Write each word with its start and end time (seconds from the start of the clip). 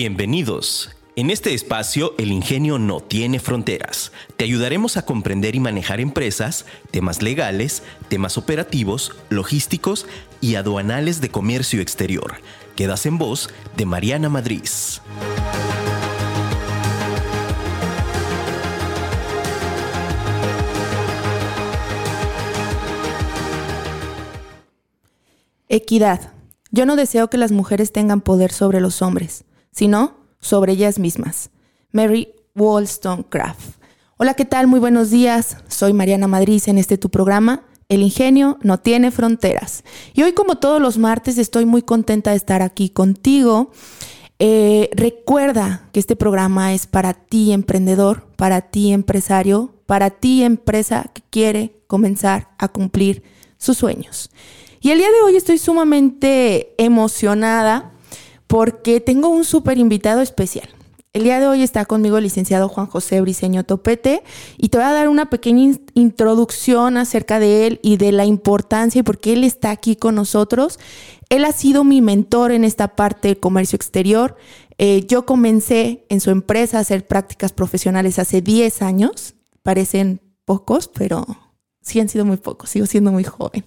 Bienvenidos. 0.00 0.90
En 1.16 1.28
este 1.28 1.54
espacio, 1.54 2.14
el 2.18 2.30
ingenio 2.30 2.78
no 2.78 3.00
tiene 3.00 3.40
fronteras. 3.40 4.12
Te 4.36 4.44
ayudaremos 4.44 4.96
a 4.96 5.04
comprender 5.04 5.56
y 5.56 5.58
manejar 5.58 5.98
empresas, 5.98 6.66
temas 6.92 7.20
legales, 7.20 7.82
temas 8.08 8.38
operativos, 8.38 9.16
logísticos 9.28 10.06
y 10.40 10.54
aduanales 10.54 11.20
de 11.20 11.30
comercio 11.30 11.80
exterior. 11.80 12.34
Quedas 12.76 13.06
en 13.06 13.18
voz 13.18 13.50
de 13.76 13.86
Mariana 13.86 14.28
Madrid. 14.28 14.62
Equidad. 25.68 26.32
Yo 26.70 26.86
no 26.86 26.94
deseo 26.94 27.28
que 27.28 27.36
las 27.36 27.50
mujeres 27.50 27.90
tengan 27.90 28.20
poder 28.20 28.52
sobre 28.52 28.80
los 28.80 29.02
hombres, 29.02 29.44
sino 29.78 30.16
sobre 30.40 30.72
ellas 30.72 30.98
mismas. 30.98 31.50
Mary 31.92 32.34
Wollstonecraft. 32.56 33.78
Hola, 34.16 34.34
¿qué 34.34 34.44
tal? 34.44 34.66
Muy 34.66 34.80
buenos 34.80 35.10
días. 35.10 35.58
Soy 35.68 35.92
Mariana 35.92 36.26
Madrid 36.26 36.60
en 36.66 36.78
este 36.78 36.98
tu 36.98 37.10
programa. 37.10 37.62
El 37.88 38.02
ingenio 38.02 38.58
no 38.60 38.80
tiene 38.80 39.12
fronteras. 39.12 39.84
Y 40.14 40.24
hoy, 40.24 40.32
como 40.32 40.56
todos 40.56 40.82
los 40.82 40.98
martes, 40.98 41.38
estoy 41.38 41.64
muy 41.64 41.82
contenta 41.82 42.32
de 42.32 42.38
estar 42.38 42.60
aquí 42.60 42.90
contigo. 42.90 43.70
Eh, 44.40 44.90
recuerda 44.94 45.88
que 45.92 46.00
este 46.00 46.16
programa 46.16 46.74
es 46.74 46.88
para 46.88 47.14
ti, 47.14 47.52
emprendedor, 47.52 48.26
para 48.34 48.62
ti, 48.62 48.92
empresario, 48.92 49.76
para 49.86 50.10
ti, 50.10 50.42
empresa 50.42 51.08
que 51.14 51.22
quiere 51.30 51.76
comenzar 51.86 52.48
a 52.58 52.66
cumplir 52.66 53.22
sus 53.58 53.78
sueños. 53.78 54.30
Y 54.80 54.90
el 54.90 54.98
día 54.98 55.06
de 55.06 55.22
hoy 55.24 55.36
estoy 55.36 55.58
sumamente 55.58 56.74
emocionada 56.78 57.92
porque 58.48 59.00
tengo 59.00 59.28
un 59.28 59.44
súper 59.44 59.78
invitado 59.78 60.20
especial. 60.20 60.68
El 61.14 61.24
día 61.24 61.40
de 61.40 61.48
hoy 61.48 61.62
está 61.62 61.84
conmigo 61.84 62.18
el 62.18 62.24
licenciado 62.24 62.68
Juan 62.68 62.86
José 62.86 63.20
Briceño 63.20 63.64
Topete 63.64 64.22
y 64.56 64.68
te 64.68 64.78
voy 64.78 64.86
a 64.86 64.92
dar 64.92 65.08
una 65.08 65.30
pequeña 65.30 65.74
introducción 65.94 66.96
acerca 66.96 67.38
de 67.38 67.66
él 67.66 67.80
y 67.82 67.96
de 67.96 68.12
la 68.12 68.24
importancia 68.24 69.00
y 69.00 69.02
por 69.02 69.18
qué 69.18 69.32
él 69.32 69.44
está 69.44 69.70
aquí 69.70 69.96
con 69.96 70.14
nosotros. 70.14 70.78
Él 71.28 71.44
ha 71.44 71.52
sido 71.52 71.82
mi 71.84 72.02
mentor 72.02 72.52
en 72.52 72.64
esta 72.64 72.88
parte 72.94 73.28
de 73.28 73.38
comercio 73.38 73.76
exterior. 73.76 74.36
Eh, 74.76 75.06
yo 75.08 75.24
comencé 75.26 76.04
en 76.08 76.20
su 76.20 76.30
empresa 76.30 76.78
a 76.78 76.82
hacer 76.82 77.06
prácticas 77.06 77.52
profesionales 77.52 78.18
hace 78.18 78.40
10 78.40 78.82
años. 78.82 79.34
Parecen 79.62 80.20
pocos, 80.44 80.88
pero 80.88 81.26
sí 81.80 82.00
han 82.00 82.08
sido 82.08 82.24
muy 82.24 82.36
pocos. 82.36 82.70
Sigo 82.70 82.86
siendo 82.86 83.12
muy 83.12 83.24
joven. 83.24 83.64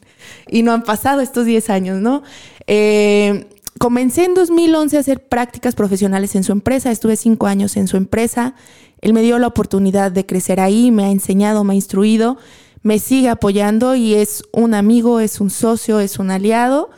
Y 0.47 0.63
no 0.63 0.71
han 0.73 0.83
pasado 0.83 1.21
estos 1.21 1.45
10 1.45 1.69
años, 1.69 2.01
¿no? 2.01 2.23
Eh, 2.67 3.47
comencé 3.79 4.25
en 4.25 4.33
2011 4.33 4.97
a 4.97 4.99
hacer 4.99 5.27
prácticas 5.27 5.75
profesionales 5.75 6.35
en 6.35 6.43
su 6.43 6.51
empresa, 6.51 6.91
estuve 6.91 7.15
cinco 7.15 7.47
años 7.47 7.77
en 7.77 7.87
su 7.87 7.97
empresa, 7.97 8.55
él 9.01 9.13
me 9.13 9.21
dio 9.21 9.39
la 9.39 9.47
oportunidad 9.47 10.11
de 10.11 10.25
crecer 10.25 10.59
ahí, 10.59 10.91
me 10.91 11.05
ha 11.05 11.11
enseñado, 11.11 11.63
me 11.63 11.73
ha 11.73 11.75
instruido, 11.75 12.37
me 12.83 12.99
sigue 12.99 13.29
apoyando 13.29 13.95
y 13.95 14.13
es 14.13 14.43
un 14.53 14.73
amigo, 14.73 15.19
es 15.19 15.39
un 15.39 15.49
socio, 15.49 15.99
es 15.99 16.19
un 16.19 16.31
aliado 16.31 16.89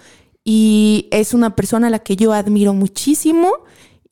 y 0.43 1.07
es 1.11 1.33
una 1.33 1.55
persona 1.55 1.87
a 1.87 1.89
la 1.89 1.99
que 1.99 2.15
yo 2.15 2.33
admiro 2.33 2.73
muchísimo 2.73 3.51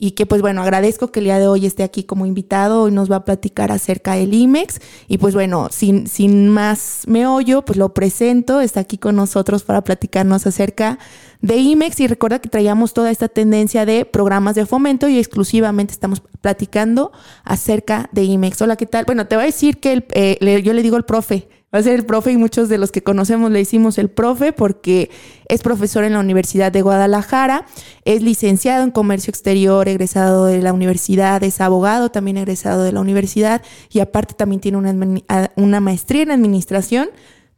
y 0.04 0.12
que 0.12 0.26
pues 0.26 0.42
bueno, 0.42 0.64
agradezco 0.64 1.12
que 1.12 1.20
el 1.20 1.26
día 1.26 1.38
de 1.38 1.48
hoy 1.48 1.68
esté 1.68 1.84
aquí 1.84 2.04
como 2.04 2.26
invitado 2.26 2.88
y 2.88 2.92
nos 2.92 3.10
va 3.10 3.18
a 3.18 3.24
platicar 3.24 3.72
acerca 3.72 4.16
del 4.16 4.34
IMEX 4.34 4.82
y 5.08 5.20
pues 5.20 5.36
bueno, 5.36 5.68
sin, 5.70 6.08
sin 6.08 6.50
más 6.50 7.04
meollo, 7.06 7.62
pues 7.62 7.78
lo 7.78 7.94
presento, 7.94 8.62
está 8.62 8.80
aquí 8.80 8.98
con 8.98 9.16
nosotros 9.16 9.62
para 9.62 9.84
platicarnos 9.84 10.48
acerca 10.48 10.98
de 11.42 11.58
IMEX 11.58 12.00
y 12.00 12.08
recuerda 12.08 12.40
que 12.40 12.50
traíamos 12.50 12.94
toda 12.94 13.12
esta 13.12 13.28
tendencia 13.28 13.86
de 13.86 14.06
programas 14.06 14.56
de 14.56 14.66
fomento 14.66 15.08
y 15.08 15.20
exclusivamente 15.20 15.94
estamos 15.94 16.24
platicando 16.42 17.12
acerca 17.44 18.10
de 18.12 18.24
IMEX. 18.24 18.60
Hola, 18.64 18.78
¿qué 18.78 18.88
tal? 18.88 19.06
Bueno, 19.06 19.28
te 19.28 19.36
voy 19.36 19.44
a 19.44 19.46
decir 19.46 19.80
que 19.80 20.04
eh, 20.14 20.62
yo 20.64 20.74
le 20.74 20.82
digo 20.82 20.98
el 20.98 21.06
profe, 21.06 21.48
Va 21.74 21.80
a 21.80 21.84
ser 21.84 21.94
el 21.94 22.06
profe 22.06 22.32
y 22.34 22.38
muchos 22.38 22.68
de 22.68 22.78
los 22.78 22.92
que 22.92 23.02
conocemos 23.02 23.50
le 23.50 23.62
hicimos 23.62 23.98
el 23.98 24.10
profe 24.10 24.52
porque 24.52 25.10
es 25.48 25.62
profesor 25.62 26.04
en 26.04 26.14
la 26.14 26.20
Universidad 26.20 26.70
de 26.70 26.82
Guadalajara, 26.82 27.66
es 28.04 28.22
licenciado 28.22 28.84
en 28.84 28.92
comercio 28.92 29.32
exterior, 29.32 29.88
egresado 29.88 30.48
de 30.48 30.62
la 30.62 30.74
universidad, 30.74 31.42
es 31.44 31.62
abogado 31.62 32.12
también 32.12 32.36
egresado 32.36 32.84
de 32.84 32.92
la 32.92 33.00
universidad 33.00 33.62
y 33.90 34.02
aparte 34.02 34.34
también 34.34 34.60
tiene 34.60 34.78
una, 34.80 35.22
una 35.56 35.80
maestría 35.80 36.24
en 36.24 36.32
administración 36.32 37.10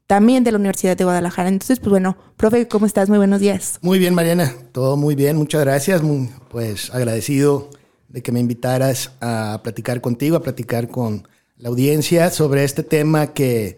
también 0.05 0.43
de 0.43 0.51
la 0.51 0.57
Universidad 0.57 0.95
de 0.95 1.05
Guadalajara. 1.05 1.49
Entonces, 1.49 1.79
pues 1.79 1.89
bueno, 1.89 2.15
profe, 2.37 2.67
¿cómo 2.67 2.85
estás? 2.85 3.09
Muy 3.09 3.17
buenos 3.17 3.39
días. 3.39 3.79
Muy 3.81 3.97
bien, 3.97 4.13
Mariana, 4.13 4.53
todo 4.73 4.95
muy 4.95 5.15
bien, 5.15 5.37
muchas 5.37 5.61
gracias, 5.61 6.03
pues 6.49 6.93
agradecido 6.93 7.71
de 8.09 8.21
que 8.21 8.31
me 8.31 8.39
invitaras 8.39 9.13
a 9.21 9.61
platicar 9.63 10.01
contigo, 10.01 10.37
a 10.37 10.43
platicar 10.43 10.87
con 10.87 11.27
la 11.57 11.69
audiencia 11.69 12.29
sobre 12.29 12.63
este 12.63 12.83
tema 12.83 13.33
que 13.33 13.77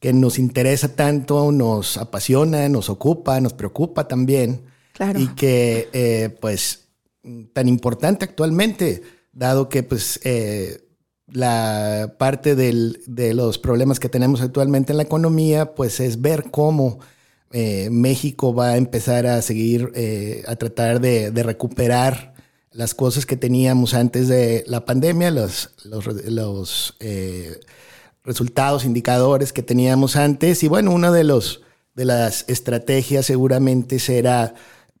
que 0.00 0.14
nos 0.14 0.38
interesa 0.38 0.96
tanto, 0.96 1.52
nos 1.52 1.98
apasiona, 1.98 2.68
nos 2.70 2.88
ocupa, 2.88 3.40
nos 3.40 3.52
preocupa 3.52 4.08
también. 4.08 4.62
Claro. 4.94 5.20
Y 5.20 5.28
que, 5.28 5.88
eh, 5.92 6.36
pues, 6.40 6.88
tan 7.52 7.68
importante 7.68 8.24
actualmente, 8.24 9.02
dado 9.32 9.68
que, 9.68 9.82
pues, 9.82 10.18
eh, 10.24 10.88
la 11.26 12.16
parte 12.18 12.56
de 12.56 13.34
los 13.34 13.58
problemas 13.58 14.00
que 14.00 14.08
tenemos 14.08 14.40
actualmente 14.40 14.92
en 14.92 14.96
la 14.96 15.04
economía, 15.04 15.74
pues, 15.74 16.00
es 16.00 16.20
ver 16.20 16.50
cómo 16.50 16.98
eh, 17.52 17.88
México 17.90 18.54
va 18.54 18.70
a 18.70 18.76
empezar 18.78 19.26
a 19.26 19.42
seguir, 19.42 19.92
a 20.46 20.56
tratar 20.56 21.00
de, 21.00 21.30
recuperar 21.42 22.34
las 22.72 22.94
cosas 22.94 23.26
que 23.26 23.36
teníamos 23.36 23.92
antes 23.92 24.28
de 24.28 24.64
la 24.66 24.84
pandemia, 24.86 25.30
los, 25.30 25.70
los, 25.84 26.06
los 26.06 26.96
resultados, 28.30 28.84
indicadores 28.84 29.52
que 29.52 29.62
teníamos 29.62 30.14
antes. 30.14 30.62
Y 30.62 30.68
bueno, 30.68 30.92
una 30.92 31.10
de, 31.10 31.24
los, 31.24 31.62
de 31.96 32.04
las 32.04 32.44
estrategias 32.48 33.26
seguramente 33.26 33.98
será 33.98 34.54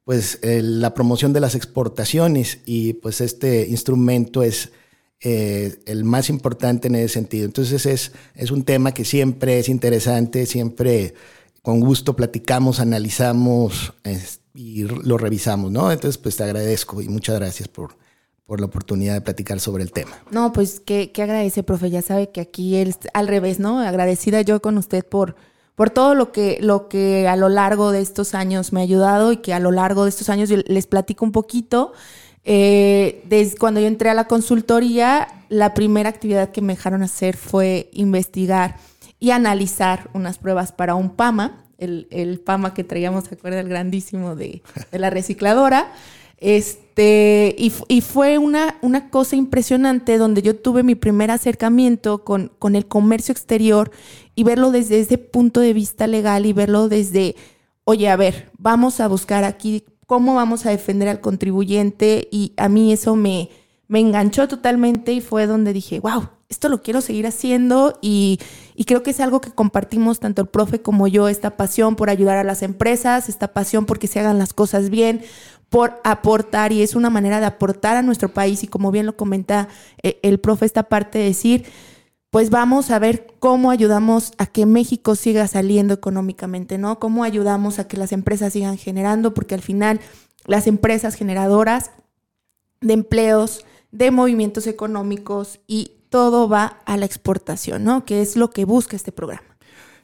pues 0.04 0.40
la 0.42 0.92
promoción 0.92 1.32
de 1.32 1.38
las 1.38 1.54
exportaciones 1.54 2.58
y 2.66 2.94
pues 2.94 3.20
este 3.20 3.68
instrumento 3.68 4.42
es 4.42 4.72
eh, 5.20 5.76
el 5.86 6.02
más 6.02 6.28
importante 6.28 6.88
en 6.88 6.96
ese 6.96 7.14
sentido. 7.14 7.44
Entonces 7.44 7.86
es, 7.86 8.12
es 8.34 8.50
un 8.50 8.64
tema 8.64 8.92
que 8.92 9.04
siempre 9.04 9.60
es 9.60 9.68
interesante, 9.68 10.46
siempre 10.46 11.14
con 11.62 11.78
gusto 11.78 12.16
platicamos, 12.16 12.80
analizamos 12.80 13.92
y 14.52 14.82
lo 14.82 15.16
revisamos, 15.16 15.70
¿no? 15.70 15.92
Entonces 15.92 16.18
pues 16.18 16.36
te 16.36 16.42
agradezco 16.42 17.00
y 17.02 17.08
muchas 17.08 17.38
gracias 17.38 17.68
por, 17.68 17.96
por 18.50 18.58
la 18.58 18.66
oportunidad 18.66 19.14
de 19.14 19.20
platicar 19.20 19.60
sobre 19.60 19.84
el 19.84 19.92
tema. 19.92 20.10
No, 20.32 20.52
pues 20.52 20.80
qué, 20.80 21.12
agradece, 21.16 21.62
profe. 21.62 21.88
Ya 21.88 22.02
sabe 22.02 22.30
que 22.30 22.40
aquí 22.40 22.74
él 22.74 22.96
al 23.14 23.28
revés, 23.28 23.60
¿no? 23.60 23.78
Agradecida 23.78 24.42
yo 24.42 24.60
con 24.60 24.76
usted 24.76 25.06
por, 25.06 25.36
por 25.76 25.90
todo 25.90 26.16
lo 26.16 26.32
que, 26.32 26.58
lo 26.60 26.88
que 26.88 27.28
a 27.28 27.36
lo 27.36 27.48
largo 27.48 27.92
de 27.92 28.00
estos 28.00 28.34
años 28.34 28.72
me 28.72 28.80
ha 28.80 28.82
ayudado 28.82 29.30
y 29.30 29.36
que 29.36 29.54
a 29.54 29.60
lo 29.60 29.70
largo 29.70 30.02
de 30.02 30.08
estos 30.08 30.30
años 30.30 30.50
les 30.50 30.88
platico 30.88 31.24
un 31.24 31.30
poquito. 31.30 31.92
Eh, 32.42 33.22
desde 33.28 33.56
cuando 33.56 33.78
yo 33.78 33.86
entré 33.86 34.10
a 34.10 34.14
la 34.14 34.26
consultoría, 34.26 35.28
la 35.48 35.72
primera 35.72 36.08
actividad 36.08 36.50
que 36.50 36.60
me 36.60 36.74
dejaron 36.74 37.04
hacer 37.04 37.36
fue 37.36 37.88
investigar 37.92 38.78
y 39.20 39.30
analizar 39.30 40.10
unas 40.12 40.38
pruebas 40.38 40.72
para 40.72 40.96
un 40.96 41.10
PAMA, 41.10 41.66
el, 41.78 42.08
el 42.10 42.40
PAMA 42.40 42.74
que 42.74 42.82
traíamos, 42.82 43.26
¿se 43.26 43.36
acuerda? 43.36 43.60
El 43.60 43.68
grandísimo 43.68 44.34
de, 44.34 44.64
de 44.90 44.98
la 44.98 45.08
recicladora. 45.08 45.92
Este, 46.40 47.54
y, 47.58 48.00
fue 48.00 48.38
una, 48.38 48.78
una, 48.80 49.10
cosa 49.10 49.36
impresionante 49.36 50.16
donde 50.16 50.40
yo 50.40 50.56
tuve 50.56 50.82
mi 50.82 50.94
primer 50.94 51.30
acercamiento 51.30 52.24
con, 52.24 52.50
con, 52.58 52.76
el 52.76 52.86
comercio 52.86 53.32
exterior 53.32 53.90
y 54.34 54.42
verlo 54.42 54.70
desde 54.70 55.00
ese 55.00 55.18
punto 55.18 55.60
de 55.60 55.74
vista 55.74 56.06
legal 56.06 56.46
y 56.46 56.54
verlo 56.54 56.88
desde, 56.88 57.36
oye, 57.84 58.08
a 58.08 58.16
ver, 58.16 58.50
vamos 58.56 59.00
a 59.00 59.08
buscar 59.08 59.44
aquí 59.44 59.84
cómo 60.06 60.34
vamos 60.34 60.64
a 60.64 60.70
defender 60.70 61.08
al 61.08 61.20
contribuyente 61.20 62.26
y 62.32 62.54
a 62.56 62.70
mí 62.70 62.90
eso 62.90 63.16
me, 63.16 63.50
me 63.86 64.00
enganchó 64.00 64.48
totalmente 64.48 65.12
y 65.12 65.20
fue 65.20 65.46
donde 65.46 65.74
dije, 65.74 66.00
wow, 66.00 66.30
esto 66.48 66.68
lo 66.68 66.82
quiero 66.82 67.00
seguir 67.00 67.26
haciendo 67.26 67.98
y, 68.00 68.40
y, 68.74 68.84
creo 68.84 69.02
que 69.02 69.10
es 69.10 69.20
algo 69.20 69.40
que 69.40 69.52
compartimos 69.52 70.18
tanto 70.18 70.42
el 70.42 70.48
profe 70.48 70.82
como 70.82 71.06
yo, 71.06 71.28
esta 71.28 71.56
pasión 71.56 71.94
por 71.94 72.10
ayudar 72.10 72.38
a 72.38 72.44
las 72.44 72.62
empresas, 72.62 73.28
esta 73.28 73.52
pasión 73.52 73.86
por 73.86 73.98
que 74.00 74.08
se 74.08 74.18
hagan 74.18 74.38
las 74.38 74.52
cosas 74.52 74.90
bien, 74.90 75.22
por 75.70 76.00
aportar 76.04 76.72
y 76.72 76.82
es 76.82 76.94
una 76.94 77.10
manera 77.10 77.40
de 77.40 77.46
aportar 77.46 77.96
a 77.96 78.02
nuestro 78.02 78.28
país 78.28 78.62
y 78.64 78.66
como 78.66 78.90
bien 78.90 79.06
lo 79.06 79.16
comenta 79.16 79.68
eh, 80.02 80.18
el 80.22 80.40
profe 80.40 80.66
esta 80.66 80.82
parte 80.82 81.18
de 81.18 81.26
decir, 81.26 81.64
pues 82.30 82.50
vamos 82.50 82.90
a 82.90 82.98
ver 82.98 83.26
cómo 83.38 83.70
ayudamos 83.70 84.32
a 84.36 84.46
que 84.46 84.66
México 84.66 85.14
siga 85.14 85.46
saliendo 85.48 85.94
económicamente, 85.94 86.76
¿no? 86.76 86.98
Cómo 86.98 87.24
ayudamos 87.24 87.78
a 87.78 87.88
que 87.88 87.96
las 87.96 88.12
empresas 88.12 88.52
sigan 88.52 88.78
generando, 88.78 89.32
porque 89.32 89.54
al 89.54 89.62
final 89.62 90.00
las 90.46 90.66
empresas 90.66 91.14
generadoras 91.14 91.92
de 92.80 92.94
empleos, 92.94 93.64
de 93.92 94.10
movimientos 94.10 94.66
económicos 94.66 95.60
y 95.66 95.92
todo 96.08 96.48
va 96.48 96.80
a 96.84 96.96
la 96.96 97.06
exportación, 97.06 97.84
¿no? 97.84 98.04
Que 98.04 98.22
es 98.22 98.36
lo 98.36 98.50
que 98.50 98.64
busca 98.64 98.96
este 98.96 99.12
programa. 99.12 99.56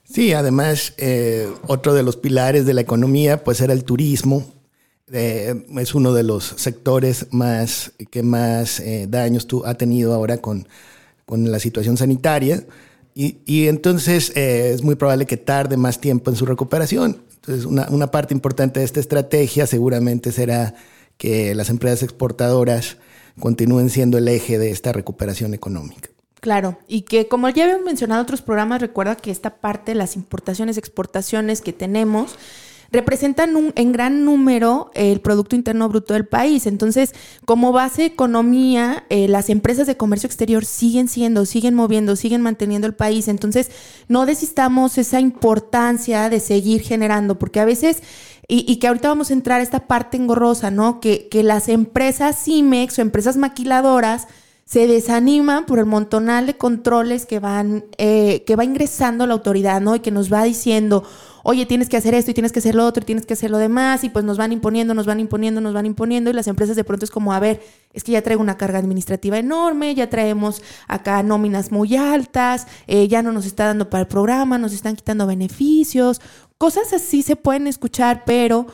Sí, 0.05 0.33
además, 0.33 0.95
eh, 0.99 1.53
otro 1.67 1.93
de 1.93 2.05
los 2.05 2.17
pilares 2.17 2.65
de 2.67 2.75
la 2.75 2.81
economía, 2.81 3.43
pues 3.43 3.61
era 3.61 3.73
el 3.73 3.85
turismo, 3.85 4.45
es 5.11 5.95
uno 5.95 6.13
de 6.13 6.23
los 6.23 6.45
sectores 6.57 7.27
más 7.31 7.93
que 8.11 8.23
más 8.23 8.83
daños 9.09 9.47
ha 9.65 9.75
tenido 9.75 10.13
ahora 10.15 10.39
con, 10.39 10.67
con 11.25 11.51
la 11.51 11.59
situación 11.59 11.97
sanitaria. 11.97 12.65
Y, 13.15 13.69
entonces 13.69 14.31
es 14.37 14.83
muy 14.83 14.95
probable 14.95 15.25
que 15.25 15.39
tarde 15.39 15.79
más 15.79 16.01
tiempo 16.01 16.31
en 16.31 16.37
su 16.37 16.45
recuperación. 16.45 17.23
Entonces, 17.37 17.65
una, 17.65 17.87
una, 17.89 18.11
parte 18.11 18.35
importante 18.35 18.81
de 18.81 18.87
esta 18.87 19.01
estrategia 19.01 19.67
seguramente 19.67 20.33
será 20.33 20.75
que 21.17 21.55
las 21.55 21.71
empresas 21.71 22.03
exportadoras 22.03 22.99
continúen 23.39 23.91
siendo 23.91 24.19
el 24.19 24.29
eje 24.29 24.59
de 24.59 24.71
esta 24.71 24.93
recuperación 24.93 25.55
económica. 25.55 26.11
Claro, 26.41 26.79
y 26.87 27.03
que 27.03 27.27
como 27.29 27.49
ya 27.49 27.65
habíamos 27.65 27.85
mencionado 27.85 28.21
en 28.21 28.25
otros 28.25 28.43
programas, 28.43 28.81
recuerda 28.81 29.17
que 29.17 29.31
esta 29.31 29.57
parte 29.57 29.93
de 29.93 29.97
las 29.97 30.17
importaciones, 30.17 30.77
exportaciones 30.77 31.61
que 31.61 31.73
tenemos, 31.73 32.37
representan 32.91 33.57
un, 33.57 33.73
en 33.77 33.93
gran 33.93 34.25
número 34.25 34.91
el 34.95 35.21
Producto 35.21 35.57
Interno 35.57 35.89
Bruto 35.89 36.15
del 36.15 36.27
país. 36.27 36.67
Entonces, 36.67 37.15
como 37.45 37.73
base 37.73 38.05
economía, 38.05 39.05
eh, 39.09 39.29
las 39.29 39.51
empresas 39.51 39.87
de 39.87 39.97
comercio 39.97 40.27
exterior 40.27 40.65
siguen 40.65 41.09
siendo, 41.09 41.47
siguen 41.47 41.75
moviendo, 41.75 42.17
siguen 42.17 42.43
manteniendo 42.43 42.87
el 42.87 42.95
país. 42.95 43.29
Entonces, 43.29 43.71
no 44.09 44.27
desistamos 44.27 44.99
esa 44.99 45.21
importancia 45.21 46.29
de 46.29 46.41
seguir 46.41 46.83
generando, 46.83 47.39
porque 47.39 47.61
a 47.61 47.65
veces 47.65 48.03
y, 48.49 48.77
que 48.77 48.87
ahorita 48.87 49.09
vamos 49.09 49.31
a 49.31 49.33
entrar 49.33 49.61
a 49.61 49.65
esta 49.65 49.89
parte 49.89 50.17
engorrosa, 50.17 50.71
¿no? 50.71 51.01
Que, 51.01 51.29
que 51.29 51.43
las 51.43 51.69
empresas 51.69 52.45
CIMEX 52.45 52.99
o 52.99 53.03
empresas 53.03 53.37
maquiladoras 53.37 54.29
se 54.67 54.89
desaniman 54.89 55.65
por 55.65 55.79
el 55.79 55.87
montonal 55.87 56.47
de 56.47 56.57
controles 56.57 57.25
que 57.25 57.39
van, 57.39 57.85
eh, 57.99 58.43
que 58.47 58.57
va 58.57 58.65
ingresando 58.65 59.27
la 59.27 59.35
autoridad, 59.35 59.81
¿no? 59.81 59.95
Y 59.95 60.01
que 60.01 60.11
nos 60.11 60.33
va 60.33 60.43
diciendo, 60.43 61.05
oye, 61.49 61.65
tienes 61.65 61.89
que 61.89 61.97
hacer 61.97 62.15
esto 62.15 62.31
y 62.31 62.35
tienes 62.35 62.53
que 62.53 62.59
hacer 62.59 62.75
lo 62.75 62.85
otro 62.85 63.03
y 63.03 63.07
tienes 63.07 63.25
que 63.25 63.35
hacer 63.35 63.51
lo 63.51 63.59
demás, 63.59 64.05
y 64.05 64.09
pues 64.09 64.25
nos 64.25 64.37
van 64.37 64.53
imponiendo, 64.53 64.95
nos 64.95 65.07
van 65.07 65.21
imponiendo, 65.21 65.61
nos 65.61 65.75
van 65.75 65.87
imponiendo, 65.87 66.31
y 66.31 66.33
las 66.33 66.49
empresas 66.49 66.77
de 66.77 66.85
pronto 66.85 67.05
es 67.05 67.11
como, 67.11 67.33
a 67.33 67.41
ver, 67.41 67.63
es 67.93 68.05
que 68.05 68.13
ya 68.13 68.23
traigo 68.23 68.43
una 68.43 68.57
carga 68.57 68.79
administrativa 68.79 69.39
enorme, 69.39 69.95
ya 69.95 70.11
traemos 70.11 70.63
acá 70.89 71.23
nóminas 71.23 71.71
muy 71.71 71.97
altas, 71.97 72.67
eh, 72.87 73.09
ya 73.09 73.23
no 73.23 73.33
nos 73.33 73.47
está 73.47 73.67
dando 73.67 73.89
para 73.91 74.03
el 74.03 74.09
programa, 74.09 74.59
nos 74.59 74.73
están 74.73 74.97
quitando 74.97 75.27
beneficios, 75.27 76.21
Cosas 76.59 76.95
así 76.95 77.23
se 77.23 77.37
pueden 77.37 77.67
escuchar, 77.67 78.23
pero 78.25 78.67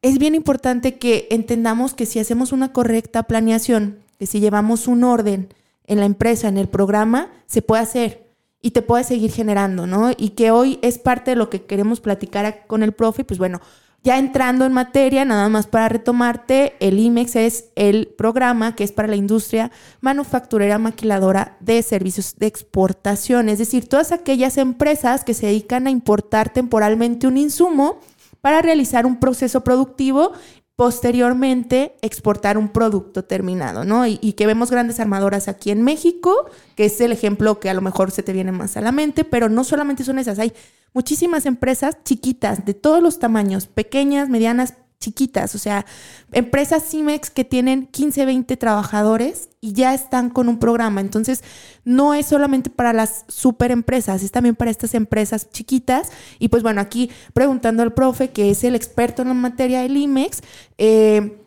es 0.00 0.18
bien 0.18 0.34
importante 0.34 0.98
que 0.98 1.28
entendamos 1.30 1.92
que 1.92 2.06
si 2.06 2.18
hacemos 2.18 2.52
una 2.52 2.72
correcta 2.72 3.24
planeación, 3.24 3.98
que 4.18 4.26
si 4.26 4.40
llevamos 4.40 4.88
un 4.88 5.04
orden 5.04 5.52
en 5.84 5.98
la 5.98 6.06
empresa, 6.06 6.48
en 6.48 6.56
el 6.56 6.68
programa, 6.68 7.30
se 7.46 7.60
puede 7.60 7.82
hacer 7.82 8.27
y 8.60 8.72
te 8.72 8.82
puede 8.82 9.04
seguir 9.04 9.30
generando, 9.32 9.86
¿no? 9.86 10.10
Y 10.16 10.30
que 10.30 10.50
hoy 10.50 10.78
es 10.82 10.98
parte 10.98 11.32
de 11.32 11.36
lo 11.36 11.50
que 11.50 11.64
queremos 11.64 12.00
platicar 12.00 12.66
con 12.66 12.82
el 12.82 12.92
profe, 12.92 13.24
pues 13.24 13.38
bueno, 13.38 13.60
ya 14.04 14.18
entrando 14.18 14.64
en 14.64 14.72
materia, 14.72 15.24
nada 15.24 15.48
más 15.48 15.66
para 15.66 15.88
retomarte, 15.88 16.74
el 16.80 16.98
IMEX 16.98 17.36
es 17.36 17.64
el 17.74 18.06
programa 18.06 18.76
que 18.76 18.84
es 18.84 18.92
para 18.92 19.08
la 19.08 19.16
industria 19.16 19.72
manufacturera 20.00 20.78
maquiladora 20.78 21.56
de 21.60 21.82
servicios 21.82 22.36
de 22.36 22.46
exportación, 22.46 23.48
es 23.48 23.58
decir, 23.58 23.88
todas 23.88 24.12
aquellas 24.12 24.56
empresas 24.56 25.24
que 25.24 25.34
se 25.34 25.46
dedican 25.46 25.86
a 25.86 25.90
importar 25.90 26.52
temporalmente 26.52 27.26
un 27.26 27.36
insumo 27.36 27.98
para 28.40 28.62
realizar 28.62 29.04
un 29.04 29.18
proceso 29.18 29.64
productivo 29.64 30.32
posteriormente 30.78 31.96
exportar 32.02 32.56
un 32.56 32.68
producto 32.68 33.24
terminado, 33.24 33.84
¿no? 33.84 34.06
Y, 34.06 34.20
y, 34.22 34.34
que 34.34 34.46
vemos 34.46 34.70
grandes 34.70 35.00
armadoras 35.00 35.48
aquí 35.48 35.72
en 35.72 35.82
México, 35.82 36.48
que 36.76 36.84
es 36.84 37.00
el 37.00 37.10
ejemplo 37.10 37.58
que 37.58 37.68
a 37.68 37.74
lo 37.74 37.80
mejor 37.80 38.12
se 38.12 38.22
te 38.22 38.32
viene 38.32 38.52
más 38.52 38.76
a 38.76 38.80
la 38.80 38.92
mente, 38.92 39.24
pero 39.24 39.48
no 39.48 39.64
solamente 39.64 40.04
son 40.04 40.20
esas, 40.20 40.38
hay 40.38 40.52
muchísimas 40.92 41.46
empresas 41.46 41.98
chiquitas, 42.04 42.64
de 42.64 42.74
todos 42.74 43.02
los 43.02 43.18
tamaños, 43.18 43.66
pequeñas, 43.66 44.28
medianas, 44.28 44.74
chiquitas, 45.00 45.54
o 45.54 45.58
sea, 45.58 45.86
empresas 46.32 46.84
CIMEX 46.90 47.30
que 47.30 47.44
tienen 47.44 47.86
15, 47.86 48.26
20 48.26 48.56
trabajadores 48.56 49.48
y 49.60 49.72
ya 49.72 49.94
están 49.94 50.30
con 50.30 50.48
un 50.48 50.58
programa. 50.58 51.00
Entonces, 51.00 51.44
no 51.84 52.14
es 52.14 52.26
solamente 52.26 52.70
para 52.70 52.92
las 52.92 53.24
super 53.28 53.70
empresas, 53.70 54.22
es 54.22 54.32
también 54.32 54.56
para 54.56 54.70
estas 54.70 54.94
empresas 54.94 55.50
chiquitas. 55.50 56.10
Y 56.38 56.48
pues 56.48 56.62
bueno, 56.62 56.80
aquí 56.80 57.10
preguntando 57.32 57.82
al 57.82 57.94
profe, 57.94 58.30
que 58.30 58.50
es 58.50 58.64
el 58.64 58.74
experto 58.74 59.22
en 59.22 59.28
la 59.28 59.34
materia 59.34 59.82
del 59.82 59.96
IMEX, 59.96 60.42
eh, 60.78 61.44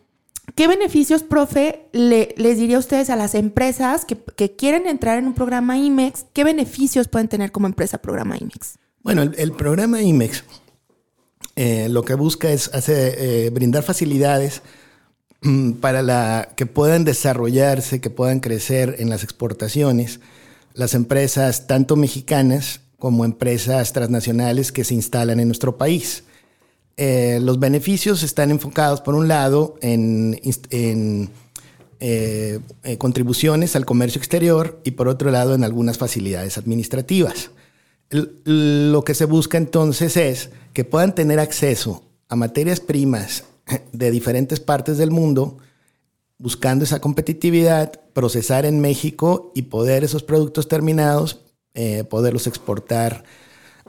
¿Qué 0.56 0.68
beneficios, 0.68 1.24
profe, 1.24 1.88
le, 1.94 2.34
les 2.38 2.58
diría 2.58 2.76
a 2.76 2.80
ustedes 2.80 3.10
a 3.10 3.16
las 3.16 3.36
empresas 3.36 4.04
que, 4.04 4.18
que, 4.18 4.56
quieren 4.56 4.86
entrar 4.86 5.18
en 5.18 5.28
un 5.28 5.34
programa 5.34 5.78
IMEX? 5.78 6.26
¿Qué 6.34 6.44
beneficios 6.44 7.08
pueden 7.08 7.30
tener 7.30 7.54
como 7.54 7.68
empresa 7.68 8.00
programa 8.00 8.38
IMEX? 8.38 8.78
Bueno, 9.04 9.24
el, 9.24 9.52
programa 9.54 10.02
IMEX 10.02 10.44
eh, 11.64 11.90
lo 11.90 12.04
que 12.04 12.16
busca 12.16 12.52
es 12.52 12.72
eh, 12.74 13.52
brindar 13.54 13.84
facilidades 13.84 14.64
mm, 15.42 15.74
para 15.74 16.56
que 16.56 16.66
puedan 16.66 17.04
desarrollarse, 17.06 18.02
que 18.02 18.10
puedan 18.10 18.40
crecer 18.40 18.96
en 18.98 19.12
las 19.12 19.24
exportaciones 19.24 20.22
las 20.74 20.96
empresas 20.96 21.68
tanto 21.68 21.96
mexicanas 21.96 22.80
como 22.98 23.26
empresas 23.26 23.94
transnacionales 23.94 24.72
que 24.72 24.84
se 24.84 24.96
instalan 24.96 25.40
en 25.40 25.50
nuestro 25.50 25.78
país. 25.78 26.24
Eh, 26.98 27.38
los 27.44 27.60
beneficios 27.60 28.24
están 28.24 28.50
enfocados, 28.50 29.02
por 29.02 29.14
un 29.14 29.28
lado, 29.28 29.76
en 29.82 30.40
contribuciones 32.98 33.76
al 33.76 33.86
comercio 33.86 34.18
exterior 34.18 34.82
y 34.84 34.92
por 34.92 35.08
otro 35.08 35.30
lado 35.30 35.54
en 35.54 35.64
algunas 35.64 36.00
facilidades 36.00 36.58
administrativas 36.58 37.52
lo 38.12 39.04
que 39.04 39.14
se 39.14 39.26
busca 39.26 39.58
entonces 39.58 40.18
es 40.18 40.50
que 40.74 40.84
puedan 40.84 41.16
tener 41.16 41.40
acceso 41.40 42.04
a 42.28 42.36
materias 42.36 42.80
primas 42.80 43.46
de 43.92 44.12
diferentes 44.12 44.60
partes 44.60 44.98
del 44.98 45.12
mundo, 45.12 45.58
buscando 46.38 46.84
esa 46.84 47.00
competitividad, 47.00 48.00
procesar 48.14 48.66
en 48.66 48.80
México 48.80 49.52
y 49.56 49.64
poder 49.64 50.04
esos 50.04 50.24
productos 50.24 50.68
terminados, 50.68 51.42
eh, 51.74 52.04
poderlos 52.04 52.48
exportar 52.48 53.24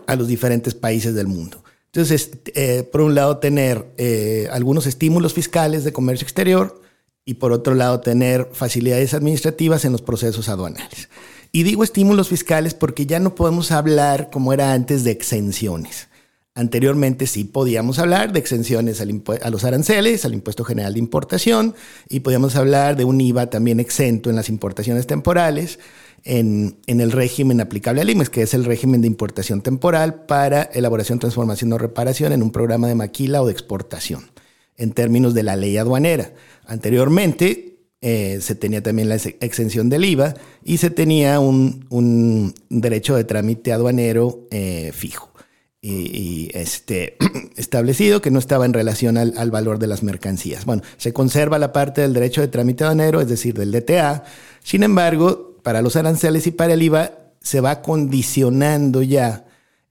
a 0.07 0.17
los 0.17 0.29
diferentes 0.29 0.75
países 0.75 1.15
del 1.15 1.27
mundo. 1.27 1.65
Entonces, 1.87 2.31
eh, 2.55 2.89
por 2.91 3.03
un 3.03 3.15
lado, 3.15 3.39
tener 3.39 3.93
eh, 3.99 4.49
algunos 4.51 4.87
estímulos 4.87 5.35
fiscales 5.35 5.85
de 5.85 5.93
comercio 5.93 6.25
exterior 6.25 6.81
y 7.25 7.35
por 7.35 7.53
otro 7.53 7.75
lado, 7.75 8.01
tener 8.01 8.49
facilidades 8.53 9.15
administrativas 9.15 9.85
en 9.85 9.93
los 9.93 10.03
procesos 10.03 10.49
aduanales. 10.49 11.09
Y 11.53 11.65
digo 11.65 11.85
estímulos 11.85 12.29
fiscales 12.29 12.73
porque 12.73 13.05
ya 13.05 13.21
no 13.21 13.35
podemos 13.35 13.73
hablar 13.73 14.31
como 14.31 14.55
era 14.55 14.73
antes 14.73 15.05
de 15.05 15.11
exenciones. 15.11 16.09
Anteriormente 16.55 17.27
sí 17.27 17.45
podíamos 17.45 17.99
hablar 17.99 18.33
de 18.33 18.39
exenciones 18.39 19.01
a 19.01 19.51
los 19.51 19.65
aranceles, 19.65 20.25
al 20.25 20.35
impuesto 20.35 20.65
general 20.65 20.95
de 20.95 20.99
importación, 20.99 21.75
y 22.09 22.21
podíamos 22.21 22.57
hablar 22.57 22.97
de 22.97 23.05
un 23.05 23.21
IVA 23.21 23.49
también 23.49 23.81
exento 23.81 24.29
en 24.29 24.37
las 24.37 24.49
importaciones 24.49 25.07
temporales, 25.07 25.79
en, 26.25 26.79
el 26.87 27.11
régimen 27.11 27.61
aplicable 27.61 28.01
al 28.01 28.11
IMEX, 28.11 28.31
que 28.31 28.43
es 28.43 28.55
el 28.55 28.65
régimen 28.65 29.01
de 29.01 29.07
importación 29.07 29.61
temporal 29.63 30.27
para 30.27 30.63
elaboración, 30.63 31.19
transformación 31.19 31.73
o 31.73 31.79
reparación 31.79 32.33
en 32.33 32.43
un 32.43 32.53
programa 32.53 32.87
de 32.87 32.95
maquila 32.95 33.43
o 33.43 33.47
de 33.47 33.53
exportación, 33.53 34.31
en 34.77 34.93
términos 34.93 35.35
de 35.35 35.43
la 35.43 35.57
ley 35.57 35.79
aduanera. 35.79 36.33
Anteriormente 36.67 37.72
eh, 38.05 38.41
se 38.41 38.57
tenía 38.57 38.83
también 38.83 39.09
la 39.09 39.15
exención 39.15 39.89
del 39.89 40.05
IVA 40.05 40.35
y 40.65 40.79
se 40.79 40.91
tenía 40.91 41.39
un, 41.39 42.53
derecho 42.69 43.15
de 43.15 43.23
trámite 43.23 43.73
aduanero 43.73 44.49
eh, 44.51 44.91
fijo 44.93 45.33
y, 45.81 46.51
este, 46.53 47.17
establecido 47.57 48.21
que 48.21 48.33
no 48.33 48.41
estaba 48.41 48.67
en 48.67 48.73
relación 48.73 49.17
al, 49.17 49.51
valor 49.53 49.79
de 49.79 49.87
las 49.87 50.03
mercancías. 50.03 50.65
Bueno, 50.65 50.83
se 50.97 51.13
conserva 51.13 51.61
la 51.61 51.73
parte 51.73 52.01
del 52.01 52.13
derecho 52.13 52.41
de 52.41 52.49
trámite 52.49 52.83
aduanero, 52.83 53.21
es 53.21 53.29
decir, 53.29 53.55
del 53.55 53.71
DTA. 53.71 54.25
Sin 54.65 54.83
embargo, 54.83 55.59
para 55.63 55.81
los 55.81 55.95
aranceles 55.95 56.49
y 56.49 56.51
para 56.51 56.75
el 56.75 56.83
IVA 56.83 57.13
se 57.41 57.61
va 57.61 57.83
condicionando 57.83 59.03
ya 59.03 59.45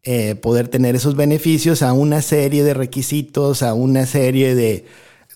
eh, 0.04 0.36
poder 0.36 0.68
tener 0.68 0.96
esos 0.96 1.16
beneficios 1.16 1.82
a 1.82 1.94
una 1.94 2.22
serie 2.22 2.66
de 2.66 2.74
requisitos, 2.74 3.64
a 3.64 3.74
una 3.74 4.06
serie 4.06 4.54
de, 4.54 4.86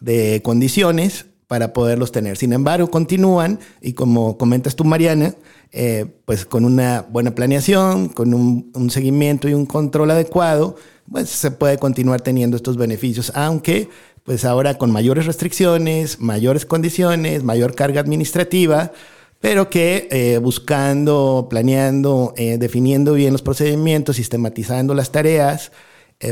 de 0.02 0.42
condiciones 0.44 1.28
para 1.48 1.74
poderlos 1.74 2.12
tener. 2.12 2.38
Sin 2.38 2.54
embargo, 2.54 2.90
continúan 2.90 3.60
y 3.82 3.94
como 3.94 4.38
comentas 4.38 4.76
tú, 4.76 4.84
Mariana, 4.84 5.36
eh, 5.72 6.06
pues 6.26 6.46
con 6.46 6.66
una 6.66 7.06
buena 7.10 7.36
planeación, 7.36 8.10
con 8.10 8.34
un, 8.34 8.90
seguimiento 8.90 9.48
y 9.48 9.54
un 9.54 9.66
control 9.66 10.12
adecuado, 10.12 10.76
pues 11.12 11.30
se 11.30 11.52
puede 11.52 11.78
continuar 11.78 12.22
teniendo 12.22 12.58
estos 12.58 12.78
beneficios, 12.78 13.32
aunque 13.36 13.90
pues 14.24 14.44
ahora 14.44 14.78
con 14.80 14.90
mayores 14.90 15.28
restricciones, 15.28 16.20
mayores 16.20 16.66
condiciones, 16.66 17.44
mayor 17.44 17.76
carga 17.76 18.02
administrativa, 18.02 18.92
pero 19.40 19.70
que 19.70 20.08
eh, 20.10 20.40
buscando, 20.40 21.48
planeando, 21.48 22.34
eh, 22.38 22.58
definiendo 22.58 23.14
bien 23.14 23.34
los 23.34 23.44
procedimientos, 23.44 24.16
sistematizando 24.16 24.94
las 24.96 25.12
tareas, 25.12 25.72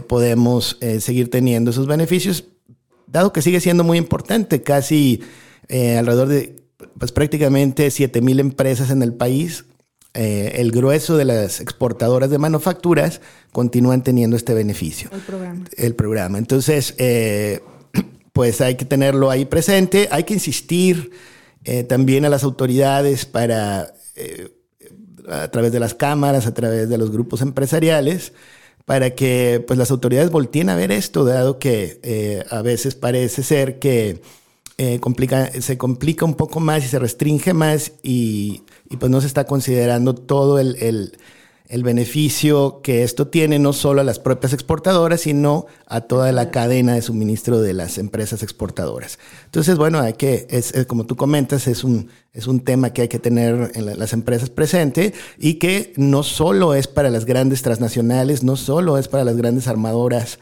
podemos 0.07 0.77
seguir 0.99 1.29
teniendo 1.29 1.69
esos 1.69 1.87
beneficios 1.87 2.45
dado 3.13 3.31
que 3.31 3.41
sigue 3.41 3.61
siendo 3.61 3.85
muy 3.85 3.97
importante, 3.97 4.63
casi 4.63 5.21
eh, 5.69 5.97
alrededor 5.97 6.27
de 6.27 6.55
pues, 6.99 7.11
prácticamente 7.11 7.89
7 7.89 8.21
mil 8.21 8.39
empresas 8.39 8.89
en 8.89 9.03
el 9.03 9.13
país, 9.13 9.65
eh, 10.15 10.53
el 10.55 10.71
grueso 10.71 11.15
de 11.15 11.25
las 11.25 11.61
exportadoras 11.61 12.29
de 12.29 12.39
manufacturas 12.39 13.21
continúan 13.51 14.03
teniendo 14.03 14.35
este 14.35 14.53
beneficio. 14.53 15.09
El 15.13 15.21
programa. 15.21 15.65
El 15.77 15.95
programa. 15.95 16.37
Entonces, 16.39 16.95
eh, 16.97 17.61
pues 18.33 18.61
hay 18.61 18.75
que 18.75 18.85
tenerlo 18.85 19.29
ahí 19.29 19.45
presente. 19.45 20.09
Hay 20.11 20.23
que 20.25 20.33
insistir 20.33 21.11
también 21.87 22.25
a 22.25 22.29
las 22.29 22.43
autoridades 22.43 23.25
para, 23.25 23.93
a 25.29 25.47
través 25.47 25.71
de 25.71 25.79
las 25.79 25.93
cámaras, 25.93 26.45
a 26.45 26.53
través 26.53 26.89
de 26.89 26.97
los 26.97 27.09
grupos 27.09 27.41
empresariales, 27.41 28.33
para 28.85 29.11
que 29.11 29.63
pues, 29.65 29.79
las 29.79 29.91
autoridades 29.91 30.31
volteen 30.31 30.69
a 30.69 30.75
ver 30.75 30.91
esto, 30.91 31.25
dado 31.25 31.59
que 31.59 31.99
eh, 32.03 32.43
a 32.49 32.61
veces 32.61 32.95
parece 32.95 33.43
ser 33.43 33.79
que 33.79 34.21
complica, 34.99 35.49
se 35.61 35.77
complica 35.77 36.25
un 36.25 36.33
poco 36.33 36.59
más 36.59 36.83
y 36.83 36.89
se 36.89 36.99
restringe 36.99 37.53
más 37.53 37.93
y, 38.03 38.63
y 38.89 38.97
pues 38.97 39.09
no 39.09 39.21
se 39.21 39.27
está 39.27 39.45
considerando 39.45 40.13
todo 40.13 40.59
el 40.59 41.15
el 41.69 41.83
beneficio 41.83 42.81
que 42.83 43.03
esto 43.03 43.27
tiene 43.27 43.57
no 43.57 43.73
solo 43.73 44.01
a 44.01 44.03
las 44.03 44.19
propias 44.19 44.53
exportadoras, 44.53 45.21
sino 45.21 45.65
a 45.87 46.01
toda 46.01 46.31
la 46.31 46.51
cadena 46.51 46.93
de 46.93 47.01
suministro 47.01 47.61
de 47.61 47.73
las 47.73 47.97
empresas 47.97 48.43
exportadoras. 48.43 49.17
Entonces, 49.45 49.77
bueno, 49.77 49.99
hay 49.99 50.13
que, 50.13 50.45
es, 50.49 50.73
como 50.87 51.05
tú 51.05 51.15
comentas, 51.15 51.67
es 51.67 51.83
un, 51.83 52.09
es 52.33 52.47
un 52.47 52.59
tema 52.59 52.91
que 52.91 53.03
hay 53.03 53.07
que 53.07 53.19
tener 53.19 53.71
en 53.75 53.97
las 53.97 54.13
empresas 54.13 54.49
presente 54.49 55.13
y 55.37 55.55
que 55.55 55.93
no 55.95 56.23
solo 56.23 56.75
es 56.75 56.87
para 56.87 57.09
las 57.09 57.25
grandes 57.25 57.61
transnacionales, 57.61 58.43
no 58.43 58.55
solo 58.57 58.97
es 58.97 59.07
para 59.07 59.23
las 59.23 59.37
grandes 59.37 59.67
armadoras 59.67 60.39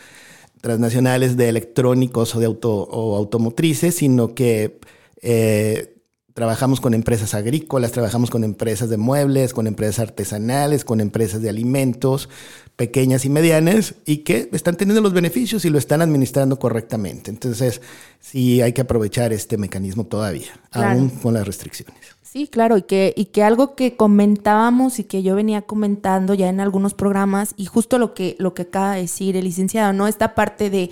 transnacionales 0.62 1.38
de 1.38 1.50
electrónicos 1.50 2.36
o 2.36 2.40
de 2.40 2.46
auto, 2.46 2.90
automotrices, 2.92 3.96
sino 3.96 4.34
que 4.34 4.80
eh, 5.22 5.91
Trabajamos 6.34 6.80
con 6.80 6.94
empresas 6.94 7.34
agrícolas, 7.34 7.92
trabajamos 7.92 8.30
con 8.30 8.44
empresas 8.44 8.90
de 8.90 8.98
muebles, 8.98 9.54
con 9.54 9.68
empresas 9.68 10.00
artesanales, 10.00 10.86
con 10.86 11.02
empresas 11.02 11.42
de 11.42 11.50
alimentos, 11.50 12.30
pequeñas 12.78 13.26
y 13.26 13.30
medianas, 13.30 13.96
y 14.06 14.18
que 14.20 14.50
están 14.54 14.78
teniendo 14.78 15.02
los 15.02 15.14
beneficios 15.14 15.66
y 15.66 15.70
lo 15.70 15.78
están 15.78 16.02
administrando 16.02 16.58
correctamente. 16.58 17.32
Entonces, 17.32 17.82
sí 18.20 18.62
hay 18.62 18.72
que 18.72 18.82
aprovechar 18.82 19.34
este 19.34 19.58
mecanismo 19.58 20.06
todavía, 20.06 20.52
aún 20.72 21.10
con 21.10 21.34
las 21.34 21.46
restricciones. 21.46 21.98
Sí, 22.22 22.48
claro, 22.48 22.78
y 22.78 22.84
que, 22.84 23.14
y 23.18 23.26
que 23.26 23.44
algo 23.44 23.76
que 23.76 23.98
comentábamos 23.98 25.00
y 25.00 25.04
que 25.04 25.22
yo 25.22 25.36
venía 25.36 25.64
comentando 25.64 26.34
ya 26.34 26.48
en 26.48 26.62
algunos 26.62 26.94
programas, 26.94 27.54
y 27.58 27.66
justo 27.66 27.98
lo 27.98 28.14
que, 28.14 28.38
lo 28.40 28.54
que 28.54 28.62
acaba 28.62 28.96
de 28.96 29.02
decir 29.02 29.36
el 29.36 29.44
licenciado, 29.44 29.92
¿no? 29.92 30.08
Esta 30.08 30.34
parte 30.34 30.70
de 30.70 30.92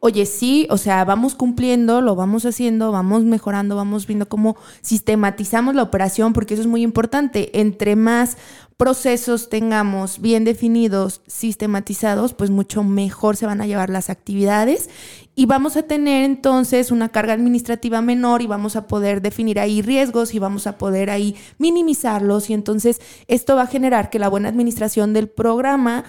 oye, 0.00 0.26
sí, 0.26 0.66
o 0.70 0.78
sea, 0.78 1.04
vamos 1.04 1.34
cumpliendo, 1.34 2.00
lo 2.00 2.16
vamos 2.16 2.46
haciendo, 2.46 2.90
vamos 2.90 3.24
mejorando, 3.24 3.76
vamos 3.76 4.06
viendo 4.06 4.28
cómo 4.28 4.56
sistematizamos 4.80 5.74
la 5.74 5.82
operación, 5.82 6.32
porque 6.32 6.54
eso 6.54 6.62
es 6.62 6.66
muy 6.66 6.82
importante. 6.82 7.60
Entre 7.60 7.96
más 7.96 8.38
procesos 8.78 9.50
tengamos 9.50 10.22
bien 10.22 10.44
definidos, 10.44 11.20
sistematizados, 11.26 12.32
pues 12.32 12.48
mucho 12.48 12.82
mejor 12.82 13.36
se 13.36 13.44
van 13.44 13.60
a 13.60 13.66
llevar 13.66 13.90
las 13.90 14.08
actividades 14.08 14.88
y 15.34 15.44
vamos 15.44 15.76
a 15.76 15.82
tener 15.82 16.24
entonces 16.24 16.90
una 16.90 17.10
carga 17.10 17.34
administrativa 17.34 18.00
menor 18.00 18.40
y 18.40 18.46
vamos 18.46 18.76
a 18.76 18.86
poder 18.86 19.20
definir 19.20 19.60
ahí 19.60 19.82
riesgos 19.82 20.32
y 20.32 20.38
vamos 20.38 20.66
a 20.66 20.78
poder 20.78 21.10
ahí 21.10 21.36
minimizarlos 21.58 22.48
y 22.48 22.54
entonces 22.54 23.02
esto 23.28 23.54
va 23.54 23.62
a 23.62 23.66
generar 23.66 24.08
que 24.08 24.18
la 24.18 24.28
buena 24.28 24.48
administración 24.48 25.12
del 25.12 25.28
programa 25.28 26.04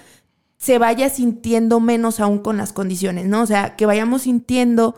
se 0.61 0.77
vaya 0.77 1.09
sintiendo 1.09 1.79
menos 1.79 2.19
aún 2.19 2.37
con 2.37 2.55
las 2.57 2.71
condiciones, 2.71 3.25
¿no? 3.25 3.41
O 3.41 3.45
sea, 3.47 3.75
que 3.75 3.87
vayamos 3.87 4.21
sintiendo 4.23 4.95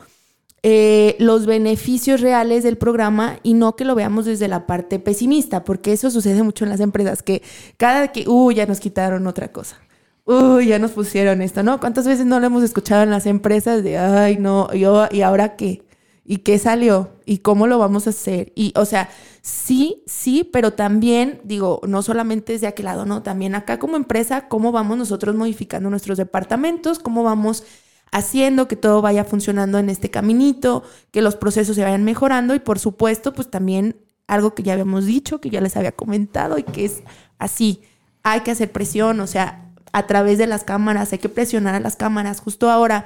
eh, 0.61 1.15
los 1.19 1.45
beneficios 1.45 2.19
reales 2.19 2.65
del 2.65 2.77
programa 2.77 3.39
y 3.43 3.53
no 3.53 3.77
que 3.77 3.85
lo 3.85 3.95
veamos 3.95 4.25
desde 4.25 4.49
la 4.49 4.67
parte 4.67 4.99
pesimista, 4.99 5.63
porque 5.63 5.93
eso 5.93 6.11
sucede 6.11 6.43
mucho 6.43 6.65
en 6.65 6.69
las 6.69 6.81
empresas, 6.81 7.23
que 7.23 7.41
cada 7.77 8.09
que, 8.09 8.27
uy, 8.27 8.55
ya 8.55 8.65
nos 8.65 8.81
quitaron 8.81 9.25
otra 9.25 9.53
cosa. 9.53 9.77
Uy, 10.25 10.67
ya 10.67 10.79
nos 10.79 10.91
pusieron 10.91 11.41
esto, 11.41 11.63
¿no? 11.63 11.79
¿Cuántas 11.79 12.05
veces 12.05 12.25
no 12.25 12.41
lo 12.41 12.47
hemos 12.47 12.63
escuchado 12.63 13.03
en 13.03 13.09
las 13.09 13.25
empresas 13.25 13.83
de, 13.83 13.97
ay, 13.97 14.37
no, 14.37 14.73
yo, 14.73 15.07
¿y 15.11 15.21
ahora 15.21 15.55
qué? 15.55 15.85
¿Y 16.25 16.37
qué 16.37 16.57
salió? 16.57 17.11
¿Y 17.25 17.39
cómo 17.39 17.67
lo 17.67 17.77
vamos 17.79 18.07
a 18.07 18.11
hacer? 18.11 18.53
Y, 18.55 18.73
o 18.77 18.85
sea, 18.85 19.09
sí, 19.41 20.03
sí, 20.05 20.49
pero 20.51 20.73
también, 20.73 21.41
digo, 21.43 21.81
no 21.85 22.01
solamente 22.01 22.53
es 22.53 22.61
de 22.61 22.67
aquel 22.67 22.85
lado, 22.85 23.05
no, 23.05 23.23
también 23.23 23.55
acá 23.55 23.77
como 23.77 23.97
empresa, 23.97 24.47
cómo 24.47 24.71
vamos 24.71 24.97
nosotros 24.97 25.35
modificando 25.35 25.89
nuestros 25.89 26.17
departamentos, 26.17 26.99
cómo 26.99 27.23
vamos 27.23 27.63
haciendo 28.11 28.67
que 28.67 28.75
todo 28.75 29.01
vaya 29.01 29.25
funcionando 29.25 29.79
en 29.79 29.89
este 29.89 30.09
caminito, 30.09 30.83
que 31.11 31.21
los 31.21 31.35
procesos 31.35 31.75
se 31.75 31.83
vayan 31.83 32.05
mejorando 32.05 32.55
y 32.55 32.59
por 32.59 32.79
supuesto, 32.79 33.33
pues 33.33 33.49
también 33.49 33.97
algo 34.27 34.53
que 34.55 34.63
ya 34.63 34.73
habíamos 34.73 35.05
dicho, 35.05 35.41
que 35.41 35.49
ya 35.49 35.59
les 35.59 35.75
había 35.75 35.91
comentado 35.91 36.57
y 36.57 36.63
que 36.63 36.85
es 36.85 37.01
así, 37.37 37.81
hay 38.21 38.41
que 38.41 38.51
hacer 38.51 38.71
presión, 38.71 39.19
o 39.19 39.27
sea, 39.27 39.63
a 39.93 40.07
través 40.07 40.37
de 40.39 40.47
las 40.47 40.63
cámaras, 40.63 41.11
hay 41.13 41.19
que 41.19 41.29
presionar 41.29 41.75
a 41.75 41.79
las 41.79 41.95
cámaras. 41.95 42.39
Justo 42.41 42.69
ahora 42.69 43.05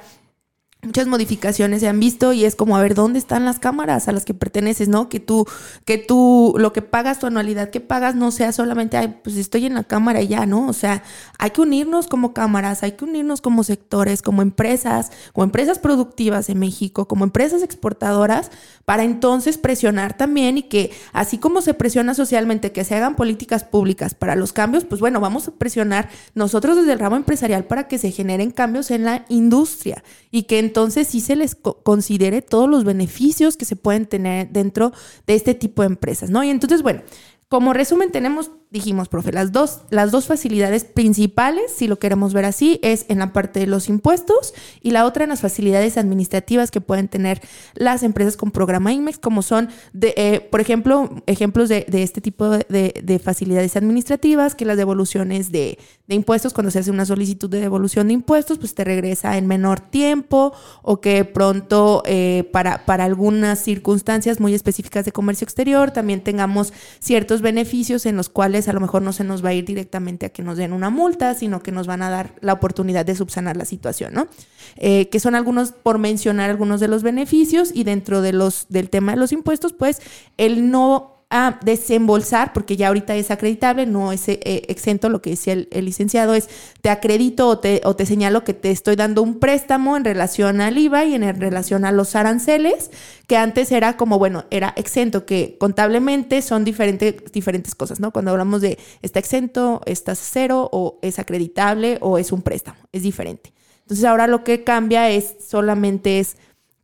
muchas 0.80 1.08
modificaciones 1.08 1.80
se 1.80 1.88
han 1.88 1.98
visto 1.98 2.32
y 2.32 2.44
es 2.44 2.54
como 2.54 2.76
a 2.76 2.82
ver 2.82 2.94
dónde 2.94 3.18
están 3.18 3.44
las 3.44 3.58
cámaras 3.58 4.06
a 4.06 4.12
las 4.12 4.24
que 4.24 4.32
perteneces, 4.32 4.88
¿no? 4.88 5.08
Que 5.08 5.18
tú, 5.18 5.44
que 5.84 5.98
tú, 5.98 6.54
lo 6.56 6.72
que 6.72 6.82
pagas, 6.82 7.18
tu 7.18 7.26
anualidad 7.26 7.70
que 7.70 7.80
pagas 7.80 8.14
no 8.14 8.30
sea 8.30 8.52
solamente, 8.52 8.96
ay, 8.96 9.16
pues 9.24 9.36
estoy 9.36 9.66
en 9.66 9.74
la 9.74 9.82
cámara 9.82 10.22
y 10.22 10.28
ya, 10.28 10.46
¿no? 10.46 10.68
O 10.68 10.72
sea, 10.72 11.02
hay 11.38 11.50
que 11.50 11.62
unirnos 11.62 12.06
como 12.06 12.32
cámaras, 12.32 12.84
hay 12.84 12.92
que 12.92 13.04
unirnos 13.04 13.40
como 13.40 13.64
sectores, 13.64 14.22
como 14.22 14.40
empresas, 14.40 15.10
como 15.32 15.44
empresas 15.44 15.80
productivas 15.80 16.48
en 16.48 16.60
México, 16.60 17.08
como 17.08 17.24
empresas 17.24 17.62
exportadoras, 17.64 18.52
para 18.84 19.02
entonces 19.02 19.58
presionar 19.58 20.16
también 20.16 20.58
y 20.58 20.62
que 20.62 20.92
así 21.12 21.38
como 21.38 21.60
se 21.60 21.74
presiona 21.74 22.14
socialmente 22.14 22.70
que 22.70 22.84
se 22.84 22.94
hagan 22.94 23.16
políticas 23.16 23.64
públicas 23.64 24.14
para 24.14 24.36
los 24.36 24.52
cambios, 24.52 24.84
pues 24.84 25.00
bueno, 25.00 25.18
vamos 25.18 25.48
a 25.48 25.50
presionar 25.50 26.08
nosotros 26.34 26.76
desde 26.76 26.92
el 26.92 27.00
ramo 27.00 27.16
empresarial 27.16 27.64
para 27.64 27.88
que 27.88 27.98
se 27.98 28.12
generen 28.12 28.52
cambios 28.52 28.92
en 28.92 29.04
la 29.04 29.24
industria 29.28 30.04
y 30.30 30.44
que 30.44 30.67
entonces 30.68 31.08
sí 31.08 31.20
se 31.20 31.34
les 31.34 31.54
considere 31.54 32.42
todos 32.42 32.68
los 32.68 32.84
beneficios 32.84 33.56
que 33.56 33.64
se 33.64 33.74
pueden 33.74 34.04
tener 34.06 34.50
dentro 34.50 34.92
de 35.26 35.34
este 35.34 35.54
tipo 35.54 35.82
de 35.82 35.86
empresas, 35.86 36.28
¿no? 36.28 36.44
Y 36.44 36.50
entonces, 36.50 36.82
bueno, 36.82 37.02
como 37.48 37.72
resumen 37.72 38.12
tenemos 38.12 38.50
dijimos, 38.70 39.08
profe, 39.08 39.32
las 39.32 39.52
dos, 39.52 39.80
las 39.90 40.10
dos 40.10 40.26
facilidades 40.26 40.84
principales, 40.84 41.72
si 41.74 41.86
lo 41.86 41.98
queremos 41.98 42.34
ver 42.34 42.44
así, 42.44 42.78
es 42.82 43.06
en 43.08 43.18
la 43.18 43.32
parte 43.32 43.60
de 43.60 43.66
los 43.66 43.88
impuestos 43.88 44.52
y 44.82 44.90
la 44.90 45.06
otra 45.06 45.24
en 45.24 45.30
las 45.30 45.40
facilidades 45.40 45.96
administrativas 45.96 46.70
que 46.70 46.80
pueden 46.80 47.08
tener 47.08 47.40
las 47.74 48.02
empresas 48.02 48.36
con 48.36 48.50
programa 48.50 48.92
IMEX, 48.92 49.18
como 49.18 49.42
son, 49.42 49.68
de, 49.92 50.12
eh, 50.16 50.40
por 50.50 50.60
ejemplo, 50.60 51.10
ejemplos 51.26 51.68
de, 51.68 51.86
este 51.90 52.20
tipo 52.20 52.50
de, 52.50 53.20
facilidades 53.22 53.76
administrativas, 53.76 54.54
que 54.54 54.64
las 54.64 54.76
devoluciones 54.76 55.50
de, 55.50 55.78
impuestos, 56.08 56.52
cuando 56.52 56.70
se 56.70 56.78
hace 56.78 56.90
una 56.90 57.04
solicitud 57.04 57.50
de 57.50 57.60
devolución 57.60 58.08
de 58.08 58.14
impuestos, 58.14 58.58
pues 58.58 58.74
te 58.74 58.84
regresa 58.84 59.36
en 59.36 59.46
menor 59.46 59.80
tiempo 59.80 60.52
o 60.82 61.00
que 61.00 61.24
pronto 61.24 62.02
eh, 62.06 62.48
para, 62.52 62.86
para 62.86 63.04
algunas 63.04 63.58
circunstancias 63.62 64.40
muy 64.40 64.54
específicas 64.54 65.04
de 65.04 65.12
comercio 65.12 65.44
exterior 65.44 65.90
también 65.90 66.22
tengamos 66.22 66.72
ciertos 66.98 67.42
beneficios 67.42 68.06
en 68.06 68.16
los 68.16 68.28
cuales 68.28 68.57
a 68.66 68.72
lo 68.72 68.80
mejor 68.80 69.02
no 69.02 69.12
se 69.12 69.24
nos 69.24 69.44
va 69.44 69.50
a 69.50 69.54
ir 69.54 69.64
directamente 69.64 70.26
a 70.26 70.28
que 70.30 70.42
nos 70.42 70.56
den 70.56 70.72
una 70.72 70.90
multa, 70.90 71.34
sino 71.34 71.62
que 71.62 71.70
nos 71.70 71.86
van 71.86 72.02
a 72.02 72.10
dar 72.10 72.34
la 72.40 72.54
oportunidad 72.54 73.04
de 73.04 73.14
subsanar 73.14 73.56
la 73.56 73.66
situación, 73.66 74.14
¿no? 74.14 74.26
Eh, 74.76 75.08
que 75.10 75.20
son 75.20 75.34
algunos, 75.34 75.72
por 75.72 75.98
mencionar 75.98 76.50
algunos 76.50 76.80
de 76.80 76.88
los 76.88 77.02
beneficios 77.02 77.70
y 77.74 77.84
dentro 77.84 78.22
de 78.22 78.32
los, 78.32 78.66
del 78.70 78.88
tema 78.88 79.12
de 79.12 79.18
los 79.18 79.32
impuestos, 79.32 79.74
pues 79.74 80.00
el 80.38 80.70
no 80.70 81.17
a 81.30 81.58
desembolsar, 81.62 82.54
porque 82.54 82.76
ya 82.76 82.88
ahorita 82.88 83.14
es 83.14 83.30
acreditable, 83.30 83.84
no 83.84 84.12
es 84.12 84.28
eh, 84.28 84.38
exento, 84.68 85.10
lo 85.10 85.20
que 85.20 85.30
decía 85.30 85.52
el, 85.52 85.84
licenciado 85.84 86.32
es, 86.32 86.48
te 86.80 86.88
acredito 86.88 87.48
o 87.48 87.58
te, 87.58 87.82
o 87.84 87.94
te 87.94 88.06
señalo 88.06 88.44
que 88.44 88.54
te 88.54 88.70
estoy 88.70 88.96
dando 88.96 89.22
un 89.22 89.38
préstamo 89.38 89.98
en 89.98 90.04
relación 90.04 90.62
al 90.62 90.78
IVA 90.78 91.04
y 91.04 91.14
en 91.14 91.38
relación 91.38 91.84
a 91.84 91.92
los 91.92 92.16
aranceles, 92.16 92.90
que 93.26 93.36
antes 93.36 93.72
era 93.72 93.98
como, 93.98 94.18
bueno, 94.18 94.46
era 94.50 94.72
exento, 94.76 95.26
que 95.26 95.56
contablemente 95.58 96.40
son 96.40 96.64
diferentes 96.64 97.16
diferentes 97.32 97.74
cosas, 97.74 98.00
¿no? 98.00 98.10
Cuando 98.10 98.30
hablamos 98.30 98.62
de 98.62 98.78
está 99.02 99.18
exento, 99.18 99.82
estás 99.84 100.18
cero, 100.18 100.70
o 100.72 100.98
es 101.02 101.18
acreditable, 101.18 101.98
o 102.00 102.16
es 102.16 102.32
un 102.32 102.40
préstamo, 102.40 102.78
es 102.92 103.02
diferente. 103.02 103.52
Entonces 103.82 104.04
ahora 104.04 104.26
lo 104.26 104.44
que 104.44 104.64
cambia 104.64 105.08
es 105.10 105.36
solamente 105.46 106.20
es 106.20 106.36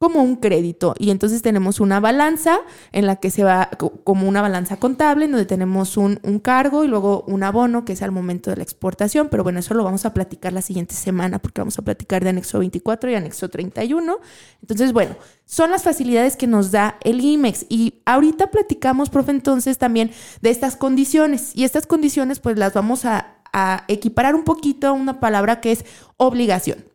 como 0.05 0.23
un 0.23 0.37
crédito. 0.37 0.95
Y 0.99 1.09
entonces 1.09 1.41
tenemos 1.41 1.81
una 1.81 1.99
balanza 1.99 2.59
en 2.93 3.07
la 3.07 3.17
que 3.17 3.31
se 3.31 3.43
va 3.43 3.71
como 4.05 4.29
una 4.29 4.43
balanza 4.43 4.77
contable, 4.77 5.25
en 5.25 5.31
donde 5.31 5.47
tenemos 5.47 5.97
un, 5.97 6.19
cargo 6.43 6.85
y 6.85 6.89
luego 6.89 7.25
un 7.27 7.43
abono 7.43 7.87
que 7.87 7.95
es 7.95 8.03
al 8.03 8.11
momento 8.11 8.51
de 8.51 8.57
la 8.59 8.65
exportación. 8.65 9.31
Pero 9.31 9.45
bueno, 9.45 9.61
eso 9.61 9.73
lo 9.73 9.83
vamos 9.83 10.05
a 10.05 10.13
platicar 10.13 10.53
la 10.53 10.61
siguiente 10.61 10.95
semana 10.95 11.39
porque 11.39 11.63
vamos 11.63 11.79
a 11.79 11.83
platicar 11.83 12.23
de 12.23 12.29
anexo 12.29 12.59
24 12.59 13.13
y 13.13 13.15
anexo 13.15 13.49
31. 13.49 14.19
Entonces, 14.61 14.93
bueno, 14.93 15.17
son 15.47 15.71
las 15.71 15.85
facilidades 15.85 16.37
que 16.37 16.47
nos 16.47 16.71
da 16.71 16.99
el 17.03 17.23
IMEX. 17.23 17.65
Y 17.71 18.03
ahorita 18.05 18.51
platicamos, 18.51 19.09
profe, 19.09 19.31
entonces 19.31 19.79
también 19.79 20.11
de 20.43 20.51
estas 20.51 20.77
condiciones. 20.77 21.53
Y 21.55 21.65
estas 21.65 21.87
condiciones 21.87 22.41
pues 22.41 22.59
las 22.59 22.75
vamos 22.75 23.07
a, 23.07 23.39
a 23.55 23.85
equiparar 23.89 24.35
un 24.35 24.45
poquito 24.45 24.87
a 24.87 24.93
una 24.93 25.19
palabra 25.19 25.63
que 25.63 25.73
es 25.73 25.87
obligación. 26.19 26.94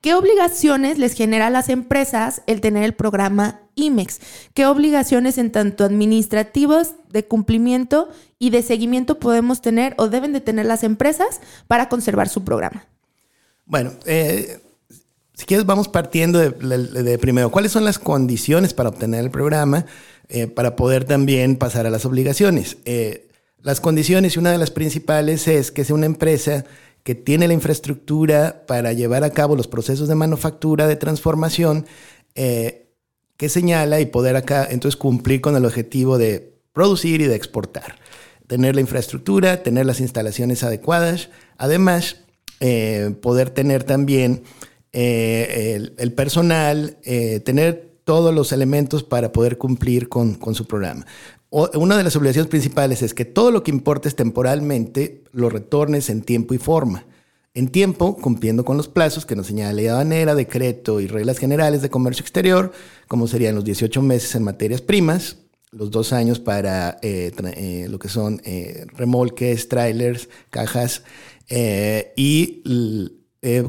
¿Qué 0.00 0.14
obligaciones 0.14 0.98
les 0.98 1.14
genera 1.14 1.48
a 1.48 1.50
las 1.50 1.68
empresas 1.68 2.42
el 2.46 2.60
tener 2.60 2.84
el 2.84 2.94
programa 2.94 3.60
IMEX? 3.74 4.20
¿Qué 4.54 4.66
obligaciones 4.66 5.38
en 5.38 5.50
tanto 5.50 5.84
administrativos 5.84 6.94
de 7.10 7.24
cumplimiento 7.24 8.08
y 8.38 8.50
de 8.50 8.62
seguimiento 8.62 9.18
podemos 9.18 9.60
tener 9.60 9.94
o 9.98 10.08
deben 10.08 10.32
de 10.32 10.40
tener 10.40 10.66
las 10.66 10.84
empresas 10.84 11.40
para 11.66 11.88
conservar 11.88 12.28
su 12.28 12.44
programa? 12.44 12.86
Bueno, 13.66 13.92
eh, 14.06 14.60
si 15.34 15.46
quieres, 15.46 15.66
vamos 15.66 15.88
partiendo 15.88 16.38
de, 16.38 17.18
primero, 17.18 17.50
¿cuáles 17.50 17.72
son 17.72 17.84
las 17.84 17.98
condiciones 17.98 18.74
para 18.74 18.88
obtener 18.90 19.20
el 19.20 19.30
programa 19.30 19.84
eh, 20.28 20.46
para 20.46 20.76
poder 20.76 21.04
también 21.04 21.56
pasar 21.56 21.86
a 21.86 21.90
las 21.90 22.04
obligaciones? 22.04 22.76
Eh, 22.84 23.28
las 23.62 23.80
condiciones, 23.80 24.36
una 24.36 24.52
de 24.52 24.58
las 24.58 24.70
principales 24.70 25.48
es 25.48 25.72
que 25.72 25.84
sea 25.84 25.96
una 25.96 26.06
empresa 26.06 26.64
que 27.08 27.14
tiene 27.14 27.48
la 27.48 27.54
infraestructura 27.54 28.66
para 28.66 28.92
llevar 28.92 29.24
a 29.24 29.30
cabo 29.30 29.56
los 29.56 29.66
procesos 29.66 30.08
de 30.08 30.14
manufactura, 30.14 30.86
de 30.86 30.96
transformación, 30.96 31.86
eh, 32.34 32.90
que 33.38 33.48
señala 33.48 33.98
y 33.98 34.04
poder 34.04 34.36
acá 34.36 34.68
entonces 34.70 34.98
cumplir 34.98 35.40
con 35.40 35.56
el 35.56 35.64
objetivo 35.64 36.18
de 36.18 36.52
producir 36.74 37.22
y 37.22 37.24
de 37.24 37.34
exportar. 37.34 37.96
Tener 38.46 38.74
la 38.74 38.82
infraestructura, 38.82 39.62
tener 39.62 39.86
las 39.86 40.00
instalaciones 40.00 40.62
adecuadas, 40.62 41.30
además 41.56 42.16
eh, 42.60 43.14
poder 43.22 43.48
tener 43.48 43.84
también 43.84 44.42
eh, 44.92 45.80
el, 45.96 46.12
personal, 46.12 46.98
tener 47.42 47.87
todos 48.08 48.34
los 48.34 48.52
elementos 48.52 49.04
para 49.04 49.32
poder 49.32 49.58
cumplir 49.58 50.08
con, 50.08 50.32
con 50.32 50.54
su 50.54 50.66
programa 50.66 51.04
una 51.50 51.96
de 51.96 52.04
las 52.04 52.16
obligaciones 52.16 52.50
principales 52.50 53.02
es 53.02 53.14
que 53.14 53.24
todo 53.24 53.50
lo 53.50 53.62
que 53.62 53.70
importes 53.70 54.14
temporalmente 54.14 55.24
lo 55.32 55.48
retornes 55.48 56.10
en 56.10 56.22
tiempo 56.22 56.54
y 56.54 56.58
forma. 56.58 57.06
En 57.54 57.68
tiempo, 57.68 58.16
cumpliendo 58.16 58.64
con 58.64 58.76
los 58.76 58.88
plazos 58.88 59.24
que 59.24 59.34
nos 59.34 59.46
señala 59.46 59.70
la 59.70 59.76
ley 59.76 59.86
aduanera, 59.86 60.34
decreto 60.34 61.00
y 61.00 61.06
reglas 61.06 61.38
generales 61.38 61.80
de 61.80 61.90
comercio 61.90 62.22
exterior, 62.22 62.72
como 63.08 63.26
serían 63.26 63.54
los 63.54 63.64
18 63.64 64.02
meses 64.02 64.34
en 64.34 64.44
materias 64.44 64.82
primas, 64.82 65.38
los 65.70 65.90
dos 65.90 66.12
años 66.12 66.38
para 66.38 66.98
eh, 67.02 67.32
eh, 67.56 67.86
lo 67.88 67.98
que 67.98 68.08
son 68.08 68.40
eh, 68.44 68.86
remolques, 68.96 69.68
trailers, 69.68 70.28
cajas, 70.50 71.02
y 71.50 72.62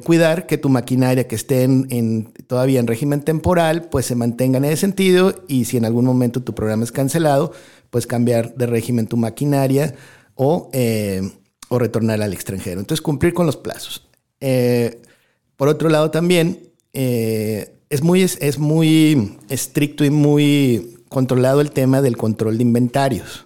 cuidar 0.03 0.47
que 0.47 0.57
tu 0.57 0.67
maquinaria 0.67 1.27
que 1.27 1.35
esté 1.35 1.63
en, 1.63 2.33
todavía 2.47 2.79
en 2.79 2.87
régimen 2.87 3.21
temporal, 3.21 3.87
pues 3.89 4.07
se 4.07 4.15
mantenga 4.15 4.57
en 4.57 4.65
ese 4.65 4.77
sentido 4.77 5.43
y 5.47 5.65
si 5.65 5.77
en 5.77 5.85
algún 5.85 6.05
momento 6.05 6.41
tu 6.41 6.55
programa 6.55 6.83
es 6.83 6.91
cancelado, 6.91 7.51
pues 7.89 8.07
cambiar 8.07 8.55
de 8.55 8.65
régimen 8.65 9.07
tu 9.07 9.17
maquinaria 9.17 9.93
o, 10.35 10.69
eh, 10.73 11.21
o 11.69 11.79
retornar 11.79 12.21
al 12.21 12.33
extranjero. 12.33 12.79
Entonces 12.79 13.01
cumplir 13.01 13.33
con 13.33 13.45
los 13.45 13.57
plazos. 13.57 14.07
Eh, 14.41 15.01
por 15.55 15.67
otro 15.67 15.89
lado 15.89 16.11
también 16.11 16.71
eh, 16.93 17.75
es, 17.89 18.01
muy, 18.01 18.21
es 18.21 18.57
muy 18.59 19.37
estricto 19.49 20.05
y 20.05 20.09
muy 20.09 20.97
controlado 21.09 21.61
el 21.61 21.71
tema 21.71 22.01
del 22.01 22.17
control 22.17 22.57
de 22.57 22.63
inventarios. 22.63 23.45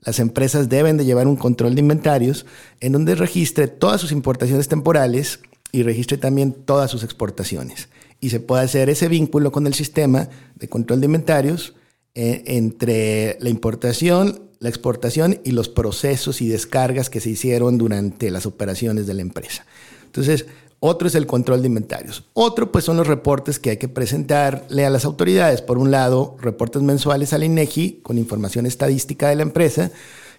Las 0.00 0.18
empresas 0.20 0.68
deben 0.68 0.98
de 0.98 1.06
llevar 1.06 1.26
un 1.26 1.36
control 1.36 1.74
de 1.74 1.80
inventarios 1.80 2.44
en 2.80 2.92
donde 2.92 3.14
registre 3.14 3.68
todas 3.68 4.00
sus 4.00 4.12
importaciones 4.12 4.68
temporales 4.68 5.40
y 5.74 5.82
registre 5.82 6.18
también 6.18 6.52
todas 6.52 6.88
sus 6.88 7.02
exportaciones. 7.02 7.88
Y 8.20 8.30
se 8.30 8.38
puede 8.38 8.62
hacer 8.62 8.88
ese 8.90 9.08
vínculo 9.08 9.50
con 9.50 9.66
el 9.66 9.74
sistema 9.74 10.28
de 10.54 10.68
control 10.68 11.00
de 11.00 11.06
inventarios 11.06 11.74
eh, 12.14 12.44
entre 12.46 13.36
la 13.40 13.50
importación, 13.50 14.40
la 14.60 14.68
exportación 14.68 15.40
y 15.42 15.50
los 15.50 15.68
procesos 15.68 16.40
y 16.40 16.46
descargas 16.46 17.10
que 17.10 17.18
se 17.18 17.30
hicieron 17.30 17.76
durante 17.76 18.30
las 18.30 18.46
operaciones 18.46 19.08
de 19.08 19.14
la 19.14 19.22
empresa. 19.22 19.66
Entonces, 20.06 20.46
otro 20.78 21.08
es 21.08 21.16
el 21.16 21.26
control 21.26 21.60
de 21.60 21.66
inventarios. 21.66 22.22
Otro, 22.34 22.70
pues, 22.70 22.84
son 22.84 22.96
los 22.96 23.08
reportes 23.08 23.58
que 23.58 23.70
hay 23.70 23.76
que 23.76 23.88
presentarle 23.88 24.86
a 24.86 24.90
las 24.90 25.04
autoridades. 25.04 25.60
Por 25.60 25.78
un 25.78 25.90
lado, 25.90 26.36
reportes 26.40 26.82
mensuales 26.82 27.32
al 27.32 27.42
INEGI 27.42 27.98
con 28.04 28.16
información 28.16 28.64
estadística 28.64 29.28
de 29.28 29.34
la 29.34 29.42
empresa. 29.42 29.90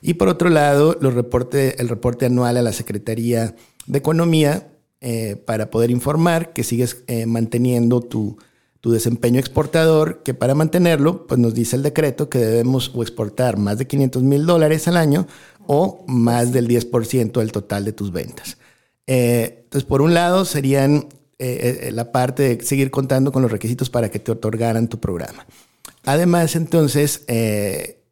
Y 0.02 0.14
por 0.14 0.30
otro 0.30 0.48
lado, 0.48 0.98
los 1.02 1.14
reporte, 1.14 1.82
el 1.82 1.90
reporte 1.90 2.26
anual 2.26 2.56
a 2.56 2.62
la 2.62 2.72
Secretaría 2.72 3.54
de 3.86 3.98
Economía 3.98 4.70
eh, 5.02 5.36
para 5.36 5.70
poder 5.70 5.92
informar 5.92 6.54
que 6.54 6.64
sigues 6.64 7.04
eh, 7.08 7.26
manteniendo 7.26 8.02
tu, 8.02 8.38
desempeño 8.84 9.40
exportador, 9.40 10.22
que 10.22 10.36
para 10.36 10.54
mantenerlo, 10.54 11.26
pues 11.26 11.40
nos 11.40 11.56
dice 11.56 11.76
el 11.76 11.82
decreto 11.82 12.30
que 12.30 12.38
debemos 12.38 12.92
exportar 12.96 13.58
más 13.58 13.80
de 13.80 13.88
500 13.88 14.22
mil 14.22 14.46
dólares 14.46 14.88
al 14.88 14.98
año 14.98 15.26
o 15.66 16.06
más 16.08 16.54
del 16.54 16.68
10% 16.68 17.40
del 17.40 17.52
total 17.52 17.84
de 17.84 17.94
tus 17.94 18.12
ventas. 18.12 18.60
Eh, 19.08 19.62
entonces, 19.64 19.88
por 19.88 20.04
un 20.04 20.14
lado, 20.14 20.46
serían 20.46 21.08
la 21.40 22.12
parte 22.12 22.44
de 22.44 22.64
seguir 22.64 22.92
contando 22.92 23.32
con 23.32 23.42
los 23.42 23.52
requisitos 23.52 23.90
para 23.90 24.12
que 24.12 24.20
te 24.20 24.32
otorgaran 24.32 24.88
tu 24.88 25.00
programa. 25.00 25.48
Además, 26.04 26.56
entonces, 26.56 27.26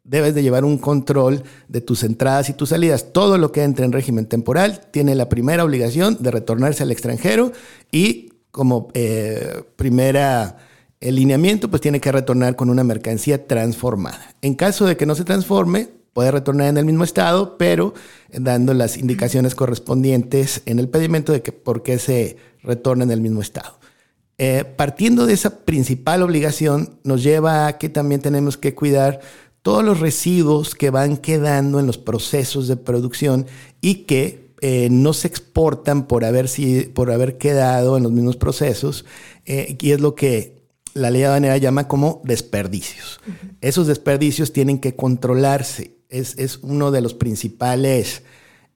debes 0.04 0.34
de 0.34 0.42
llevar 0.42 0.64
un 0.64 0.78
control 0.78 1.42
de 1.68 1.80
tus 1.80 2.04
entradas 2.04 2.48
y 2.50 2.52
tus 2.52 2.68
salidas. 2.68 3.12
Todo 3.12 3.38
lo 3.38 3.50
que 3.50 3.62
entre 3.62 3.84
en 3.84 3.92
régimen 3.92 4.26
temporal 4.26 4.82
tiene 4.90 5.14
la 5.14 5.28
primera 5.28 5.64
obligación 5.64 6.18
de 6.20 6.30
retornarse 6.30 6.82
al 6.82 6.92
extranjero 6.92 7.52
y 7.90 8.32
como 8.50 8.88
eh, 8.94 9.64
primera 9.76 10.58
lineamiento, 11.00 11.68
pues 11.68 11.82
tiene 11.82 12.00
que 12.00 12.12
retornar 12.12 12.56
con 12.56 12.70
una 12.70 12.84
mercancía 12.84 13.46
transformada. 13.46 14.34
En 14.42 14.54
caso 14.54 14.86
de 14.86 14.96
que 14.96 15.06
no 15.06 15.14
se 15.14 15.24
transforme, 15.24 15.88
puede 16.12 16.30
retornar 16.30 16.68
en 16.68 16.78
el 16.78 16.84
mismo 16.84 17.04
estado, 17.04 17.58
pero 17.58 17.94
dando 18.32 18.72
las 18.72 18.96
indicaciones 18.96 19.54
correspondientes 19.54 20.62
en 20.66 20.78
el 20.78 20.88
pedimento 20.88 21.32
de 21.32 21.42
que 21.42 21.52
por 21.52 21.82
qué 21.82 21.98
se 21.98 22.36
retorna 22.62 23.04
en 23.04 23.10
el 23.10 23.20
mismo 23.20 23.42
estado. 23.42 23.78
Eh, 24.36 24.64
partiendo 24.64 25.26
de 25.26 25.34
esa 25.34 25.64
principal 25.64 26.22
obligación, 26.22 26.98
nos 27.04 27.22
lleva 27.22 27.66
a 27.66 27.78
que 27.78 27.88
también 27.88 28.20
tenemos 28.20 28.56
que 28.56 28.74
cuidar 28.74 29.20
todos 29.64 29.82
los 29.82 30.00
residuos 30.00 30.74
que 30.74 30.90
van 30.90 31.16
quedando 31.16 31.80
en 31.80 31.86
los 31.86 31.96
procesos 31.96 32.68
de 32.68 32.76
producción 32.76 33.46
y 33.80 34.04
que 34.04 34.50
eh, 34.60 34.88
no 34.90 35.14
se 35.14 35.26
exportan 35.26 36.06
por 36.06 36.26
haber, 36.26 36.50
por 36.92 37.10
haber 37.10 37.38
quedado 37.38 37.96
en 37.96 38.02
los 38.02 38.12
mismos 38.12 38.36
procesos, 38.36 39.06
eh, 39.46 39.78
y 39.80 39.92
es 39.92 40.02
lo 40.02 40.14
que 40.14 40.66
la 40.92 41.10
ley 41.10 41.22
aduanera 41.22 41.56
llama 41.56 41.88
como 41.88 42.20
desperdicios. 42.24 43.20
Esos 43.62 43.86
desperdicios 43.86 44.52
tienen 44.52 44.78
que 44.80 44.96
controlarse. 44.96 45.92
Es, 46.10 46.36
es 46.36 46.58
uno 46.58 46.90
de 46.90 47.00
los 47.00 47.14
principales 47.14 48.22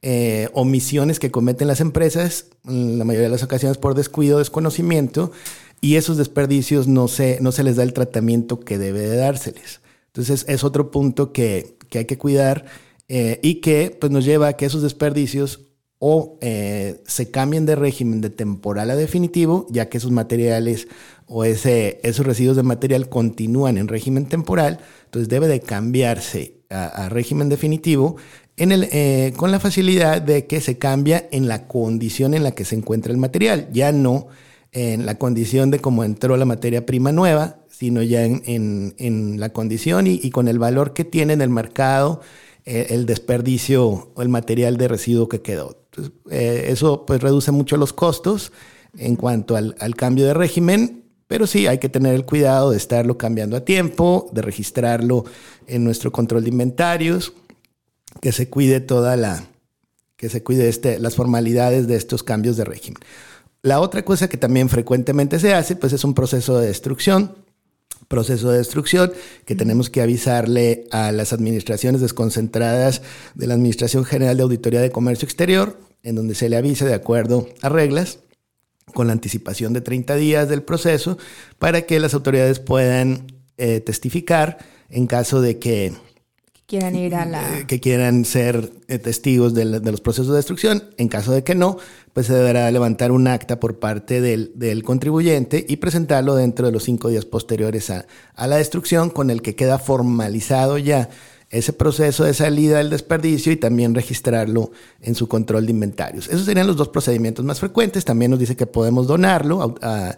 eh, 0.01 0.49
omisiones 0.55 1.19
que 1.19 1.31
cometen 1.31 1.69
las 1.69 1.83
empresas, 1.83 2.47
en 2.67 2.99
la 2.99 3.05
mayoría 3.05 3.27
de 3.27 3.33
las 3.33 3.43
ocasiones 3.43 3.77
por 3.77 3.95
descuido, 3.95 4.39
desconocimiento, 4.39 5.33
y 5.83 5.97
esos 5.97 6.17
desperdicios 6.17 6.89
no 6.89 7.09
se, 7.09 7.37
no 7.43 7.53
se 7.53 7.63
les 7.63 7.77
da 7.77 7.83
el 7.83 7.93
tratamiento 7.93 8.59
que 8.59 8.79
debe 8.79 9.01
de 9.01 9.17
dárseles. 9.19 9.83
Entonces 10.19 10.47
es 10.49 10.65
otro 10.65 10.91
punto 10.91 11.33
que, 11.33 11.77
hay 11.95 12.05
que 12.05 12.19
cuidar 12.19 12.65
eh, 13.07 13.39
y 13.41 13.61
que 13.61 13.97
pues, 14.01 14.11
nos 14.11 14.25
lleva 14.25 14.49
a 14.49 14.53
que 14.55 14.67
esos 14.67 14.83
desperdicios 14.83 15.61
o 16.01 16.39
eh, 16.41 17.01
se 17.07 17.31
cambien 17.31 17.67
de 17.67 17.77
régimen 17.77 18.21
de 18.21 18.29
temporal 18.29 18.91
a 18.91 18.97
definitivo, 18.97 19.69
ya 19.71 19.89
que 19.89 19.99
esos 19.99 20.11
materiales 20.11 20.89
o 21.27 21.45
ese, 21.45 22.01
esos 22.03 22.27
residuos 22.27 22.57
de 22.57 22.65
material 22.65 23.09
continúan 23.09 23.79
en 23.79 23.87
régimen 23.87 24.27
temporal, 24.27 24.81
entonces 25.05 25.29
debe 25.29 25.47
de 25.47 25.61
cambiarse 25.61 26.63
a, 26.69 27.09
régimen 27.09 27.49
definitivo 27.49 28.17
eh, 28.57 29.33
con 29.37 29.53
la 29.53 29.61
facilidad 29.61 30.21
de 30.21 30.49
que 30.49 30.61
se 30.61 30.79
cambia 30.79 31.29
en 31.31 31.47
la 31.47 31.69
condición 31.69 32.35
en 32.35 32.43
la 32.43 32.51
que 32.51 32.65
se 32.65 32.75
encuentra 32.75 33.13
el 33.13 33.19
material, 33.19 33.69
ya 33.73 33.93
no 33.93 34.27
en 34.73 35.07
la 35.07 35.15
condición 35.17 35.71
de 35.71 35.79
cómo 35.79 36.03
entró 36.03 36.37
la 36.37 36.45
materia 36.45 36.87
prima 36.87 37.13
nueva, 37.13 37.58
sino 37.79 38.03
ya 38.03 38.25
en, 38.25 39.39
la 39.39 39.53
condición 39.53 40.09
y, 40.09 40.31
con 40.31 40.49
el 40.49 40.59
valor 40.59 40.95
que 40.95 41.05
tiene 41.05 41.35
en 41.35 41.41
el 41.41 41.49
mercado 41.49 42.21
eh, 42.65 42.89
el 42.91 43.07
desperdicio 43.07 44.11
o 44.13 44.21
el 44.21 44.29
material 44.29 44.77
de 44.77 44.89
residuo 44.89 45.29
que 45.29 45.43
quedó. 45.43 45.87
Eh, 46.29 46.67
eso 46.71 47.07
pues 47.07 47.21
reduce 47.23 47.53
mucho 47.53 47.77
los 47.77 47.93
costos 47.93 48.51
en 48.97 49.15
cuanto 49.15 49.55
al, 49.55 49.95
cambio 49.97 50.27
de 50.27 50.35
régimen, 50.35 51.05
pero 51.29 51.47
sí 51.47 51.69
hay 51.69 51.79
que 51.79 51.89
tener 51.89 52.17
el 52.17 52.25
cuidado 52.25 52.73
de 52.73 52.79
estarlo 52.79 53.17
cambiando 53.17 53.57
a 53.57 53.65
tiempo, 53.65 54.29
de 54.33 54.43
registrarlo 54.43 55.25
en 55.69 55.85
nuestro 55.85 56.11
control 56.11 56.43
de 56.43 56.51
inventarios, 56.51 57.33
que 58.21 58.33
se 58.33 58.49
cuide 58.49 58.81
toda 58.81 59.17
la, 59.17 59.45
que 60.17 60.29
se 60.29 60.43
cuide 60.43 60.69
este, 60.69 60.99
las 60.99 61.15
formalidades 61.15 61.87
de 61.87 61.95
estos 61.95 62.25
cambios 62.25 62.57
de 62.57 62.65
régimen. 62.65 63.01
La 63.63 63.79
otra 63.79 64.05
cosa 64.05 64.29
que 64.29 64.37
también 64.37 64.69
frecuentemente 64.69 65.39
se 65.39 65.55
hace, 65.55 65.77
pues 65.77 65.93
es 65.93 66.03
un 66.03 66.15
proceso 66.15 66.59
de 66.59 66.67
destrucción 66.67 67.47
proceso 68.07 68.51
de 68.51 68.59
destrucción 68.59 69.13
que 69.45 69.55
tenemos 69.55 69.91
que 69.91 70.03
avisarle 70.03 70.87
a 70.91 71.13
las 71.13 71.33
administraciones 71.33 72.01
desconcentradas 72.01 73.03
de 73.35 73.47
la 73.47 73.55
Administración 73.55 74.05
General 74.05 74.37
de 74.37 74.43
Auditoría 74.43 74.81
de 74.81 74.91
Comercio 74.91 75.27
Exterior, 75.27 75.79
en 76.03 76.15
donde 76.15 76.35
se 76.35 76.49
le 76.49 76.57
avise 76.57 76.85
de 76.85 76.95
acuerdo 76.95 77.49
a 77.63 77.69
reglas 77.69 78.21
con 78.95 79.07
la 79.09 79.13
anticipación 79.13 79.73
de 79.73 79.81
30 79.81 80.17
días 80.17 80.49
del 80.49 80.63
proceso 80.63 81.19
para 81.59 81.83
que 81.83 82.01
las 82.01 82.15
autoridades 82.15 82.61
puedan 82.61 83.27
eh, 83.57 83.81
testificar 83.81 84.59
en 84.89 85.07
caso 85.07 85.41
de 85.41 85.59
que 85.59 85.93
quieran 86.69 86.95
ir 86.97 87.15
a 87.15 87.25
la... 87.25 87.61
Eh, 87.61 87.67
que 87.67 87.81
quieran 87.81 88.27
ser 88.27 88.71
eh, 88.89 88.99
testigos 88.99 89.55
de, 89.55 89.65
los 89.65 90.03
procesos 90.03 90.29
de 90.29 90.37
destrucción. 90.37 90.85
En 90.99 91.09
caso 91.09 91.33
de 91.33 91.43
que 91.43 91.55
no, 91.55 91.79
pues 92.13 92.27
se 92.27 92.35
deberá 92.35 92.71
levantar 92.71 93.11
un 93.11 93.27
acta 93.27 93.59
por 93.59 93.79
parte 93.79 94.21
del, 94.21 94.83
contribuyente 94.85 95.65
y 95.67 95.79
presentarlo 95.79 96.37
dentro 96.37 96.67
de 96.67 96.73
los 96.73 96.85
cinco 96.85 97.09
días 97.09 97.25
posteriores 97.25 97.89
a, 97.89 98.07
la 98.37 98.57
destrucción, 98.57 99.09
con 99.09 99.31
el 99.31 99.41
que 99.41 99.57
queda 99.57 99.79
formalizado 99.79 100.77
ya 100.77 101.09
ese 101.51 101.73
proceso 101.73 102.25
de 102.25 102.35
salida 102.35 102.77
del 102.77 102.91
desperdicio 102.91 103.51
y 103.53 103.57
también 103.57 103.95
registrarlo 103.95 104.71
en 105.01 105.15
su 105.15 105.29
control 105.29 105.65
de 105.65 105.73
inventarios. 105.73 106.29
Esos 106.29 106.45
serían 106.45 106.67
los 106.67 106.77
dos 106.77 106.89
procedimientos 106.89 107.43
más 107.43 107.59
frecuentes. 107.59 108.05
También 108.05 108.31
nos 108.31 108.41
dice 108.41 108.55
que 108.55 108.67
podemos 108.67 109.07
donarlo 109.07 109.77
a, 109.81 110.15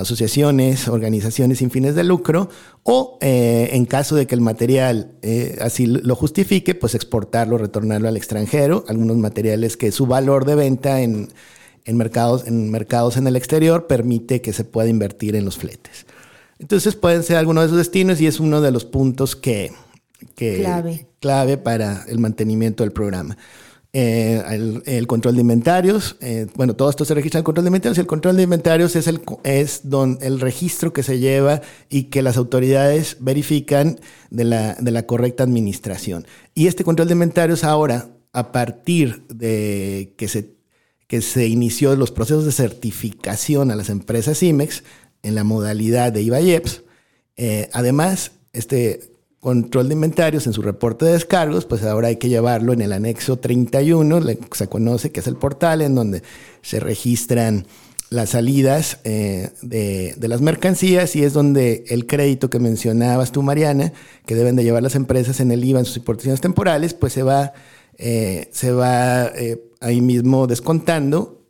asociaciones, 0.00 0.88
organizaciones 0.88 1.58
sin 1.58 1.70
fines 1.70 1.94
de 1.94 2.04
lucro 2.04 2.48
o 2.84 3.18
eh, 3.20 3.70
en 3.72 3.84
caso 3.84 4.16
de 4.16 4.26
que 4.26 4.34
el 4.34 4.40
material 4.40 5.12
eh, 5.20 5.58
así 5.60 5.86
lo 5.86 6.16
justifique, 6.16 6.74
pues 6.74 6.94
exportarlo, 6.94 7.58
retornarlo 7.58 8.08
al 8.08 8.16
extranjero. 8.16 8.84
Algunos 8.88 9.18
materiales 9.18 9.76
que 9.76 9.92
su 9.92 10.06
valor 10.06 10.46
de 10.46 10.54
venta 10.54 11.02
en, 11.02 11.28
en, 11.84 11.96
mercados, 11.98 12.46
en 12.46 12.70
mercados 12.70 13.18
en 13.18 13.26
el 13.26 13.36
exterior 13.36 13.86
permite 13.88 14.40
que 14.40 14.54
se 14.54 14.64
pueda 14.64 14.88
invertir 14.88 15.36
en 15.36 15.44
los 15.44 15.58
fletes. 15.58 16.06
Entonces 16.64 16.96
pueden 16.96 17.22
ser 17.22 17.36
algunos 17.36 17.64
de 17.64 17.66
esos 17.66 17.76
destinos 17.76 18.22
y 18.22 18.26
es 18.26 18.40
uno 18.40 18.62
de 18.62 18.70
los 18.70 18.86
puntos 18.86 19.36
que, 19.36 19.70
clave. 20.34 21.06
clave 21.20 21.58
para 21.58 22.06
el 22.08 22.18
mantenimiento 22.18 22.84
del 22.84 22.90
programa. 22.90 23.36
Eh, 23.92 24.42
el, 24.86 25.06
control 25.06 25.34
de 25.34 25.42
inventarios, 25.42 26.16
eh, 26.22 26.46
bueno, 26.54 26.74
todo 26.74 26.88
esto 26.88 27.04
se 27.04 27.12
registra 27.12 27.36
en 27.36 27.42
el 27.42 27.44
control 27.44 27.64
de 27.64 27.68
inventarios. 27.68 27.98
El 27.98 28.06
control 28.06 28.38
de 28.38 28.44
inventarios 28.44 28.96
es, 28.96 29.08
el, 29.08 29.20
es 29.42 29.82
don, 29.90 30.16
el 30.22 30.40
registro 30.40 30.94
que 30.94 31.02
se 31.02 31.18
lleva 31.18 31.60
y 31.90 32.04
que 32.04 32.22
las 32.22 32.38
autoridades 32.38 33.18
verifican 33.20 34.00
de 34.30 34.44
la, 34.44 34.72
de 34.76 34.90
la 34.90 35.02
correcta 35.02 35.44
administración. 35.44 36.26
Y 36.54 36.66
este 36.68 36.82
control 36.82 37.08
de 37.08 37.12
inventarios 37.12 37.62
ahora, 37.62 38.08
a 38.32 38.52
partir 38.52 39.26
de 39.28 40.14
que 40.16 40.28
se, 40.28 40.54
que 41.08 41.20
se 41.20 41.46
inició 41.46 41.94
los 41.94 42.10
procesos 42.10 42.46
de 42.46 42.52
certificación 42.52 43.70
a 43.70 43.76
las 43.76 43.90
empresas 43.90 44.42
IMEX, 44.42 44.82
en 45.24 45.34
la 45.34 45.42
modalidad 45.42 46.12
de 46.12 46.22
IVAIEPS. 46.22 46.82
Eh, 47.36 47.68
además, 47.72 48.32
este 48.52 49.10
control 49.40 49.88
de 49.88 49.94
inventarios 49.94 50.46
en 50.46 50.52
su 50.52 50.62
reporte 50.62 51.04
de 51.04 51.12
descargos, 51.12 51.66
pues 51.66 51.82
ahora 51.82 52.08
hay 52.08 52.16
que 52.16 52.28
llevarlo 52.28 52.72
en 52.72 52.80
el 52.80 52.92
anexo 52.92 53.38
31, 53.38 54.22
se 54.52 54.68
conoce 54.68 55.10
que 55.10 55.20
es 55.20 55.26
el 55.26 55.36
portal 55.36 55.82
en 55.82 55.94
donde 55.94 56.22
se 56.62 56.80
registran 56.80 57.66
las 58.08 58.30
salidas 58.30 59.00
eh, 59.04 59.50
de, 59.60 60.14
las 60.28 60.40
mercancías 60.40 61.16
y 61.16 61.24
es 61.24 61.32
donde 61.32 61.84
el 61.88 62.06
crédito 62.06 62.48
que 62.48 62.58
mencionabas 62.58 63.32
tú, 63.32 63.42
Mariana, 63.42 63.92
que 64.24 64.34
deben 64.34 64.56
de 64.56 64.62
llevar 64.62 64.82
las 64.82 64.94
empresas 64.94 65.40
en 65.40 65.50
el 65.50 65.64
IVA 65.64 65.80
en 65.80 65.84
sus 65.84 65.96
importaciones 65.96 66.40
temporales, 66.40 66.94
pues 66.94 67.12
se 67.12 67.22
va, 67.22 67.52
eh, 67.98 68.48
se 68.52 68.72
va 68.72 69.30
ahí 69.80 70.00
mismo 70.00 70.46
descontando 70.46 71.43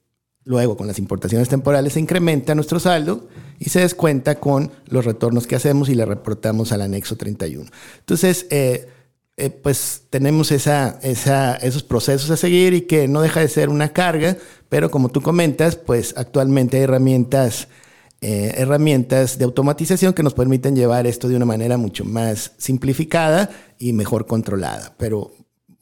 Luego, 0.44 0.76
con 0.76 0.86
las 0.86 0.98
importaciones 0.98 1.48
temporales 1.48 1.94
se 1.94 2.00
incrementa 2.00 2.54
nuestro 2.54 2.78
saldo 2.78 3.28
y 3.58 3.70
se 3.70 3.80
descuenta 3.80 4.34
con 4.36 4.70
los 4.86 5.04
retornos 5.04 5.46
que 5.46 5.56
hacemos 5.56 5.88
y 5.88 5.94
le 5.94 6.04
reportamos 6.04 6.70
al 6.72 6.82
anexo 6.82 7.16
31. 7.16 7.70
Entonces, 8.00 8.46
eh, 8.50 8.88
eh, 9.36 9.50
pues 9.50 10.02
tenemos 10.10 10.52
esos 10.52 11.82
procesos 11.82 12.30
a 12.30 12.36
seguir 12.36 12.72
y 12.74 12.82
que 12.82 13.08
no 13.08 13.20
deja 13.20 13.40
de 13.40 13.48
ser 13.48 13.68
una 13.68 13.92
carga, 13.92 14.36
pero 14.68 14.90
como 14.90 15.08
tú 15.08 15.22
comentas, 15.22 15.76
pues 15.76 16.14
actualmente 16.16 16.76
hay 16.76 16.84
herramientas, 16.84 17.68
eh, 18.20 18.52
herramientas 18.56 19.38
de 19.38 19.44
automatización 19.44 20.12
que 20.12 20.22
nos 20.22 20.34
permiten 20.34 20.76
llevar 20.76 21.06
esto 21.06 21.26
de 21.26 21.36
una 21.36 21.46
manera 21.46 21.78
mucho 21.78 22.04
más 22.04 22.52
simplificada 22.58 23.50
y 23.78 23.92
mejor 23.92 24.26
controlada. 24.26 24.94
Pero 24.98 25.32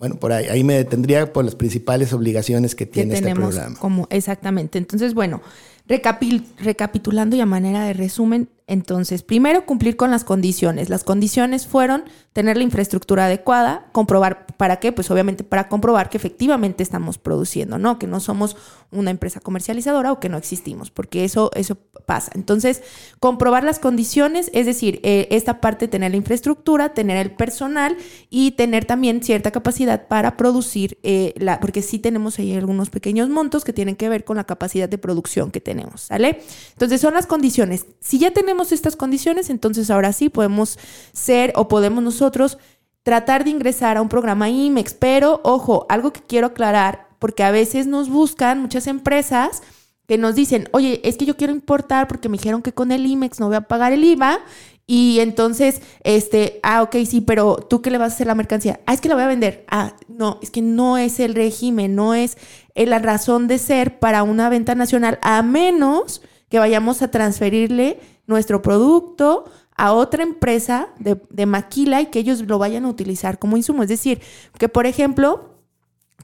bueno, 0.02 0.16
por 0.16 0.32
ahí, 0.32 0.46
ahí 0.46 0.64
me 0.64 0.74
detendría 0.74 1.32
por 1.32 1.44
las 1.44 1.54
principales 1.54 2.12
obligaciones 2.12 2.74
que 2.74 2.86
tiene 2.86 3.14
este 3.14 3.32
programa. 3.36 3.78
Como, 3.78 4.08
exactamente. 4.10 4.76
Entonces, 4.78 5.14
bueno, 5.14 5.40
recapitulando 5.86 7.36
y 7.36 7.40
a 7.40 7.46
manera 7.46 7.84
de 7.84 7.92
resumen, 7.92 8.48
entonces, 8.72 9.22
primero 9.22 9.66
cumplir 9.66 9.96
con 9.96 10.10
las 10.10 10.24
condiciones. 10.24 10.88
Las 10.88 11.04
condiciones 11.04 11.66
fueron 11.66 12.04
tener 12.32 12.56
la 12.56 12.62
infraestructura 12.62 13.26
adecuada, 13.26 13.84
comprobar, 13.92 14.46
¿para 14.56 14.80
qué? 14.80 14.92
Pues 14.92 15.10
obviamente 15.10 15.44
para 15.44 15.68
comprobar 15.68 16.08
que 16.08 16.16
efectivamente 16.16 16.82
estamos 16.82 17.18
produciendo, 17.18 17.76
¿no? 17.76 17.98
Que 17.98 18.06
no 18.06 18.18
somos 18.18 18.56
una 18.90 19.10
empresa 19.10 19.40
comercializadora 19.40 20.10
o 20.10 20.20
que 20.20 20.30
no 20.30 20.38
existimos, 20.38 20.90
porque 20.90 21.24
eso, 21.24 21.50
eso 21.54 21.76
pasa. 22.06 22.32
Entonces, 22.34 22.82
comprobar 23.20 23.62
las 23.62 23.78
condiciones, 23.78 24.50
es 24.54 24.64
decir, 24.64 25.00
eh, 25.02 25.28
esta 25.30 25.60
parte, 25.60 25.86
tener 25.86 26.12
la 26.12 26.16
infraestructura, 26.16 26.94
tener 26.94 27.18
el 27.18 27.32
personal 27.32 27.98
y 28.30 28.52
tener 28.52 28.86
también 28.86 29.22
cierta 29.22 29.50
capacidad 29.50 30.08
para 30.08 30.38
producir, 30.38 30.96
eh, 31.02 31.34
la, 31.36 31.60
porque 31.60 31.82
sí 31.82 31.98
tenemos 31.98 32.38
ahí 32.38 32.54
algunos 32.54 32.88
pequeños 32.88 33.28
montos 33.28 33.64
que 33.64 33.74
tienen 33.74 33.96
que 33.96 34.08
ver 34.08 34.24
con 34.24 34.38
la 34.38 34.44
capacidad 34.44 34.88
de 34.88 34.96
producción 34.96 35.50
que 35.50 35.60
tenemos, 35.60 36.02
¿sale? 36.02 36.40
Entonces, 36.72 37.02
son 37.02 37.12
las 37.12 37.26
condiciones. 37.26 37.84
Si 38.00 38.18
ya 38.18 38.30
tenemos 38.30 38.61
estas 38.70 38.94
condiciones, 38.94 39.50
entonces 39.50 39.90
ahora 39.90 40.12
sí 40.12 40.28
podemos 40.28 40.78
ser 41.12 41.52
o 41.56 41.66
podemos 41.66 42.04
nosotros 42.04 42.58
tratar 43.02 43.44
de 43.44 43.50
ingresar 43.50 43.96
a 43.96 44.02
un 44.02 44.08
programa 44.08 44.48
IMEX. 44.48 44.94
Pero, 44.94 45.40
ojo, 45.42 45.86
algo 45.88 46.12
que 46.12 46.20
quiero 46.20 46.48
aclarar, 46.48 47.08
porque 47.18 47.42
a 47.42 47.50
veces 47.50 47.86
nos 47.86 48.08
buscan 48.08 48.60
muchas 48.60 48.86
empresas 48.86 49.62
que 50.06 50.18
nos 50.18 50.34
dicen, 50.34 50.68
oye, 50.72 51.00
es 51.04 51.16
que 51.16 51.24
yo 51.24 51.36
quiero 51.36 51.52
importar 51.52 52.08
porque 52.08 52.28
me 52.28 52.36
dijeron 52.36 52.62
que 52.62 52.72
con 52.72 52.92
el 52.92 53.06
IMEX 53.06 53.40
no 53.40 53.46
voy 53.46 53.56
a 53.56 53.62
pagar 53.62 53.92
el 53.92 54.04
IVA. 54.04 54.40
Y 54.86 55.20
entonces, 55.20 55.80
este, 56.02 56.58
ah, 56.62 56.82
ok, 56.82 56.96
sí, 57.06 57.20
pero 57.20 57.56
tú 57.56 57.80
qué 57.82 57.90
le 57.90 57.98
vas 57.98 58.12
a 58.12 58.14
hacer 58.16 58.26
la 58.26 58.34
mercancía? 58.34 58.80
Ah, 58.84 58.94
es 58.94 59.00
que 59.00 59.08
la 59.08 59.14
voy 59.14 59.24
a 59.24 59.28
vender. 59.28 59.64
Ah, 59.68 59.94
no, 60.08 60.38
es 60.42 60.50
que 60.50 60.60
no 60.60 60.98
es 60.98 61.20
el 61.20 61.34
régimen, 61.34 61.94
no 61.94 62.14
es 62.14 62.36
la 62.74 62.98
razón 62.98 63.46
de 63.46 63.58
ser 63.58 64.00
para 64.00 64.22
una 64.24 64.48
venta 64.48 64.74
nacional, 64.74 65.18
a 65.22 65.40
menos 65.42 66.20
que 66.48 66.58
vayamos 66.58 67.00
a 67.00 67.10
transferirle 67.10 67.98
nuestro 68.26 68.62
producto 68.62 69.44
a 69.76 69.92
otra 69.92 70.22
empresa 70.22 70.88
de, 70.98 71.46
maquila 71.46 72.00
y 72.00 72.06
que 72.06 72.18
ellos 72.18 72.42
lo 72.42 72.58
vayan 72.58 72.84
a 72.84 72.88
utilizar 72.88 73.38
como 73.38 73.56
insumo. 73.56 73.82
Es 73.82 73.88
decir, 73.88 74.20
que 74.58 74.68
por 74.68 74.86
ejemplo, 74.86 75.51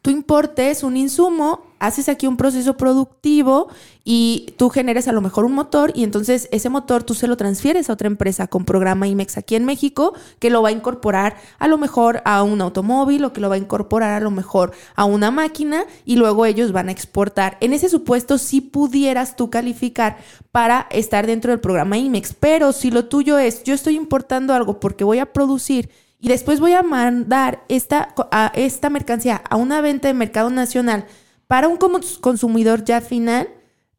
tú 0.02 0.10
importes 0.10 0.82
un 0.82 0.96
insumo, 0.96 1.62
haces 1.78 2.08
aquí 2.08 2.26
un 2.26 2.36
proceso 2.36 2.76
productivo 2.76 3.68
y 4.04 4.54
tú 4.56 4.68
generes 4.68 5.06
a 5.08 5.12
lo 5.12 5.20
mejor 5.20 5.44
un 5.44 5.52
motor 5.52 5.92
y 5.94 6.02
entonces 6.02 6.48
ese 6.50 6.68
motor 6.68 7.02
tú 7.02 7.14
se 7.14 7.26
lo 7.26 7.36
transfieres 7.36 7.88
a 7.88 7.92
otra 7.92 8.08
empresa 8.08 8.46
con 8.46 8.64
programa 8.64 9.06
IMEX 9.06 9.38
aquí 9.38 9.54
en 9.54 9.64
México 9.64 10.14
que 10.38 10.50
lo 10.50 10.62
va 10.62 10.70
a 10.70 10.72
incorporar 10.72 11.36
a 11.58 11.68
lo 11.68 11.78
mejor 11.78 12.22
a 12.24 12.42
un 12.42 12.60
automóvil 12.60 13.24
o 13.24 13.32
que 13.32 13.40
lo 13.40 13.48
va 13.48 13.56
a 13.56 13.58
incorporar 13.58 14.12
a 14.12 14.20
lo 14.20 14.30
mejor 14.30 14.72
a 14.96 15.04
una 15.04 15.30
máquina 15.30 15.84
y 16.04 16.16
luego 16.16 16.46
ellos 16.46 16.72
van 16.72 16.88
a 16.88 16.92
exportar. 16.92 17.56
En 17.60 17.72
ese 17.72 17.88
supuesto 17.88 18.38
sí 18.38 18.60
pudieras 18.60 19.36
tú 19.36 19.50
calificar 19.50 20.18
para 20.52 20.86
estar 20.90 21.26
dentro 21.26 21.50
del 21.52 21.60
programa 21.60 21.98
IMEX, 21.98 22.34
pero 22.34 22.72
si 22.72 22.90
lo 22.90 23.06
tuyo 23.06 23.38
es 23.38 23.62
yo 23.62 23.74
estoy 23.74 23.96
importando 23.96 24.54
algo 24.54 24.80
porque 24.80 25.04
voy 25.04 25.18
a 25.18 25.32
producir 25.32 25.90
y 26.20 26.28
después 26.28 26.60
voy 26.60 26.72
a 26.72 26.82
mandar 26.82 27.64
esta, 27.68 28.14
a 28.30 28.52
esta 28.54 28.90
mercancía 28.90 29.36
a 29.48 29.56
una 29.56 29.80
venta 29.80 30.08
de 30.08 30.14
mercado 30.14 30.50
nacional 30.50 31.06
para 31.46 31.68
un 31.68 31.78
consumidor 32.20 32.84
ya 32.84 33.00
final, 33.00 33.48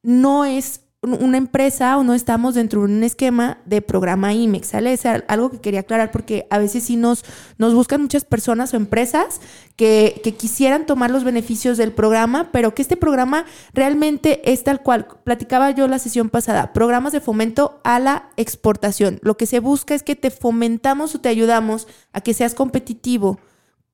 no 0.03 0.45
es 0.45 0.81
una 1.01 1.37
empresa 1.37 1.97
o 1.97 2.03
no 2.03 2.13
estamos 2.13 2.55
dentro 2.55 2.81
de 2.81 2.93
un 2.93 3.03
esquema 3.03 3.59
de 3.65 3.81
programa 3.81 4.33
IMEX, 4.33 4.67
¿sale? 4.67 4.91
Es 4.91 5.05
algo 5.05 5.49
que 5.49 5.59
quería 5.59 5.79
aclarar 5.81 6.11
porque 6.11 6.45
a 6.49 6.57
veces 6.57 6.83
sí 6.83 6.97
nos, 6.97 7.23
nos 7.57 7.73
buscan 7.73 8.01
muchas 8.01 8.25
personas 8.25 8.73
o 8.73 8.77
empresas 8.77 9.39
que, 9.77 10.19
que, 10.25 10.33
quisieran 10.33 10.85
tomar 10.85 11.09
los 11.09 11.23
beneficios 11.23 11.77
del 11.77 11.93
programa, 11.93 12.49
pero 12.51 12.75
que 12.75 12.81
este 12.81 12.97
programa 12.97 13.45
realmente 13.73 14.51
es 14.51 14.65
tal 14.65 14.83
cual. 14.83 15.07
Platicaba 15.23 15.71
yo 15.71 15.87
la 15.87 15.99
sesión 15.99 16.29
pasada, 16.29 16.73
programas 16.73 17.13
de 17.13 17.21
fomento 17.21 17.79
a 17.85 17.99
la 17.99 18.29
exportación. 18.35 19.19
Lo 19.21 19.37
que 19.37 19.45
se 19.45 19.61
busca 19.61 19.95
es 19.95 20.03
que 20.03 20.17
te 20.17 20.31
fomentamos 20.31 21.15
o 21.15 21.21
te 21.21 21.29
ayudamos 21.29 21.87
a 22.11 22.19
que 22.19 22.33
seas 22.33 22.55
competitivo 22.55 23.39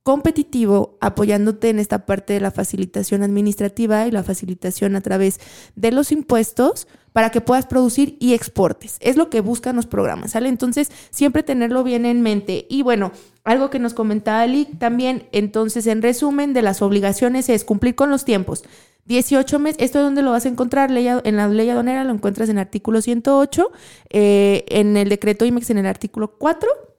competitivo 0.05 0.99
apoyándote 1.01 1.69
en 1.69 1.79
esta 1.79 2.05
parte 2.05 2.33
de 2.33 2.39
la 2.39 2.51
facilitación 2.51 3.23
administrativa 3.23 4.05
y 4.05 4.11
la 4.11 4.21
facilitación 4.21 4.95
a 4.95 5.01
través 5.01 5.39
de 5.75 5.91
los 5.91 6.11
impuestos 6.11 6.87
para 7.11 7.31
que 7.31 7.41
puedas 7.41 7.65
producir 7.65 8.15
y 8.19 8.35
exportes. 8.35 8.97
Es 8.99 9.17
lo 9.17 9.31
que 9.31 9.41
buscan 9.41 9.75
los 9.75 9.87
programas, 9.87 10.33
¿sale? 10.33 10.49
Entonces, 10.49 10.91
siempre 11.09 11.41
tenerlo 11.41 11.83
bien 11.83 12.05
en 12.05 12.21
mente. 12.21 12.67
Y 12.69 12.83
bueno, 12.83 13.13
algo 13.43 13.71
que 13.71 13.79
nos 13.79 13.95
comentaba 13.95 14.45
Lick 14.45 14.77
también, 14.77 15.27
entonces, 15.31 15.87
en 15.87 16.03
resumen 16.03 16.53
de 16.53 16.61
las 16.61 16.83
obligaciones 16.83 17.49
es 17.49 17.65
cumplir 17.65 17.95
con 17.95 18.11
los 18.11 18.25
tiempos. 18.25 18.63
18 19.05 19.57
meses, 19.57 19.81
esto 19.81 19.97
es 19.97 20.05
donde 20.05 20.21
lo 20.21 20.29
vas 20.29 20.45
a 20.45 20.49
encontrar, 20.49 20.91
en 20.91 21.35
la 21.35 21.47
ley 21.47 21.69
aduanera 21.69 22.03
lo 22.03 22.13
encuentras 22.13 22.49
en 22.49 22.57
el 22.57 22.61
artículo 22.61 23.01
108, 23.01 23.71
eh, 24.11 24.65
en 24.67 24.97
el 24.97 25.09
decreto 25.09 25.45
IMEX 25.45 25.71
en 25.71 25.79
el 25.79 25.87
artículo 25.87 26.37
4 26.37 26.94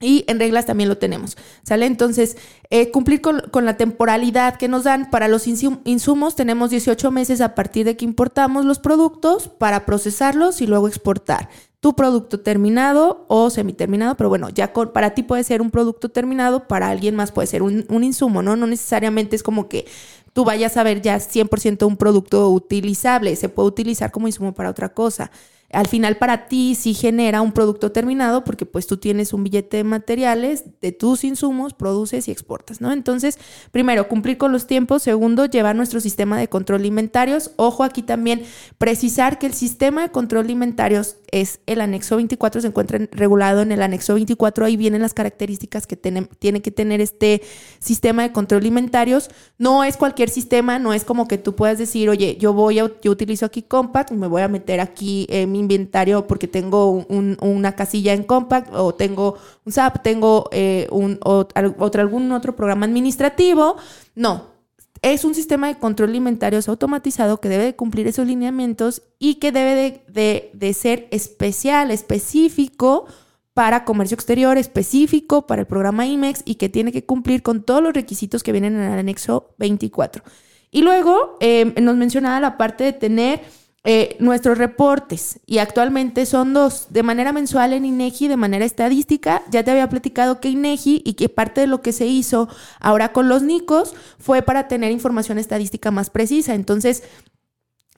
y 0.00 0.24
en 0.28 0.38
reglas 0.38 0.66
también 0.66 0.88
lo 0.88 0.98
tenemos, 0.98 1.36
¿sale? 1.62 1.86
Entonces, 1.86 2.36
eh, 2.70 2.90
cumplir 2.90 3.20
con, 3.20 3.42
la 3.64 3.76
temporalidad 3.76 4.56
que 4.56 4.68
nos 4.68 4.84
dan 4.84 5.10
para 5.10 5.28
los 5.28 5.46
insumos, 5.46 6.36
tenemos 6.36 6.70
18 6.70 7.10
meses 7.10 7.40
a 7.40 7.54
partir 7.54 7.86
de 7.86 7.96
que 7.96 8.04
importamos 8.04 8.64
los 8.64 8.78
productos 8.78 9.48
para 9.48 9.86
procesarlos 9.86 10.60
y 10.60 10.66
luego 10.66 10.88
exportar. 10.88 11.48
Tu 11.80 11.94
producto 11.94 12.40
terminado 12.40 13.24
o 13.28 13.50
semiterminado, 13.50 14.16
pero 14.16 14.28
bueno, 14.28 14.48
ya 14.48 14.72
para 14.72 15.14
ti 15.14 15.22
puede 15.22 15.44
ser 15.44 15.62
un 15.62 15.70
producto 15.70 16.08
terminado, 16.08 16.66
para 16.66 16.88
alguien 16.88 17.14
más 17.14 17.30
puede 17.30 17.46
ser 17.46 17.62
un, 17.62 17.86
un 17.88 18.04
insumo, 18.04 18.42
¿no? 18.42 18.56
No 18.56 18.66
necesariamente 18.66 19.36
es 19.36 19.42
como 19.42 19.68
que 19.68 19.86
tú 20.32 20.44
vayas 20.44 20.76
a 20.76 20.82
ver 20.82 21.02
ya 21.02 21.16
100% 21.16 21.86
un 21.86 21.96
producto 21.96 22.50
utilizable, 22.50 23.36
se 23.36 23.48
puede 23.48 23.68
utilizar 23.68 24.10
como 24.10 24.26
insumo 24.26 24.54
para 24.54 24.70
otra 24.70 24.92
cosa. 24.92 25.30
Al 25.74 25.86
final 25.86 26.16
para 26.16 26.46
ti 26.46 26.74
sí 26.74 26.94
genera 26.94 27.42
un 27.42 27.52
producto 27.52 27.92
terminado 27.92 28.44
porque 28.44 28.66
pues 28.66 28.86
tú 28.86 28.96
tienes 28.96 29.32
un 29.32 29.44
billete 29.44 29.78
de 29.78 29.84
materiales 29.84 30.64
de 30.80 30.92
tus 30.92 31.24
insumos, 31.24 31.74
produces 31.74 32.28
y 32.28 32.30
exportas, 32.30 32.80
¿no? 32.80 32.92
Entonces, 32.92 33.38
primero, 33.70 34.08
cumplir 34.08 34.38
con 34.38 34.52
los 34.52 34.66
tiempos. 34.66 35.02
Segundo, 35.02 35.46
llevar 35.46 35.76
nuestro 35.76 36.00
sistema 36.00 36.38
de 36.38 36.48
control 36.48 36.82
de 36.82 36.88
inventarios. 36.88 37.50
Ojo 37.56 37.84
aquí 37.84 38.02
también, 38.02 38.42
precisar 38.78 39.38
que 39.38 39.46
el 39.46 39.54
sistema 39.54 40.02
de 40.02 40.10
control 40.10 40.46
de 40.46 40.52
inventarios 40.52 41.16
es 41.34 41.58
el 41.66 41.80
anexo 41.80 42.14
24, 42.14 42.60
se 42.60 42.68
encuentra 42.68 43.00
regulado 43.10 43.62
en 43.62 43.72
el 43.72 43.82
anexo 43.82 44.14
24, 44.14 44.66
ahí 44.66 44.76
vienen 44.76 45.02
las 45.02 45.14
características 45.14 45.84
que 45.88 45.96
tiene, 45.96 46.28
tiene 46.38 46.62
que 46.62 46.70
tener 46.70 47.00
este 47.00 47.42
sistema 47.80 48.22
de 48.22 48.30
control 48.30 48.62
de. 48.62 49.30
No 49.58 49.82
es 49.82 49.96
cualquier 49.96 50.30
sistema, 50.30 50.78
no 50.78 50.92
es 50.92 51.04
como 51.04 51.26
que 51.26 51.36
tú 51.36 51.56
puedas 51.56 51.76
decir, 51.76 52.08
oye, 52.08 52.36
yo 52.38 52.52
voy 52.52 52.78
a, 52.78 52.88
yo 53.02 53.10
utilizo 53.10 53.46
aquí 53.46 53.62
Compact, 53.62 54.12
me 54.12 54.28
voy 54.28 54.42
a 54.42 54.48
meter 54.48 54.78
aquí 54.78 55.26
en 55.28 55.50
mi 55.50 55.58
inventario 55.58 56.28
porque 56.28 56.46
tengo 56.46 57.04
una 57.08 57.74
casilla 57.74 58.12
en 58.12 58.22
Compact 58.22 58.72
o 58.72 58.94
tengo 58.94 59.36
un 59.64 59.72
SAP, 59.72 60.02
tengo 60.02 60.48
eh, 60.52 60.86
otro, 60.90 62.00
algún 62.00 62.30
otro 62.30 62.54
programa 62.54 62.86
administrativo. 62.86 63.74
No, 64.14 64.53
es 65.04 65.24
un 65.26 65.34
sistema 65.34 65.68
de 65.68 65.78
control 65.78 66.12
de 66.12 66.16
inventarios 66.16 66.66
automatizado 66.66 67.38
que 67.38 67.50
debe 67.50 67.64
de 67.64 67.76
cumplir 67.76 68.06
esos 68.06 68.26
lineamientos 68.26 69.02
y 69.18 69.34
que 69.34 69.52
debe 69.52 70.02
de, 70.08 70.50
de, 70.54 70.72
ser 70.72 71.08
especial, 71.10 71.90
específico 71.90 73.04
para 73.52 73.84
comercio 73.84 74.14
exterior, 74.14 74.56
específico 74.56 75.46
para 75.46 75.60
el 75.60 75.66
programa 75.66 76.06
IMEX 76.06 76.40
y 76.46 76.54
que 76.54 76.70
tiene 76.70 76.90
que 76.90 77.04
cumplir 77.04 77.42
con 77.42 77.62
todos 77.62 77.82
los 77.82 77.92
requisitos 77.92 78.42
que 78.42 78.52
vienen 78.52 78.76
en 78.76 78.92
el 78.92 78.98
anexo 78.98 79.54
24. 79.58 80.24
Y 80.70 80.80
luego 80.80 81.36
eh, 81.40 81.74
nos 81.82 81.96
mencionaba 81.96 82.40
la 82.40 82.56
parte 82.56 82.84
de 82.84 82.94
tener 82.94 83.42
eh, 83.86 84.16
nuestros 84.18 84.56
reportes 84.56 85.40
y 85.44 85.58
actualmente 85.58 86.24
son 86.24 86.54
dos, 86.54 86.86
de 86.88 87.02
manera 87.02 87.34
mensual 87.34 87.74
en 87.74 87.84
INEGI, 87.84 88.28
de 88.28 88.38
manera 88.38 88.64
estadística. 88.64 89.42
Ya 89.50 89.62
te 89.62 89.72
había 89.72 89.90
platicado 89.90 90.40
que 90.40 90.48
INEGI 90.48 91.02
y 91.04 91.12
que 91.14 91.28
parte 91.28 91.60
de 91.60 91.66
lo 91.66 91.82
que 91.82 91.92
se 91.92 92.06
hizo 92.06 92.48
ahora 92.80 93.12
con 93.12 93.28
los 93.28 93.42
NICOS 93.42 93.94
fue 94.18 94.40
para 94.40 94.68
tener 94.68 94.90
información 94.90 95.36
estadística 95.36 95.90
más 95.90 96.08
precisa. 96.08 96.54
Entonces, 96.54 97.02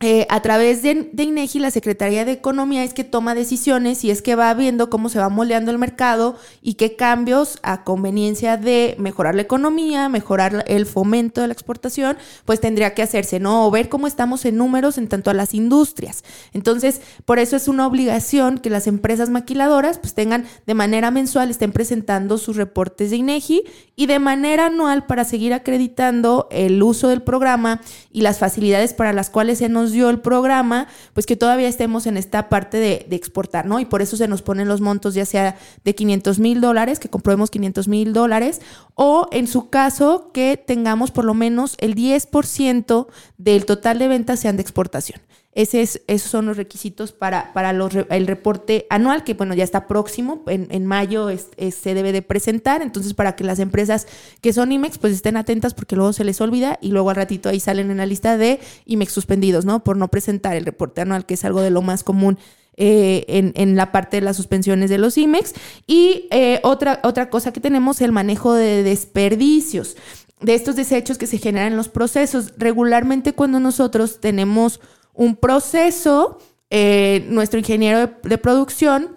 eh, 0.01 0.27
a 0.29 0.43
través 0.43 0.83
de, 0.83 1.09
INEGI, 1.17 1.59
la 1.59 1.71
Secretaría 1.71 2.27
de 2.27 2.33
Economía 2.33 2.85
es 2.85 2.93
que 2.93 3.03
toma 3.03 3.35
decisiones 3.35 4.05
y 4.05 4.11
es 4.11 4.21
que 4.21 4.35
va 4.35 4.53
viendo 4.53 4.91
cómo 4.91 5.09
se 5.09 5.19
va 5.19 5.31
moldeando 5.31 5.71
el 5.71 5.79
mercado 5.79 6.37
y 6.61 6.75
qué 6.75 6.97
cambios 6.97 7.59
a 7.63 7.83
conveniencia 7.83 8.59
de 8.59 8.95
mejorar 8.99 9.35
la 9.35 9.41
economía, 9.41 10.11
mejorar 10.11 10.67
el 10.69 10.85
fomento 10.85 11.41
de 11.41 11.47
la 11.47 11.55
exportación, 11.55 12.19
pues 12.45 12.61
tendría 12.61 12.93
que 12.93 13.01
hacerse, 13.01 13.41
¿no? 13.41 13.67
O 13.67 13.71
ver 13.71 13.89
cómo 13.89 14.07
estamos 14.07 14.45
en 14.45 14.59
números 14.59 14.99
en 14.99 15.09
tanto 15.09 15.31
a 15.31 15.35
las 15.35 15.55
industrias. 15.55 16.25
Entonces, 16.53 17.01
por 17.25 17.39
eso 17.39 17.57
es 17.57 17.67
una 17.67 17.87
obligación 17.87 18.59
que 18.59 18.69
las 18.69 18.89
empresas 18.89 19.31
maquiladoras 19.31 19.99
pues 19.99 20.13
tengan 20.13 20.45
de 20.67 20.75
manera 20.75 21.11
mensual, 21.11 21.49
estén 21.49 21.73
presentando 21.73 22.37
sus 22.37 22.57
reportes 22.57 23.13
de 23.13 23.17
INEGI 23.17 23.63
y 23.97 24.05
de 24.05 24.19
manera 24.19 24.67
anual 24.67 25.07
para 25.07 25.25
seguir 25.25 25.55
acreditando 25.55 26.49
el 26.51 26.83
uso 26.83 27.09
del 27.09 27.23
programa 27.23 27.81
y 28.13 28.21
las 28.21 28.39
facilidades 28.39 28.93
para 28.93 29.15
las 29.15 29.31
cuales 29.31 29.57
se 29.57 29.71
nos 29.71 29.86
dio 29.93 30.11
el 30.11 30.21
programa, 30.21 30.89
pues 31.13 31.27
que 31.27 31.37
todavía 31.37 31.69
estemos 31.69 32.07
en 32.07 32.17
esta 32.17 32.49
parte 32.49 32.79
de, 32.79 33.07
exportar, 33.17 33.67
¿no? 33.67 33.81
Y 33.81 33.87
por 33.87 34.03
eso 34.03 34.17
se 34.17 34.29
nos 34.29 34.43
ponen 34.43 34.69
los 34.69 34.81
montos 34.81 35.15
ya 35.15 35.25
sea 35.25 35.57
de 35.85 35.95
500 35.95 36.39
mil 36.39 36.61
dólares, 36.61 36.99
que 36.99 37.09
comprobemos 37.09 37.51
500 37.51 37.89
mil 37.89 38.13
dólares, 38.13 38.61
o 38.95 39.29
en 39.33 39.47
su 39.47 39.71
caso 39.71 40.31
que 40.33 40.57
tengamos 40.57 41.11
por 41.11 41.25
lo 41.25 41.35
menos 41.35 41.77
el 41.79 41.95
10% 41.95 43.07
del 43.39 43.65
total 43.67 43.99
de 43.99 44.09
ventas 44.09 44.41
sean 44.41 44.57
de 44.57 44.63
exportación. 44.63 45.21
Ese 45.57 45.81
es, 45.81 46.03
esos 46.07 46.31
son 46.31 46.45
los 46.45 46.59
requisitos 46.59 47.13
para, 47.13 47.55
para 47.55 47.71
el 47.71 48.27
reporte 48.27 48.87
anual, 48.91 49.25
que 49.25 49.33
bueno, 49.33 49.55
ya 49.55 49.65
está 49.65 49.87
próximo, 49.87 50.45
en, 50.49 50.85
mayo 50.85 51.29
se 51.31 51.95
debe 51.95 52.13
de 52.13 52.21
presentar, 52.21 52.83
entonces 52.83 53.15
para 53.15 53.37
que 53.37 53.43
las 53.43 53.59
empresas 53.59 54.07
que 54.43 54.53
son 54.53 54.71
IMEX 54.71 54.99
pues 54.99 55.15
estén 55.15 55.39
atentas 55.39 55.73
porque 55.73 55.97
luego 55.97 56.13
se 56.13 56.25
les 56.25 56.43
olvida 56.43 56.79
y 56.83 56.91
luego 56.91 57.09
al 57.09 57.17
ratito 57.17 57.49
ahí 57.49 57.59
salen 57.59 57.91
en 57.91 57.97
la 57.97 58.05
lista 58.05 58.37
de 58.37 58.61
IMEX 58.85 59.13
suspendidos, 59.15 59.65
¿no? 59.65 59.83
Por 59.83 59.97
no 59.97 60.09
presentar 60.09 60.57
el 60.57 60.67
reporte 60.67 61.01
anual, 61.01 61.25
que 61.25 61.33
es 61.33 61.45
algo 61.47 61.63
de 61.63 61.71
lo 61.71 61.81
más 61.81 62.05
común 62.05 62.39
eh, 62.77 63.25
en, 63.55 63.77
la 63.77 63.93
parte 63.93 64.19
de 64.19 64.21
las 64.21 64.37
suspensiones 64.37 64.91
de 64.91 64.99
los 64.99 65.17
IMEX. 65.17 65.55
Y 65.87 66.29
eh, 66.33 66.61
otra, 66.65 67.01
otra 67.03 67.31
cosa 67.31 67.55
que 67.55 67.61
tenemos, 67.63 68.03
el 68.03 68.13
manejo 68.13 68.53
de 68.53 68.83
desperdicios, 68.83 69.97
de 70.43 70.55
estos 70.55 70.77
desechos 70.77 71.17
que 71.17 71.27
se 71.27 71.39
generan 71.39 71.69
en 71.69 71.79
los 71.79 71.89
procesos. 71.89 72.53
Regularmente 72.59 73.33
cuando 73.33 73.59
nosotros 73.59 74.21
tenemos 74.21 74.81
un 75.17 75.37
proceso, 75.37 76.39
eh, 76.71 77.27
nuestro 77.29 77.59
ingeniero 77.59 78.11
de, 78.23 78.39
producción 78.39 79.17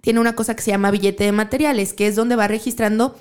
tiene 0.00 0.20
una 0.20 0.34
cosa 0.34 0.54
que 0.54 0.62
se 0.62 0.70
llama 0.70 0.90
billete 0.90 1.24
de 1.24 1.32
materiales, 1.32 1.92
que 1.92 2.06
es 2.06 2.16
donde 2.16 2.36
va 2.36 2.48
registrando 2.48 3.16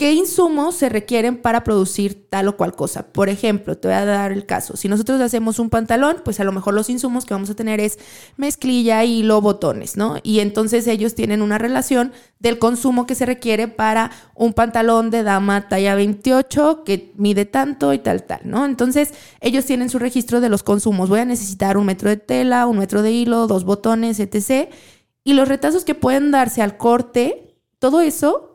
qué 0.00 0.14
insumos 0.14 0.76
se 0.76 0.88
requieren 0.88 1.36
para 1.36 1.62
producir 1.62 2.26
tal 2.30 2.48
o 2.48 2.56
cual 2.56 2.74
cosa. 2.74 3.12
Por 3.12 3.28
ejemplo, 3.28 3.76
te 3.76 3.88
voy 3.88 3.98
a 3.98 4.06
dar 4.06 4.32
el 4.32 4.46
caso. 4.46 4.74
Si 4.74 4.88
nosotros 4.88 5.20
hacemos 5.20 5.58
un 5.58 5.68
pantalón, 5.68 6.22
pues 6.24 6.40
a 6.40 6.44
lo 6.44 6.52
mejor 6.52 6.72
los 6.72 6.88
insumos 6.88 7.26
que 7.26 7.34
vamos 7.34 7.50
a 7.50 7.54
tener 7.54 7.80
es 7.80 7.98
mezclilla, 8.38 9.04
hilo, 9.04 9.42
botones, 9.42 9.98
¿no? 9.98 10.16
Y 10.22 10.40
entonces 10.40 10.86
ellos 10.86 11.14
tienen 11.14 11.42
una 11.42 11.58
relación 11.58 12.14
del 12.38 12.58
consumo 12.58 13.06
que 13.06 13.14
se 13.14 13.26
requiere 13.26 13.68
para 13.68 14.10
un 14.34 14.54
pantalón 14.54 15.10
de 15.10 15.22
dama 15.22 15.68
talla 15.68 15.94
28 15.94 16.82
que 16.82 17.12
mide 17.18 17.44
tanto 17.44 17.92
y 17.92 17.98
tal, 17.98 18.22
tal, 18.22 18.40
¿no? 18.44 18.64
Entonces 18.64 19.12
ellos 19.42 19.66
tienen 19.66 19.90
su 19.90 19.98
registro 19.98 20.40
de 20.40 20.48
los 20.48 20.62
consumos. 20.62 21.10
Voy 21.10 21.20
a 21.20 21.26
necesitar 21.26 21.76
un 21.76 21.84
metro 21.84 22.08
de 22.08 22.16
tela, 22.16 22.66
un 22.66 22.78
metro 22.78 23.02
de 23.02 23.12
hilo, 23.12 23.46
dos 23.46 23.64
botones, 23.64 24.18
etc. 24.18 24.70
Y 25.24 25.34
los 25.34 25.46
retazos 25.46 25.84
que 25.84 25.94
pueden 25.94 26.30
darse 26.30 26.62
al 26.62 26.78
corte, 26.78 27.54
todo 27.78 28.00
eso 28.00 28.49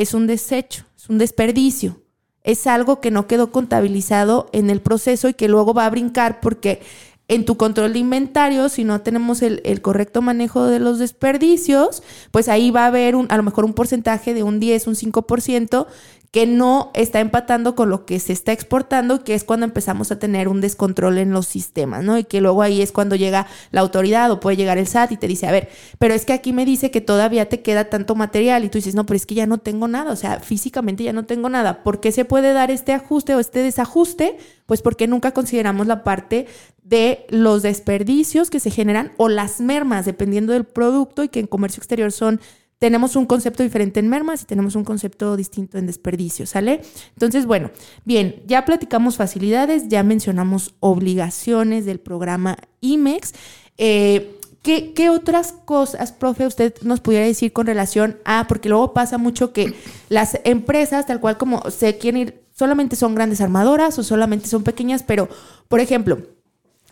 es 0.00 0.14
un 0.14 0.26
desecho, 0.26 0.84
es 0.96 1.08
un 1.08 1.18
desperdicio. 1.18 2.00
Es 2.42 2.66
algo 2.66 3.00
que 3.00 3.10
no 3.10 3.26
quedó 3.26 3.52
contabilizado 3.52 4.48
en 4.52 4.70
el 4.70 4.80
proceso 4.80 5.28
y 5.28 5.34
que 5.34 5.48
luego 5.48 5.74
va 5.74 5.84
a 5.84 5.90
brincar 5.90 6.40
porque 6.40 6.80
en 7.28 7.44
tu 7.44 7.56
control 7.56 7.92
de 7.92 7.98
inventario, 7.98 8.68
si 8.70 8.82
no 8.82 9.02
tenemos 9.02 9.42
el, 9.42 9.60
el, 9.64 9.82
correcto 9.82 10.20
manejo 10.22 10.64
de 10.64 10.80
los 10.80 10.98
desperdicios, 10.98 12.02
pues 12.30 12.48
ahí 12.48 12.70
va 12.70 12.84
a 12.84 12.86
haber 12.86 13.14
un, 13.14 13.26
a 13.28 13.36
lo 13.36 13.42
mejor 13.42 13.64
un 13.64 13.74
porcentaje 13.74 14.34
de 14.34 14.42
un 14.42 14.58
10, 14.58 14.88
un 14.88 14.94
5% 14.94 15.86
que 16.30 16.46
no 16.46 16.92
está 16.94 17.18
empatando 17.18 17.74
con 17.74 17.90
lo 17.90 18.06
que 18.06 18.20
se 18.20 18.32
está 18.32 18.52
exportando, 18.52 19.24
que 19.24 19.34
es 19.34 19.42
cuando 19.42 19.66
empezamos 19.66 20.12
a 20.12 20.18
tener 20.20 20.46
un 20.46 20.60
descontrol 20.60 21.18
en 21.18 21.32
los 21.32 21.46
sistemas, 21.46 22.04
¿no? 22.04 22.18
Y 22.18 22.24
que 22.24 22.40
luego 22.40 22.62
ahí 22.62 22.82
es 22.82 22.92
cuando 22.92 23.16
llega 23.16 23.48
la 23.72 23.80
autoridad 23.80 24.30
o 24.30 24.38
puede 24.38 24.56
llegar 24.56 24.78
el 24.78 24.86
SAT 24.86 25.10
y 25.12 25.16
te 25.16 25.26
dice, 25.26 25.48
a 25.48 25.52
ver, 25.52 25.68
pero 25.98 26.14
es 26.14 26.24
que 26.24 26.32
aquí 26.32 26.52
me 26.52 26.64
dice 26.64 26.92
que 26.92 27.00
todavía 27.00 27.48
te 27.48 27.62
queda 27.62 27.86
tanto 27.86 28.14
material 28.14 28.64
y 28.64 28.68
tú 28.68 28.78
dices, 28.78 28.94
no, 28.94 29.06
pero 29.06 29.16
es 29.16 29.26
que 29.26 29.34
ya 29.34 29.46
no 29.46 29.58
tengo 29.58 29.88
nada, 29.88 30.12
o 30.12 30.16
sea, 30.16 30.38
físicamente 30.38 31.02
ya 31.02 31.12
no 31.12 31.26
tengo 31.26 31.48
nada. 31.48 31.82
¿Por 31.82 31.98
qué 31.98 32.12
se 32.12 32.24
puede 32.24 32.52
dar 32.52 32.70
este 32.70 32.92
ajuste 32.92 33.34
o 33.34 33.40
este 33.40 33.60
desajuste? 33.64 34.38
Pues 34.66 34.82
porque 34.82 35.08
nunca 35.08 35.32
consideramos 35.32 35.88
la 35.88 36.04
parte 36.04 36.46
de 36.84 37.26
los 37.28 37.62
desperdicios 37.62 38.50
que 38.50 38.60
se 38.60 38.70
generan 38.70 39.12
o 39.16 39.28
las 39.28 39.60
mermas, 39.60 40.06
dependiendo 40.06 40.52
del 40.52 40.64
producto 40.64 41.24
y 41.24 41.28
que 41.28 41.40
en 41.40 41.48
comercio 41.48 41.80
exterior 41.80 42.12
son 42.12 42.40
tenemos 42.80 43.14
un 43.14 43.26
concepto 43.26 43.62
diferente 43.62 44.00
en 44.00 44.08
mermas 44.08 44.42
y 44.42 44.46
tenemos 44.46 44.74
un 44.74 44.84
concepto 44.84 45.36
distinto 45.36 45.76
en 45.76 45.86
desperdicio, 45.86 46.46
¿sale? 46.46 46.80
Entonces, 47.12 47.44
bueno, 47.44 47.70
bien, 48.06 48.42
ya 48.46 48.64
platicamos 48.64 49.16
facilidades, 49.16 49.88
ya 49.88 50.02
mencionamos 50.02 50.74
obligaciones 50.80 51.84
del 51.84 52.00
programa 52.00 52.56
IMEX. 52.80 53.34
Eh, 53.76 54.34
¿qué, 54.62 55.10
otras 55.10 55.52
cosas, 55.52 56.12
profe, 56.12 56.46
usted 56.46 56.74
nos 56.80 57.00
pudiera 57.00 57.26
decir 57.26 57.52
con 57.52 57.66
relación 57.66 58.18
a, 58.24 58.46
porque 58.48 58.70
luego 58.70 58.94
pasa 58.94 59.18
mucho 59.18 59.52
que 59.52 59.74
las 60.08 60.40
empresas, 60.44 61.06
tal 61.06 61.20
cual 61.20 61.36
como 61.36 61.70
se 61.70 61.98
quieren 61.98 62.22
ir, 62.22 62.40
solamente 62.56 62.96
son 62.96 63.14
grandes 63.14 63.42
armadoras 63.42 63.98
o 63.98 64.02
solamente 64.02 64.48
son 64.48 64.62
pequeñas, 64.62 65.02
pero, 65.02 65.28
por 65.68 65.80
ejemplo, 65.80 66.22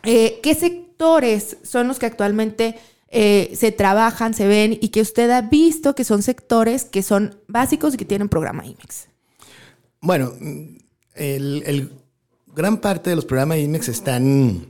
eh, 0.03 0.39
¿qué 0.43 0.55
sectores 0.55 1.57
son 1.63 1.89
los 1.89 1.99
que 1.99 2.07
actualmente 2.07 2.77
eh, 3.11 3.53
se 3.55 3.73
trabajan, 3.73 4.35
se 4.35 4.47
ven 4.47 4.77
y 4.81 4.91
que 4.91 5.01
usted 5.01 5.31
ha 5.31 5.41
visto 5.41 5.95
que 5.95 6.05
son 6.05 6.23
sectores 6.23 6.85
que 6.85 7.03
son 7.03 7.37
básicos 7.47 7.95
y 7.95 7.97
que 7.97 8.05
tienen 8.05 8.29
programa 8.29 8.67
IMEX? 8.67 9.09
Bueno, 10.01 10.35
el, 11.15 11.93
gran 12.55 12.79
parte 12.81 13.11
de 13.11 13.17
los 13.17 13.25
programas 13.25 13.59
IMEX 13.59 13.89
están 13.89 14.67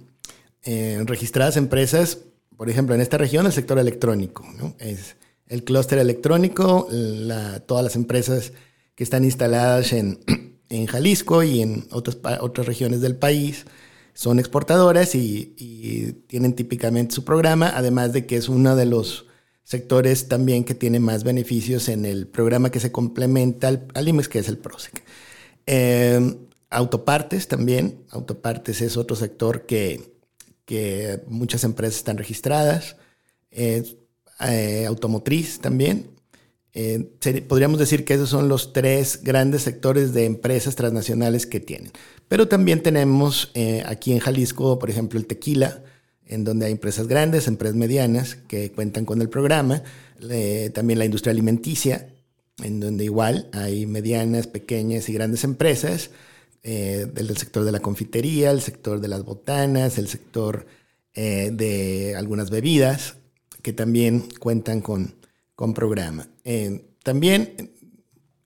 eh, 0.63 1.03
registradas 1.05 1.57
empresas, 1.57 2.19
por 2.57 2.71
ejemplo, 2.71 2.95
en 2.95 3.01
esta 3.01 3.19
región 3.19 3.47
el 3.47 3.53
sector 3.53 3.79
electrónico, 3.79 4.47
es 4.79 5.17
el 5.49 5.65
clúster 5.65 5.99
electrónico, 5.99 6.89
todas 7.67 7.83
las 7.83 7.97
empresas 7.97 8.53
que 8.95 9.03
están 9.05 9.25
instaladas 9.25 9.93
en, 9.93 10.21
en 10.69 10.87
Jalisco 10.87 11.43
y 11.43 11.63
en 11.63 11.87
otras, 11.91 12.19
otras 12.41 12.67
regiones 12.67 13.01
del 13.01 13.17
país 13.17 13.65
son 14.19 14.41
exportadoras 14.41 15.15
y, 15.15 16.25
tienen 16.27 16.55
típicamente 16.55 17.15
su 17.15 17.25
programa, 17.25 17.73
además 17.73 18.13
de 18.13 18.27
que 18.27 18.37
es 18.37 18.49
uno 18.49 18.75
de 18.75 18.85
los 18.85 19.27
sectores 19.63 20.27
también 20.27 20.65
que 20.65 20.75
tiene 20.75 20.99
más 20.99 21.23
beneficios 21.23 21.89
en 21.89 22.05
el 22.05 22.27
programa 22.27 22.73
que 22.73 22.81
se 22.81 22.91
complementa 22.91 23.69
al, 23.69 24.09
IMEX, 24.09 24.29
que 24.29 24.41
es 24.41 24.49
el 24.49 24.59
PROSEC. 24.59 25.05
Em, 25.67 26.37
autopartes 26.69 27.47
también, 27.47 28.03
autopartes 28.11 28.81
es 28.81 28.97
otro 28.97 29.15
sector 29.15 29.67
que, 29.67 30.13
que 30.65 31.23
muchas 31.29 31.63
empresas 31.63 31.99
están 31.99 32.19
registradas, 32.19 32.97
eh, 33.53 33.85
automotriz 34.89 35.61
también. 35.61 36.11
Eh, 36.73 37.09
podríamos 37.47 37.79
decir 37.79 38.05
que 38.05 38.15
esos 38.15 38.31
son 38.31 38.49
los 38.49 38.73
tres 38.73 39.23
grandes 39.23 39.63
sectores 39.63 40.13
de 40.13 40.25
empresas 40.25 40.75
transnacionales 40.75 41.47
que 41.47 41.61
tienen. 41.61 41.93
Pero 42.29 42.49
también 42.49 42.83
tenemos 42.83 43.51
eh, 43.55 43.83
aquí 43.87 44.13
en 44.13 44.19
Jalisco, 44.19 44.79
por 44.79 44.91
ejemplo, 44.91 45.19
el 45.19 45.27
tequila, 45.27 45.83
en 46.27 46.45
donde 46.45 46.67
hay 46.67 46.73
empresas 46.73 47.09
grandes, 47.09 47.49
empresas 47.49 47.77
medianas 47.77 48.37
que 48.49 48.71
cuentan 48.71 49.05
con 49.05 49.23
el 49.23 49.29
programa. 49.29 49.83
también 50.75 50.99
la 50.99 51.07
industria 51.07 51.33
alimenticia, 51.33 52.09
en 52.63 52.81
donde 52.81 53.05
igual 53.05 53.49
hay 53.53 53.87
medianas, 53.87 54.47
pequeñas 54.47 55.09
y 55.09 55.15
grandes 55.15 55.45
empresas. 55.45 56.11
del 56.63 57.37
sector 57.39 57.65
de 57.65 57.73
la 57.73 57.81
confitería, 57.81 58.51
el 58.51 58.61
sector 58.61 59.01
de 59.01 59.09
las 59.09 59.25
botanas, 59.25 59.97
el 59.97 60.09
sector 60.09 60.67
de 61.15 62.15
algunas 62.15 62.51
bebidas, 62.51 63.15
que 63.63 63.73
también 63.73 64.29
cuentan 64.39 64.83
con, 64.83 65.15
con 65.59 65.75
programa. 65.75 66.29
Eh, 66.45 66.85
también, 67.03 67.73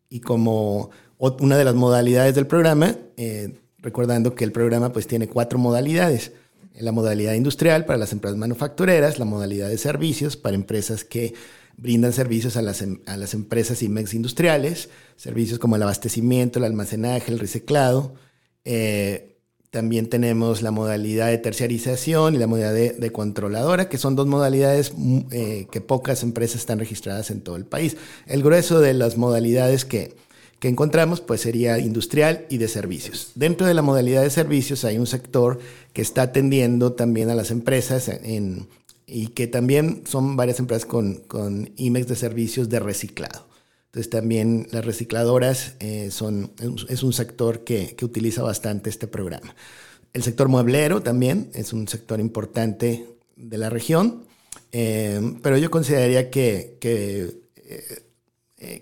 y 0.08 0.20
como 0.20 0.90
una 1.18 1.58
de 1.58 1.64
las 1.64 1.74
modalidades 1.74 2.34
del 2.34 2.46
programa, 2.46 2.96
eh, 3.16 3.60
recordando 3.82 4.34
que 4.34 4.44
el 4.44 4.52
programa 4.52 4.92
pues 4.92 5.06
tiene 5.06 5.28
cuatro 5.28 5.58
modalidades. 5.58 6.32
La 6.78 6.92
modalidad 6.92 7.34
industrial 7.34 7.84
para 7.84 7.98
las 7.98 8.12
empresas 8.12 8.38
manufactureras, 8.38 9.18
la 9.18 9.24
modalidad 9.26 9.68
de 9.68 9.76
servicios 9.76 10.36
para 10.36 10.54
empresas 10.54 11.04
que 11.04 11.34
brindan 11.76 12.12
servicios 12.12 12.56
a 12.56 12.62
las, 12.62 12.80
em, 12.80 13.00
a 13.06 13.16
las 13.16 13.34
empresas 13.34 13.82
IMEX 13.82 14.14
industriales, 14.14 14.88
servicios 15.16 15.58
como 15.58 15.76
el 15.76 15.82
abastecimiento, 15.82 16.58
el 16.58 16.64
almacenaje, 16.64 17.32
el 17.32 17.38
reciclado, 17.38 18.14
eh, 18.64 19.32
también 19.72 20.10
tenemos 20.10 20.60
la 20.60 20.70
modalidad 20.70 21.28
de 21.28 21.38
terciarización 21.38 22.34
y 22.34 22.38
la 22.38 22.46
modalidad 22.46 22.94
de, 22.94 23.10
controladora, 23.10 23.88
que 23.88 23.96
son 23.96 24.14
dos 24.14 24.26
modalidades 24.26 24.92
mm, 24.94 25.20
eh, 25.30 25.66
que 25.72 25.80
pocas 25.80 26.22
empresas 26.22 26.60
están 26.60 26.78
registradas 26.78 27.30
en 27.30 27.40
todo 27.40 27.56
el 27.56 27.64
país. 27.64 27.96
El 28.26 28.42
grueso 28.42 28.80
de 28.80 28.92
las 28.92 29.16
modalidades 29.16 29.86
que, 29.86 30.14
encontramos 30.68 31.20
pues 31.20 31.40
sería 31.40 31.78
industrial 31.78 32.46
y 32.48 32.58
de 32.58 32.68
servicios. 32.68 33.32
Dentro 33.34 33.66
de 33.66 33.74
la 33.74 33.82
modalidad 33.82 34.22
de 34.22 34.30
servicios 34.30 34.84
hay 34.84 34.98
un 34.98 35.06
sector 35.06 35.58
que 35.92 36.02
está 36.02 36.22
atendiendo 36.22 36.92
también 36.92 37.30
a 37.30 37.34
las 37.34 37.50
empresas 37.50 38.10
y 39.06 39.28
que 39.28 39.46
también 39.46 40.02
son 40.06 40.36
varias 40.36 40.58
empresas 40.58 40.86
con, 40.86 41.16
con 41.26 41.70
IMEX 41.76 42.08
de 42.08 42.16
servicios 42.16 42.68
de 42.68 42.80
reciclado. 42.80 43.52
Entonces 43.92 44.08
también 44.08 44.68
las 44.70 44.86
recicladoras 44.86 45.74
eh, 45.78 46.10
son, 46.10 46.50
es 46.88 47.02
un 47.02 47.12
sector 47.12 47.62
que, 47.62 47.94
utiliza 48.00 48.42
bastante 48.42 48.88
este 48.88 49.06
programa. 49.06 49.54
El 50.14 50.22
sector 50.22 50.48
mueblero 50.48 51.02
también 51.02 51.50
es 51.52 51.74
un 51.74 51.86
sector 51.86 52.18
importante 52.18 53.04
de 53.36 53.58
la 53.58 53.68
región, 53.68 54.24
eh, 54.72 55.20
pero 55.42 55.58
yo 55.58 55.70
consideraría 55.70 56.30
que, 56.30 56.78
eh, 56.80 58.02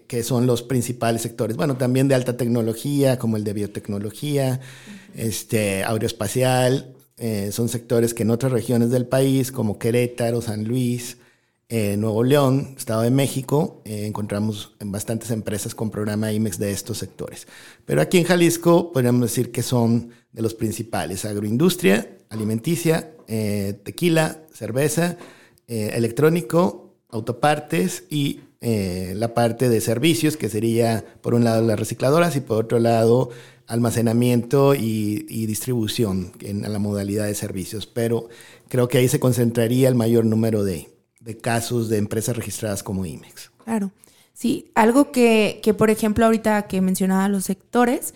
que, 0.06 0.22
son 0.22 0.46
los 0.46 0.62
principales 0.62 1.22
sectores. 1.22 1.56
Bueno, 1.56 1.76
también 1.76 2.08
de 2.08 2.14
alta 2.14 2.36
tecnología, 2.36 3.18
como 3.18 3.36
el 3.36 3.44
de 3.44 3.52
biotecnología, 3.52 4.60
este, 5.14 5.84
aeroespacial, 5.84 6.94
son 7.50 7.68
sectores 7.68 8.14
que 8.14 8.22
en 8.22 8.30
otras 8.30 8.50
regiones 8.50 8.90
del 8.90 9.06
país, 9.06 9.52
como 9.52 9.78
Querétaro, 9.78 10.40
San 10.40 10.64
Luis, 10.64 11.18
en 11.70 12.00
Nuevo 12.00 12.24
León, 12.24 12.74
Estado 12.76 13.02
de 13.02 13.12
México, 13.12 13.80
eh, 13.84 14.04
encontramos 14.04 14.74
en 14.80 14.90
bastantes 14.90 15.30
empresas 15.30 15.72
con 15.72 15.88
programa 15.88 16.32
IMEX 16.32 16.58
de 16.58 16.72
estos 16.72 16.98
sectores. 16.98 17.46
Pero 17.86 18.02
aquí 18.02 18.18
en 18.18 18.24
Jalisco 18.24 18.92
podríamos 18.92 19.22
decir 19.22 19.52
que 19.52 19.62
son 19.62 20.10
de 20.32 20.42
los 20.42 20.54
principales, 20.54 21.24
agroindustria, 21.24 22.18
alimenticia, 22.28 23.12
eh, 23.28 23.78
tequila, 23.84 24.42
cerveza, 24.52 25.16
eh, 25.68 25.92
electrónico, 25.94 26.96
autopartes 27.08 28.02
y 28.10 28.40
la 28.60 29.34
parte 29.34 29.68
de 29.68 29.80
servicios, 29.80 30.36
que 30.36 30.48
sería 30.48 31.04
por 31.22 31.34
un 31.34 31.44
lado 31.44 31.66
las 31.66 31.78
recicladoras 31.78 32.36
y 32.36 32.40
por 32.40 32.64
otro 32.64 32.78
lado 32.78 33.30
almacenamiento 33.66 34.74
y, 34.74 35.46
distribución 35.46 36.32
en 36.40 36.70
la 36.70 36.78
modalidad 36.78 37.26
de 37.26 37.34
servicios. 37.34 37.86
Pero 37.86 38.28
creo 38.68 38.88
que 38.88 38.98
ahí 38.98 39.08
se 39.08 39.20
concentraría 39.20 39.88
el 39.88 39.94
mayor 39.94 40.24
número 40.24 40.64
de, 40.64 40.90
de 41.20 41.36
casos 41.36 41.88
de 41.88 41.98
empresas 41.98 42.36
registradas 42.36 42.82
como 42.82 43.06
IMEX. 43.06 43.50
Claro. 43.64 43.92
Sí, 44.32 44.70
algo 44.74 45.12
que, 45.12 45.60
que, 45.62 45.74
por 45.74 45.90
ejemplo, 45.90 46.24
ahorita 46.24 46.66
que 46.66 46.80
mencionaba 46.80 47.28
los 47.28 47.44
sectores, 47.44 48.14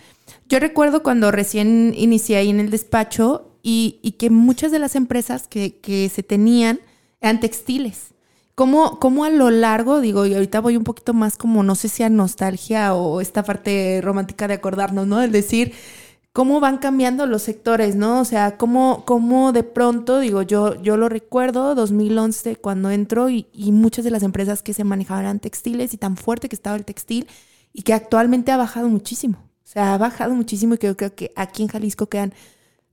yo 0.49 0.59
recuerdo 0.59 1.03
cuando 1.03 1.31
recién 1.31 1.93
inicié 1.95 2.37
ahí 2.37 2.49
en 2.49 2.59
el 2.59 2.71
despacho 2.71 3.51
y, 3.61 3.99
y 4.01 4.13
que 4.13 4.31
muchas 4.31 4.71
de 4.71 4.79
las 4.79 4.95
empresas 4.95 5.47
que, 5.47 5.77
que, 5.77 6.09
se 6.09 6.23
tenían 6.23 6.79
eran 7.21 7.39
textiles. 7.39 8.14
¿Cómo, 8.55 8.99
¿Cómo 8.99 9.25
a 9.25 9.29
lo 9.29 9.51
largo, 9.51 9.99
digo, 9.99 10.25
y 10.25 10.33
ahorita 10.33 10.61
voy 10.61 10.77
un 10.77 10.85
poquito 10.85 11.13
más 11.13 11.37
como, 11.37 11.61
no 11.61 11.75
sé 11.75 11.89
si 11.89 12.03
a 12.03 12.09
nostalgia 12.09 12.95
o 12.95 13.19
esta 13.19 13.43
parte 13.43 13.99
romántica 14.01 14.47
de 14.47 14.53
acordarnos, 14.53 15.07
¿no? 15.07 15.21
El 15.21 15.33
decir, 15.33 15.73
cómo 16.35 16.59
van 16.59 16.79
cambiando 16.79 17.25
los 17.27 17.43
sectores, 17.43 17.95
¿no? 17.95 18.19
O 18.19 18.25
sea, 18.25 18.57
cómo, 18.57 19.03
cómo 19.05 19.53
de 19.53 19.63
pronto, 19.63 20.19
digo, 20.19 20.41
yo, 20.41 20.81
yo 20.81 20.97
lo 20.97 21.07
recuerdo, 21.07 21.75
2011 21.75 22.57
cuando 22.57 22.91
entró 22.91 23.29
y, 23.29 23.47
muchas 23.71 24.03
de 24.03 24.11
las 24.11 24.21
empresas 24.21 24.61
que 24.61 24.73
se 24.73 24.83
manejaban 24.83 25.23
eran 25.23 25.39
textiles 25.39 25.93
y 25.93 25.97
tan 25.97 26.17
fuerte 26.17 26.49
que 26.49 26.55
estaba 26.57 26.75
el 26.75 26.83
textil 26.83 27.27
y 27.71 27.83
que 27.83 27.93
actualmente 27.93 28.51
ha 28.51 28.57
bajado 28.57 28.89
muchísimo. 28.89 29.37
O 29.63 29.67
sea, 29.67 29.93
ha 29.93 29.97
bajado 29.97 30.33
muchísimo 30.35 30.73
y 30.75 30.77
creo, 30.77 30.97
creo 30.97 31.15
que 31.15 31.31
aquí 31.37 31.63
en 31.63 31.69
Jalisco 31.69 32.07
quedan, 32.07 32.33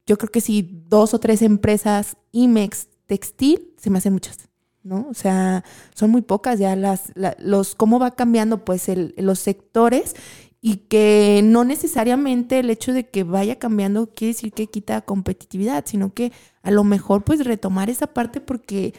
yo 0.06 0.18
creo 0.18 0.30
que 0.30 0.40
sí, 0.40 0.84
dos 0.88 1.12
o 1.12 1.18
tres 1.18 1.42
empresas 1.42 2.16
IMEX 2.30 2.88
textil, 3.06 3.74
se 3.76 3.90
me 3.90 3.98
hacen 3.98 4.12
muchas. 4.12 4.51
¿No? 4.84 5.06
O 5.10 5.14
sea, 5.14 5.64
son 5.94 6.10
muy 6.10 6.22
pocas 6.22 6.58
ya 6.58 6.76
las, 6.76 7.12
los, 7.38 7.74
cómo 7.74 7.98
va 7.98 8.12
cambiando 8.12 8.64
pues 8.64 8.88
el, 8.88 9.14
los 9.16 9.38
sectores 9.38 10.14
y 10.60 10.76
que 10.88 11.40
no 11.44 11.64
necesariamente 11.64 12.60
el 12.60 12.70
hecho 12.70 12.92
de 12.92 13.08
que 13.08 13.24
vaya 13.24 13.58
cambiando 13.58 14.10
quiere 14.14 14.32
decir 14.32 14.52
que 14.52 14.68
quita 14.68 15.00
competitividad, 15.00 15.84
sino 15.86 16.14
que 16.14 16.32
a 16.62 16.70
lo 16.70 16.84
mejor 16.84 17.24
pues 17.24 17.44
retomar 17.44 17.90
esa 17.90 18.06
parte 18.06 18.40
porque 18.40 18.94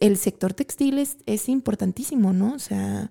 el 0.00 0.16
sector 0.16 0.54
textil 0.54 0.98
es, 0.98 1.48
importantísimo, 1.48 2.32
¿no? 2.32 2.54
O 2.54 2.58
sea, 2.58 3.10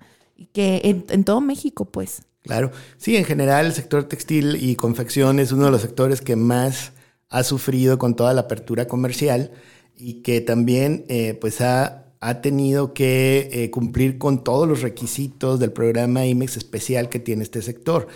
que 0.53 0.81
en, 0.83 1.23
todo 1.23 1.41
México 1.41 1.85
pues. 1.85 2.23
Claro, 2.41 2.71
sí, 2.97 3.15
en 3.15 3.25
general 3.25 3.67
el 3.67 3.73
sector 3.73 4.05
textil 4.05 4.57
y 4.59 4.75
confección 4.75 5.39
es 5.39 5.51
uno 5.51 5.65
de 5.65 5.71
los 5.71 5.81
sectores 5.81 6.21
que 6.21 6.35
más 6.35 6.93
ha 7.29 7.43
sufrido 7.43 7.99
con 7.99 8.15
toda 8.15 8.33
la 8.33 8.41
apertura 8.41 8.87
comercial 8.87 9.51
y 9.97 10.21
que 10.21 10.41
también 10.41 11.05
eh, 11.09 11.37
pues 11.39 11.61
ha 11.61 12.07
ha 12.19 12.41
tenido 12.41 12.93
que 12.93 13.49
eh, 13.51 13.71
cumplir 13.71 14.17
con 14.17 14.43
todos 14.43 14.67
los 14.67 14.81
requisitos 14.81 15.59
del 15.59 15.71
programa 15.71 16.25
IMEX 16.25 16.57
especial 16.57 17.09
que 17.09 17.19
tiene 17.19 17.43
este 17.43 17.61
sector. 17.61 18.07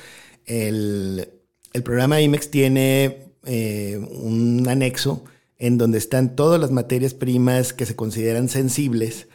El, 0.46 1.30
programa 1.84 2.20
IMEX 2.20 2.50
tiene 2.50 3.28
eh, 3.46 4.00
un 4.12 4.68
anexo 4.68 5.24
en 5.58 5.78
donde 5.78 5.98
están 6.00 6.36
todas 6.36 6.60
las 6.60 6.72
materias 6.72 7.14
primas 7.14 7.74
que 7.74 7.86
se 7.86 7.96
consideran 7.96 8.50
sensibles 8.50 9.28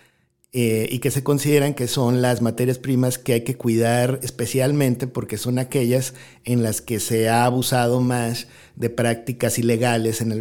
y 0.59 1.01
que 1.01 1.11
se 1.11 1.23
consideran 1.23 1.75
que 1.75 1.87
son 1.87 2.23
las 2.23 2.41
materias 2.41 2.79
primas 2.79 3.19
que 3.19 3.35
hay 3.35 3.41
que 3.43 3.59
cuidar 3.59 4.21
especialmente 4.23 5.07
porque 5.07 5.37
son 5.37 5.59
aquellas 5.59 6.15
en 6.45 6.63
las 6.63 6.81
que 6.81 6.99
se 6.99 7.29
ha 7.29 7.45
abusado 7.45 8.01
más 8.01 8.49
de 8.75 8.89
prácticas 8.89 9.59
ilegales 9.59 10.23
en 10.23 10.33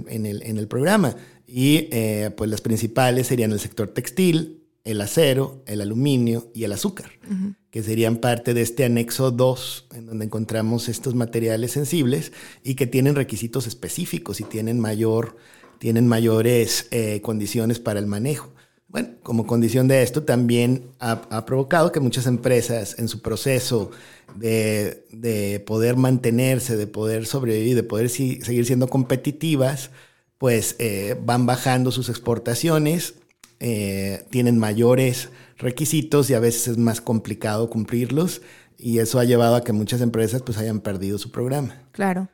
el 0.57 0.67
programa. 0.69 1.17
Y 1.47 1.87
eh, 1.91 2.31
pues 2.35 2.49
las 2.49 2.61
principales 2.61 3.27
serían 3.27 3.51
el 3.51 3.59
sector 3.59 3.89
textil, 3.89 4.63
el 4.85 5.01
acero, 5.01 5.63
el 5.65 5.81
aluminio 5.81 6.51
y 6.53 6.63
el 6.63 6.71
azúcar, 6.71 7.11
que 7.71 7.81
serían 7.81 8.17
parte 8.17 8.53
de 8.53 8.61
este 8.61 8.85
anexo 8.85 9.31
2, 9.31 9.87
en 9.95 10.05
donde 10.05 10.25
encontramos 10.25 10.89
estos 10.89 11.15
materiales 11.15 11.71
sensibles 11.71 12.31
y 12.63 12.75
que 12.75 12.85
tienen 12.85 13.15
requisitos 13.15 13.65
específicos 13.65 14.39
y 14.39 14.43
tienen, 14.43 14.79
mayor, 14.79 15.37
tienen 15.79 16.07
mayores 16.07 16.87
eh, 16.91 17.19
condiciones 17.21 17.79
para 17.79 17.99
el 17.99 18.05
manejo. 18.05 18.53
Bueno, 18.87 19.09
como 19.23 19.47
condición 19.47 19.87
de 19.87 20.03
esto 20.03 20.23
también 20.23 20.91
ha, 20.99 21.45
provocado 21.45 21.91
que 21.91 21.99
muchas 21.99 22.27
empresas 22.27 22.97
en 22.99 23.07
su 23.07 23.21
proceso 23.21 23.89
de, 24.35 25.05
de, 25.11 25.59
poder 25.59 25.97
mantenerse, 25.97 26.77
de 26.77 26.87
poder 26.87 27.25
sobrevivir, 27.25 27.75
de 27.75 27.83
poder 27.83 28.09
seguir 28.09 28.65
siendo 28.65 28.87
competitivas, 28.87 29.89
pues 30.37 30.75
eh, 30.79 31.19
van 31.23 31.45
bajando 31.45 31.91
sus 31.91 32.09
exportaciones, 32.09 33.15
eh, 33.59 34.25
tienen 34.29 34.57
mayores 34.57 35.29
requisitos 35.57 36.29
y 36.29 36.33
a 36.33 36.39
veces 36.39 36.67
es 36.69 36.77
más 36.77 37.01
complicado 37.01 37.69
cumplirlos 37.69 38.41
y 38.77 38.99
eso 38.99 39.19
ha 39.19 39.23
llevado 39.23 39.55
a 39.55 39.63
que 39.63 39.71
muchas 39.71 40.01
empresas 40.01 40.41
pues 40.41 40.57
hayan 40.57 40.81
perdido 40.81 41.17
su 41.17 41.31
programa. 41.31 41.81
Claro. 41.91 42.27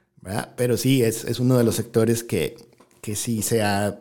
Pero 0.56 0.78
sí, 0.78 1.04
es, 1.04 1.26
es, 1.26 1.40
uno 1.40 1.58
de 1.58 1.64
los 1.64 1.76
sectores 1.76 2.24
que, 2.24 2.56
que 3.02 3.16
sí 3.16 3.42
se 3.42 3.64
ha 3.64 4.00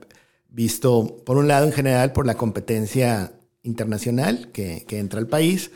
visto, 0.51 1.23
por 1.25 1.39
un 1.39 1.49
lado 1.49 1.67
en 1.67 1.73
general, 1.73 2.13
por 2.13 2.27
la 2.27 2.37
competencia 2.37 3.33
internacional 3.63 4.51
que, 4.53 4.85
que 4.87 4.99
entra 4.99 5.19
al 5.19 5.29
país, 5.29 5.71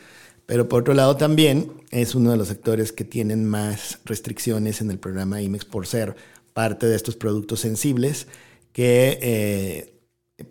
pero 0.45 0.69
por 0.69 0.81
otro 0.81 0.93
lado 0.93 1.17
también 1.17 1.71
es 1.89 2.13
uno 2.13 2.31
de 2.31 2.37
los 2.37 2.47
sectores 2.47 2.91
que 2.91 3.03
tienen 3.03 3.45
más 3.45 3.99
restricciones 4.05 4.81
en 4.81 4.91
el 4.91 4.99
programa 4.99 5.41
IMEX 5.41 5.65
por 5.65 5.87
ser 5.87 6.15
parte 6.55 6.87
de 6.87 6.95
estos 6.95 7.17
productos 7.17 7.59
sensibles 7.59 8.27
que 8.71 9.19
eh, 9.21 9.99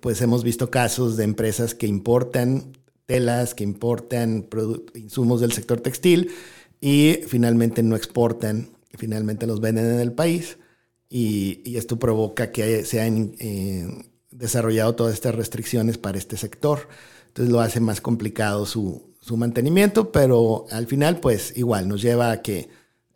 pues 0.01 0.21
hemos 0.21 0.45
visto 0.45 0.71
casos 0.71 1.17
de 1.17 1.25
empresas 1.25 1.75
que 1.75 1.87
importan 1.87 2.77
telas, 3.07 3.55
que 3.55 3.65
importan 3.65 4.47
insumos 4.95 5.41
del 5.41 5.53
sector 5.53 5.81
textil 5.81 6.31
y 6.79 7.21
finalmente 7.27 7.83
no 7.83 7.97
exportan, 7.97 8.69
finalmente 8.91 9.47
los 9.47 9.63
venden 9.63 9.87
en 9.87 10.01
el 10.01 10.13
país 10.13 10.59
y, 11.09 11.75
esto 11.75 11.99
provoca 11.99 12.53
que 12.53 12.85
se 12.85 13.01
hayan 13.01 13.35
eh, 13.39 13.89
desarrollado 14.31 14.95
todas 14.95 15.15
estas 15.15 15.35
restricciones 15.35 15.97
para 15.97 16.19
este 16.19 16.37
sector. 16.37 16.87
Entonces 17.29 17.51
lo 17.51 17.61
hace 17.61 17.81
más 17.81 18.03
complicado 18.03 18.67
su, 18.67 19.15
su 19.21 19.39
mantenimiento, 19.39 20.13
pero 20.13 20.67
al 20.71 20.87
final 20.87 21.21
pues 21.21 21.57
igual 21.57 21.89
nos 21.89 22.03
lleva 22.03 22.31
a 22.31 22.43
que 22.43 22.69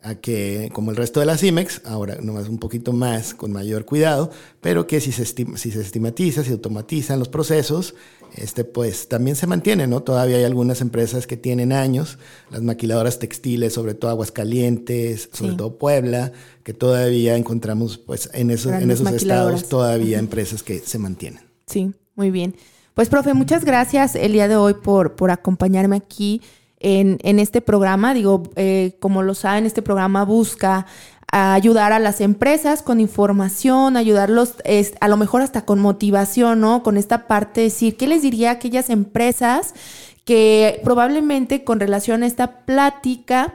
a 0.03 0.15
que, 0.15 0.71
como 0.73 0.91
el 0.91 0.97
resto 0.97 1.21
de 1.21 1.27
las 1.27 1.43
IMEX, 1.43 1.83
ahora 1.85 2.19
nomás 2.23 2.49
un 2.49 2.59
poquito 2.59 2.93
más, 2.93 3.35
con 3.35 3.53
mayor 3.53 3.85
cuidado, 3.85 4.31
pero 4.61 4.87
que 4.87 5.01
si 5.01 5.11
se, 5.11 5.25
si 5.25 5.71
se 5.71 5.81
estigmatiza, 5.81 6.45
si 6.45 6.53
automatizan 6.53 7.19
los 7.19 7.29
procesos, 7.29 7.95
este, 8.37 8.63
pues 8.63 9.09
también 9.09 9.35
se 9.35 9.47
mantiene, 9.47 9.87
¿no? 9.87 10.03
Todavía 10.03 10.37
hay 10.37 10.45
algunas 10.45 10.81
empresas 10.81 11.27
que 11.27 11.37
tienen 11.37 11.73
años, 11.73 12.19
las 12.51 12.63
maquiladoras 12.63 13.19
textiles, 13.19 13.73
sobre 13.73 13.95
todo 13.95 14.11
Aguascalientes, 14.11 15.31
sobre 15.33 15.55
todo 15.55 15.79
Puebla, 15.79 16.33
que 16.63 16.75
todavía 16.75 17.37
encontramos, 17.37 17.99
pues, 17.99 18.31
en 18.35 18.51
esos, 18.51 18.73
en 18.73 18.91
esos 18.91 19.11
estados 19.11 19.69
todavía 19.69 20.19
empresas 20.19 20.63
que 20.63 20.79
se 20.79 20.99
mantienen. 20.99 21.43
Sí, 21.67 21.93
muy 22.15 22.31
bien. 22.31 22.55
Pues, 22.95 23.09
profe, 23.09 23.35
muchas 23.35 23.65
gracias 23.65 24.15
el 24.15 24.33
día 24.33 24.47
de 24.47 24.57
hoy 24.57 24.75
por, 24.75 25.17
por 25.17 25.31
acompañarme 25.31 25.97
aquí 25.97 26.41
en, 26.81 27.39
este 27.39 27.61
programa. 27.61 28.15
Digo, 28.15 28.43
eh, 28.57 28.97
como 29.01 29.23
lo 29.23 29.35
saben, 29.35 29.67
este 29.67 29.83
programa 29.83 30.25
busca 30.25 30.87
ayudar 31.31 31.93
a 31.93 31.99
las 31.99 32.21
empresas 32.21 32.83
con 32.83 33.01
información, 33.01 33.97
ayudarlos 33.97 34.55
a 35.01 35.09
lo 35.09 35.17
mejor 35.19 35.43
hasta 35.43 35.67
con 35.67 35.79
motivación, 35.79 36.61
¿no? 36.61 36.83
Con 36.83 36.97
esta 36.97 37.27
parte 37.27 37.61
de 37.61 37.67
decir, 37.67 37.97
¿qué 37.97 38.07
les 38.07 38.23
diría 38.23 38.51
a 38.51 38.53
aquellas 38.55 38.89
empresas 38.89 39.75
que 40.25 40.81
probablemente 40.85 41.65
con 41.65 41.81
relación 41.81 42.23
a 42.23 42.27
esta 42.27 42.65
plática 42.65 43.55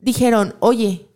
dijeron, 0.00 0.54
oye, 0.60 1.06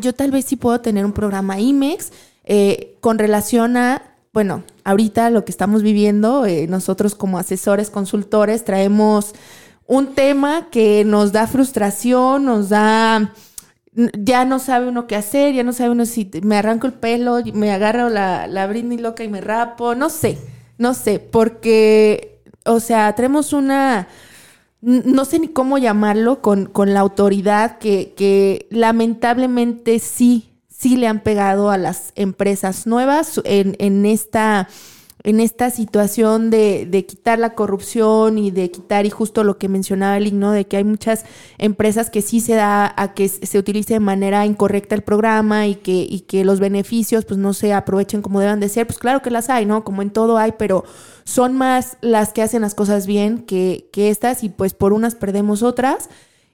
yo 0.00 0.12
tal 0.12 0.30
vez 0.30 0.44
sí 0.44 0.56
puedo 0.56 0.80
tener 0.80 1.04
un 1.04 1.12
programa 1.12 1.60
IMEX 1.60 2.12
eh, 2.44 2.96
con 3.00 3.18
relación 3.18 3.76
a, 3.76 4.02
bueno, 4.32 4.64
ahorita 4.84 5.30
lo 5.30 5.44
que 5.44 5.50
estamos 5.50 5.82
viviendo, 5.82 6.46
eh, 6.46 6.66
nosotros 6.68 7.14
como 7.14 7.38
asesores, 7.38 7.90
consultores, 7.90 8.64
traemos 8.64 9.34
un 9.86 10.14
tema 10.14 10.68
que 10.70 11.04
nos 11.04 11.32
da 11.32 11.46
frustración, 11.46 12.44
nos 12.44 12.68
da 12.68 13.32
ya 14.18 14.44
no 14.44 14.58
sabe 14.58 14.88
uno 14.88 15.06
qué 15.06 15.16
hacer, 15.16 15.54
ya 15.54 15.62
no 15.62 15.72
sabe 15.72 15.90
uno 15.90 16.04
si 16.04 16.30
me 16.42 16.56
arranco 16.56 16.86
el 16.86 16.92
pelo, 16.92 17.38
me 17.54 17.72
agarro 17.72 18.10
la, 18.10 18.46
la 18.46 18.66
Britney 18.66 18.98
loca 18.98 19.24
y 19.24 19.28
me 19.28 19.40
rapo, 19.40 19.94
no 19.94 20.10
sé, 20.10 20.38
no 20.76 20.92
sé, 20.92 21.18
porque, 21.18 22.42
o 22.66 22.78
sea, 22.80 23.14
tenemos 23.14 23.54
una, 23.54 24.08
no 24.82 25.24
sé 25.24 25.38
ni 25.38 25.48
cómo 25.48 25.78
llamarlo, 25.78 26.42
con, 26.42 26.66
con 26.66 26.92
la 26.92 27.00
autoridad 27.00 27.78
que, 27.78 28.12
que 28.14 28.66
lamentablemente 28.70 29.98
sí, 29.98 30.50
sí 30.68 30.96
le 30.96 31.06
han 31.06 31.20
pegado 31.20 31.70
a 31.70 31.78
las 31.78 32.12
empresas 32.16 32.86
nuevas 32.86 33.40
en, 33.44 33.76
en 33.78 34.04
esta 34.04 34.68
en 35.26 35.40
esta 35.40 35.70
situación 35.70 36.50
de, 36.50 36.86
de, 36.88 37.04
quitar 37.04 37.40
la 37.40 37.54
corrupción 37.56 38.38
y 38.38 38.52
de 38.52 38.70
quitar, 38.70 39.06
y 39.06 39.10
justo 39.10 39.42
lo 39.42 39.58
que 39.58 39.68
mencionaba 39.68 40.16
el 40.16 40.38
¿no? 40.38 40.52
de 40.52 40.68
que 40.68 40.76
hay 40.76 40.84
muchas 40.84 41.24
empresas 41.58 42.10
que 42.10 42.22
sí 42.22 42.38
se 42.38 42.54
da 42.54 42.94
a 42.96 43.12
que 43.12 43.28
se 43.28 43.58
utilice 43.58 43.94
de 43.94 44.00
manera 44.00 44.46
incorrecta 44.46 44.94
el 44.94 45.02
programa 45.02 45.66
y 45.66 45.74
que, 45.74 46.06
y 46.08 46.20
que 46.20 46.44
los 46.44 46.60
beneficios 46.60 47.24
pues 47.24 47.38
no 47.38 47.54
se 47.54 47.72
aprovechen 47.72 48.22
como 48.22 48.38
deben 48.38 48.60
de 48.60 48.68
ser, 48.68 48.86
pues 48.86 49.00
claro 49.00 49.20
que 49.20 49.32
las 49.32 49.50
hay, 49.50 49.66
¿no? 49.66 49.82
Como 49.82 50.00
en 50.00 50.10
todo 50.10 50.38
hay, 50.38 50.52
pero 50.56 50.84
son 51.24 51.56
más 51.56 51.96
las 52.02 52.32
que 52.32 52.42
hacen 52.42 52.62
las 52.62 52.76
cosas 52.76 53.08
bien 53.08 53.38
que, 53.38 53.90
que 53.92 54.10
estas 54.10 54.44
y 54.44 54.48
pues 54.48 54.74
por 54.74 54.92
unas 54.92 55.16
perdemos 55.16 55.64
otras. 55.64 56.08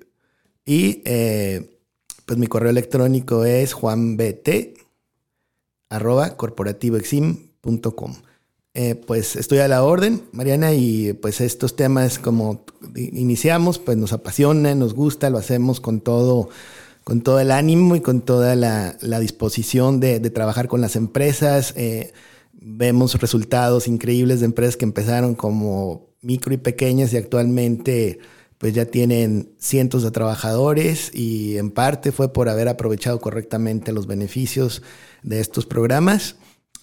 Y 0.65 1.01
eh, 1.05 1.77
pues 2.25 2.39
mi 2.39 2.47
correo 2.47 2.69
electrónico 2.69 3.43
es 3.43 3.73
juanbt 3.73 4.47
arroba 5.89 6.37
corporativoexim.com. 6.37 8.15
Eh, 8.73 8.95
pues 8.95 9.35
estoy 9.35 9.57
a 9.57 9.67
la 9.67 9.83
orden, 9.83 10.23
Mariana, 10.31 10.73
y 10.73 11.11
pues 11.11 11.41
estos 11.41 11.75
temas 11.75 12.17
como 12.17 12.63
iniciamos, 12.95 13.79
pues 13.79 13.97
nos 13.97 14.13
apasiona, 14.13 14.73
nos 14.75 14.93
gusta, 14.93 15.29
lo 15.29 15.37
hacemos 15.37 15.81
con 15.81 15.99
todo 15.99 16.47
con 17.03 17.21
todo 17.21 17.39
el 17.39 17.51
ánimo 17.51 17.95
y 17.95 18.01
con 18.01 18.21
toda 18.21 18.55
la, 18.55 18.95
disposición 19.19 19.99
de, 19.99 20.19
trabajar 20.29 20.67
con 20.67 20.81
las 20.81 20.95
empresas. 20.95 21.73
Eh, 21.75 22.13
vemos 22.53 23.15
resultados 23.19 23.87
increíbles 23.87 24.39
de 24.39 24.45
empresas 24.45 24.77
que 24.77 24.85
empezaron 24.85 25.35
como 25.35 26.09
micro 26.21 26.53
y 26.53 26.57
pequeñas 26.57 27.13
y 27.13 27.17
actualmente 27.17 28.19
pues 28.59 28.73
ya 28.73 28.85
tienen 28.85 29.55
cientos 29.57 30.03
de 30.03 30.11
trabajadores 30.11 31.09
y 31.15 31.57
en 31.57 31.71
parte 31.71 32.11
fue 32.11 32.31
por 32.31 32.47
haber 32.47 32.67
aprovechado 32.67 33.19
correctamente 33.19 33.91
los 33.91 34.05
beneficios 34.05 34.83
de 35.23 35.39
estos 35.39 35.65
programas. 35.65 36.35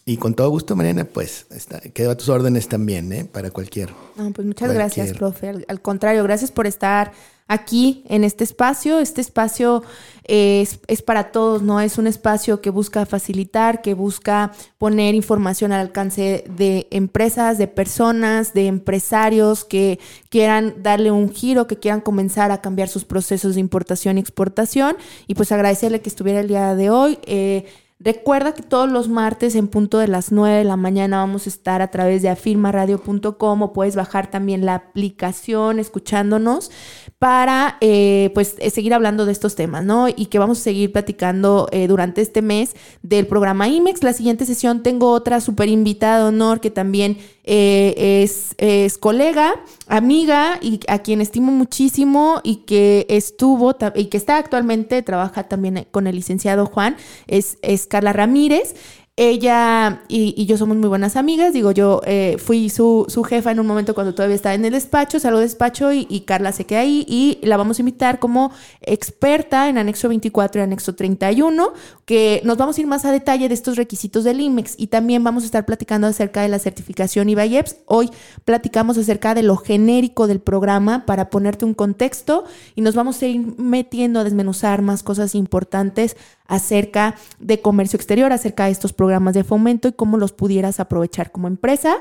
Y 0.05 0.16
con 0.16 0.35
todo 0.35 0.49
gusto, 0.49 0.75
Mariana, 0.75 1.05
pues 1.05 1.47
quedo 1.93 2.11
a 2.11 2.16
tus 2.16 2.31
órdenes 2.31 2.66
también, 2.66 3.12
¿eh? 3.12 3.25
Para 3.27 3.51
cualquier. 3.51 3.91
pues 4.35 4.47
muchas 4.47 4.73
gracias, 4.73 5.12
profe. 5.12 5.51
al, 5.69 5.81
contrario, 5.83 6.25
gracias 6.25 6.51
por 6.51 6.66
estar 6.66 7.12
aquí 7.49 8.05
en 8.09 8.22
este 8.22 8.44
espacio. 8.44 9.01
Este 9.01 9.20
espacio 9.20 9.82
es, 10.24 10.78
para 11.05 11.32
todos, 11.32 11.62
¿no? 11.62 11.80
Es 11.80 11.99
un 11.99 12.07
espacio 12.07 12.61
que 12.61 12.70
busca 12.70 13.07
facilitar, 13.07 13.80
que 13.80 13.94
busca 13.94 14.53
poner 14.76 15.14
información 15.14 15.72
al 15.72 15.80
alcance 15.80 16.44
de 16.49 16.86
empresas, 16.90 17.59
de 17.59 17.66
personas, 17.66 18.53
de 18.53 18.66
empresarios 18.66 19.64
que 19.64 19.99
quieran 20.28 20.82
darle 20.82 21.11
un 21.11 21.32
giro, 21.32 21.66
que 21.66 21.78
quieran 21.78 22.03
comenzar 22.03 22.53
a 22.53 22.61
cambiar 22.61 22.88
sus 22.88 23.05
procesos 23.05 23.55
de 23.55 23.61
importación 23.61 24.18
y 24.18 24.20
exportación. 24.20 24.96
Y 25.26 25.34
pues 25.34 25.51
agradecerle 25.51 26.01
que 26.01 26.11
estuviera 26.11 26.40
el 26.40 26.49
día 26.49 26.74
de 26.74 26.90
hoy. 26.90 27.18
Eh, 27.24 27.64
Recuerda 28.01 28.55
que 28.55 28.62
todos 28.62 28.88
los 28.88 29.09
martes 29.09 29.57
en 29.57 29.66
punto 29.66 29.99
de 29.99 30.07
las 30.07 30.30
9 30.30 30.59
de 30.59 30.64
la 30.64 30.76
mañana 30.76 31.18
vamos 31.18 31.46
a 31.46 31.49
estar 31.49 31.82
a 31.82 31.90
través 31.90 32.22
de 32.22 32.28
afirmaradio.com 32.28 33.62
o 33.62 33.72
puedes 33.72 33.96
bajar 33.96 34.30
también 34.30 34.64
la 34.64 34.76
aplicación 34.76 35.80
escuchándonos 35.80 36.70
para 37.18 37.76
eh, 37.80 38.30
pues 38.34 38.55
eh, 38.59 38.70
seguir 38.70 38.94
hablando 38.94 39.26
de 39.26 39.32
estos 39.32 39.57
temas, 39.57 39.84
¿no? 39.84 40.07
Y 40.09 40.26
que 40.26 40.38
vamos 40.38 40.61
a 40.61 40.62
seguir 40.62 40.92
platicando 40.92 41.68
eh, 41.72 41.88
durante 41.88 42.20
este 42.20 42.40
mes 42.40 42.76
del 43.03 43.26
programa 43.26 43.66
IMEX. 43.66 44.05
La 44.05 44.12
siguiente 44.12 44.46
sesión 44.46 44.84
tengo 44.84 45.11
otra 45.11 45.40
súper 45.40 45.68
invitada 45.68 46.28
honor 46.28 46.61
que 46.61 46.70
también 46.70 47.18
es, 47.51 48.55
es, 48.59 48.99
colega, 48.99 49.55
amiga 49.86 50.59
y 50.61 50.80
a 50.86 50.99
quien 50.99 51.22
estimo 51.22 51.51
muchísimo 51.51 52.42
y 52.44 52.57
que 52.57 53.07
estuvo 53.09 53.74
y 53.94 54.05
que 54.05 54.18
está 54.18 54.36
actualmente, 54.36 55.03
trabaja 55.03 55.44
también 55.44 55.86
con 55.90 56.07
el 56.07 56.14
licenciado 56.14 56.66
Juan, 56.66 56.96
es, 57.26 57.57
es 57.62 57.88
Carla 57.89 58.12
Ramírez. 58.12 58.74
Ella 59.20 60.03
y, 60.07 60.47
yo 60.47 60.57
somos 60.57 60.76
muy 60.76 60.89
buenas 60.89 61.16
amigas. 61.16 61.53
Digo, 61.53 61.72
yo 61.72 62.01
eh, 62.07 62.36
fui 62.39 62.70
su, 62.70 63.05
jefa 63.28 63.51
en 63.51 63.59
un 63.59 63.66
momento 63.66 63.93
cuando 63.93 64.14
todavía 64.14 64.36
estaba 64.36 64.55
en 64.55 64.64
el 64.64 64.72
despacho, 64.72 65.18
salgo 65.18 65.41
despacho 65.41 65.93
y, 65.93 66.20
Carla 66.20 66.53
se 66.53 66.66
queda 66.66 66.82
ahí 66.82 67.05
y 67.09 67.41
la 67.43 67.57
vamos 67.57 67.78
a 67.78 67.82
invitar 67.82 68.20
como 68.20 68.53
experta 68.80 69.68
en 69.68 69.76
anexo 69.76 70.07
24 70.07 70.61
y 70.61 70.62
anexo 70.62 70.95
31, 70.95 71.72
que 72.05 72.41
nos 72.45 72.59
vamos 72.59 72.78
a 72.78 72.80
ir 72.80 72.86
más 72.86 73.05
a 73.05 73.11
detalle 73.11 73.49
de 73.49 73.55
estos 73.55 73.76
requisitos 73.76 74.22
del 74.22 74.41
IMEX 74.41 74.76
y 74.78 74.86
también 74.86 75.24
vamos 75.24 75.43
a 75.43 75.47
estar 75.47 75.66
platicando 75.66 76.07
acerca 76.07 76.43
de 76.43 76.49
la 76.49 76.61
certificación 76.61 77.28
IBAYEPS. 77.28 77.74
Hoy 77.86 78.11
platicamos 78.45 78.99
acerca 78.99 79.34
de 79.34 79.43
lo 79.43 79.57
genérico 79.57 80.28
del 80.28 80.39
programa 80.39 81.07
para 81.07 81.28
ponerte 81.28 81.64
un 81.64 81.74
contexto 81.74 82.45
y 82.76 82.82
nos 82.82 82.95
vamos 82.95 83.20
a 83.20 83.26
ir 83.26 83.41
metiendo 83.59 84.20
a 84.20 84.24
desmenuzar 84.24 84.80
más 84.80 85.03
cosas 85.03 85.34
importantes 85.34 86.16
acerca 86.49 87.14
de 87.38 87.61
comercio 87.61 87.96
exterior, 87.96 88.32
acerca 88.32 88.64
de 88.64 88.72
estos 88.72 88.92
programas 88.92 89.34
de 89.34 89.44
fomento 89.44 89.86
y 89.86 89.92
cómo 89.92 90.16
los 90.16 90.32
pudieras 90.32 90.80
aprovechar 90.80 91.30
como 91.30 91.46
empresa 91.46 91.96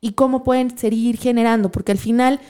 y 0.00 0.12
cómo 0.12 0.44
pueden 0.44 0.78
seguir 0.78 1.18
generando, 1.18 1.70
porque 1.70 1.92
al 1.92 1.98
final 1.98 2.40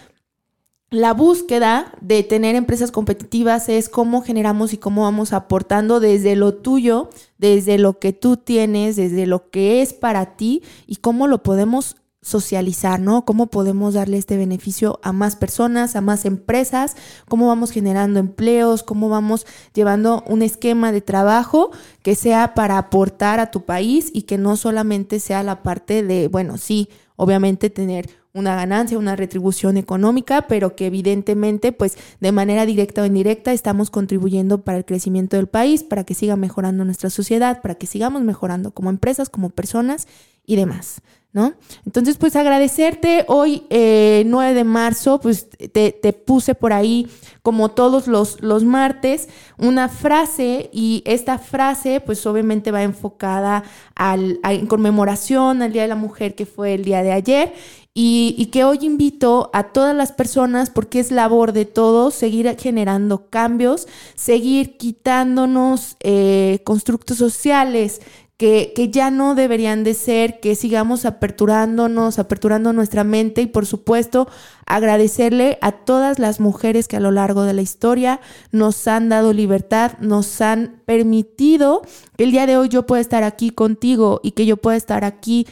la 0.90 1.12
búsqueda 1.12 1.92
de 2.00 2.22
tener 2.22 2.54
empresas 2.54 2.90
competitivas 2.92 3.68
es 3.68 3.88
cómo 3.88 4.22
generamos 4.22 4.72
y 4.72 4.78
cómo 4.78 5.02
vamos 5.02 5.32
aportando 5.32 6.00
desde 6.00 6.34
lo 6.36 6.54
tuyo, 6.54 7.10
desde 7.36 7.76
lo 7.76 7.98
que 7.98 8.12
tú 8.12 8.36
tienes, 8.38 8.96
desde 8.96 9.26
lo 9.26 9.50
que 9.50 9.82
es 9.82 9.92
para 9.92 10.36
ti 10.36 10.62
y 10.86 10.96
cómo 10.96 11.26
lo 11.26 11.42
podemos 11.42 11.96
socializar, 12.28 13.00
¿no? 13.00 13.24
¿Cómo 13.24 13.46
podemos 13.48 13.94
darle 13.94 14.18
este 14.18 14.36
beneficio 14.36 15.00
a 15.02 15.12
más 15.12 15.34
personas, 15.34 15.96
a 15.96 16.00
más 16.00 16.24
empresas? 16.24 16.96
¿Cómo 17.28 17.48
vamos 17.48 17.70
generando 17.70 18.20
empleos? 18.20 18.82
¿Cómo 18.82 19.08
vamos 19.08 19.46
llevando 19.74 20.22
un 20.26 20.42
esquema 20.42 20.92
de 20.92 21.00
trabajo 21.00 21.70
que 22.02 22.14
sea 22.14 22.54
para 22.54 22.78
aportar 22.78 23.40
a 23.40 23.50
tu 23.50 23.64
país 23.64 24.10
y 24.12 24.22
que 24.22 24.38
no 24.38 24.56
solamente 24.56 25.20
sea 25.20 25.42
la 25.42 25.62
parte 25.62 26.02
de, 26.02 26.28
bueno, 26.28 26.58
sí, 26.58 26.88
obviamente 27.16 27.70
tener 27.70 28.08
una 28.32 28.54
ganancia, 28.54 28.98
una 28.98 29.16
retribución 29.16 29.76
económica, 29.76 30.46
pero 30.46 30.76
que 30.76 30.86
evidentemente, 30.86 31.72
pues 31.72 31.98
de 32.20 32.32
manera 32.32 32.66
directa 32.66 33.02
o 33.02 33.06
indirecta, 33.06 33.52
estamos 33.52 33.90
contribuyendo 33.90 34.62
para 34.62 34.78
el 34.78 34.84
crecimiento 34.84 35.36
del 35.36 35.48
país, 35.48 35.82
para 35.82 36.04
que 36.04 36.14
siga 36.14 36.36
mejorando 36.36 36.84
nuestra 36.84 37.10
sociedad, 37.10 37.60
para 37.60 37.74
que 37.74 37.86
sigamos 37.86 38.22
mejorando 38.22 38.70
como 38.70 38.90
empresas, 38.90 39.28
como 39.28 39.50
personas 39.50 40.06
y 40.46 40.56
demás. 40.56 41.02
¿No? 41.32 41.52
Entonces, 41.84 42.16
pues 42.16 42.36
agradecerte 42.36 43.24
hoy, 43.28 43.64
9 43.70 43.70
eh, 43.70 44.54
de 44.54 44.64
marzo, 44.64 45.20
pues 45.20 45.48
te, 45.50 46.12
puse 46.12 46.54
por 46.54 46.72
ahí, 46.72 47.06
como 47.42 47.70
todos 47.70 48.06
los, 48.06 48.40
los 48.40 48.64
martes, 48.64 49.28
una 49.58 49.88
frase 49.88 50.70
y 50.72 51.02
esta 51.04 51.38
frase, 51.38 52.00
pues 52.00 52.24
obviamente 52.26 52.70
va 52.70 52.82
enfocada 52.82 53.62
al, 53.94 54.40
en 54.42 54.66
conmemoración 54.66 55.62
al 55.62 55.72
Día 55.72 55.82
de 55.82 55.88
la 55.88 55.96
Mujer, 55.96 56.34
que 56.34 56.46
fue 56.46 56.74
el 56.74 56.84
día 56.84 57.02
de 57.02 57.12
ayer. 57.12 57.52
Y, 58.00 58.46
que 58.52 58.62
hoy 58.62 58.78
invito 58.82 59.50
a 59.52 59.72
todas 59.72 59.94
las 59.94 60.12
personas, 60.12 60.70
porque 60.70 61.00
es 61.00 61.10
labor 61.10 61.52
de 61.52 61.64
todos, 61.64 62.14
seguir 62.14 62.56
generando 62.56 63.28
cambios, 63.28 63.88
seguir 64.14 64.76
quitándonos 64.76 65.96
eh, 65.98 66.60
constructos 66.64 67.16
sociales 67.16 68.00
que, 68.38 68.88
ya 68.92 69.10
no 69.10 69.34
deberían 69.34 69.82
de 69.82 69.94
ser, 69.94 70.38
que 70.38 70.54
sigamos 70.54 71.04
aperturándonos, 71.04 72.20
aperturando 72.20 72.72
nuestra 72.72 73.02
mente 73.02 73.42
y 73.42 73.46
por 73.46 73.66
supuesto 73.66 74.28
agradecerle 74.64 75.58
a 75.60 75.72
todas 75.72 76.20
las 76.20 76.38
mujeres 76.38 76.86
que 76.86 76.96
a 76.96 77.00
lo 77.00 77.10
largo 77.10 77.42
de 77.42 77.52
la 77.52 77.62
historia 77.62 78.20
nos 78.52 78.86
han 78.86 79.08
dado 79.08 79.32
libertad, 79.32 79.98
nos 79.98 80.40
han 80.40 80.80
permitido 80.86 81.82
que 82.16 82.24
el 82.24 82.30
día 82.30 82.46
de 82.46 82.56
hoy 82.56 82.68
yo 82.68 82.86
pueda 82.86 83.00
estar 83.00 83.24
aquí 83.24 83.50
contigo 83.50 84.20
y 84.22 84.30
que 84.30 84.46
yo 84.46 84.56
pueda 84.56 84.76
estar 84.76 85.04
aquí 85.04 85.48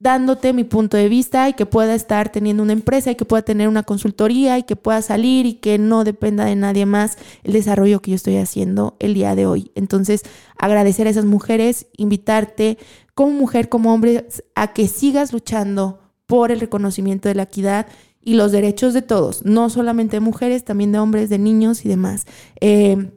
dándote 0.00 0.52
mi 0.52 0.64
punto 0.64 0.96
de 0.96 1.08
vista 1.08 1.48
y 1.48 1.54
que 1.54 1.66
pueda 1.66 1.94
estar 1.94 2.30
teniendo 2.30 2.62
una 2.62 2.72
empresa 2.72 3.10
y 3.10 3.16
que 3.16 3.24
pueda 3.24 3.42
tener 3.42 3.68
una 3.68 3.82
consultoría 3.82 4.58
y 4.58 4.62
que 4.62 4.76
pueda 4.76 5.02
salir 5.02 5.46
y 5.46 5.54
que 5.54 5.78
no 5.78 6.04
dependa 6.04 6.44
de 6.44 6.54
nadie 6.54 6.86
más 6.86 7.18
el 7.42 7.52
desarrollo 7.52 8.00
que 8.00 8.12
yo 8.12 8.14
estoy 8.14 8.36
haciendo 8.36 8.96
el 9.00 9.14
día 9.14 9.34
de 9.34 9.46
hoy. 9.46 9.72
Entonces, 9.74 10.22
agradecer 10.56 11.06
a 11.06 11.10
esas 11.10 11.24
mujeres, 11.24 11.86
invitarte 11.96 12.78
como 13.14 13.32
mujer, 13.32 13.68
como 13.68 13.92
hombre, 13.92 14.28
a 14.54 14.72
que 14.72 14.86
sigas 14.86 15.32
luchando 15.32 15.98
por 16.26 16.52
el 16.52 16.60
reconocimiento 16.60 17.28
de 17.28 17.34
la 17.34 17.44
equidad 17.44 17.86
y 18.22 18.34
los 18.34 18.52
derechos 18.52 18.94
de 18.94 19.02
todos, 19.02 19.44
no 19.44 19.70
solamente 19.70 20.16
de 20.16 20.20
mujeres, 20.20 20.64
también 20.64 20.92
de 20.92 20.98
hombres, 20.98 21.30
de 21.30 21.38
niños 21.38 21.84
y 21.84 21.88
demás. 21.88 22.26
Eh, 22.60 23.10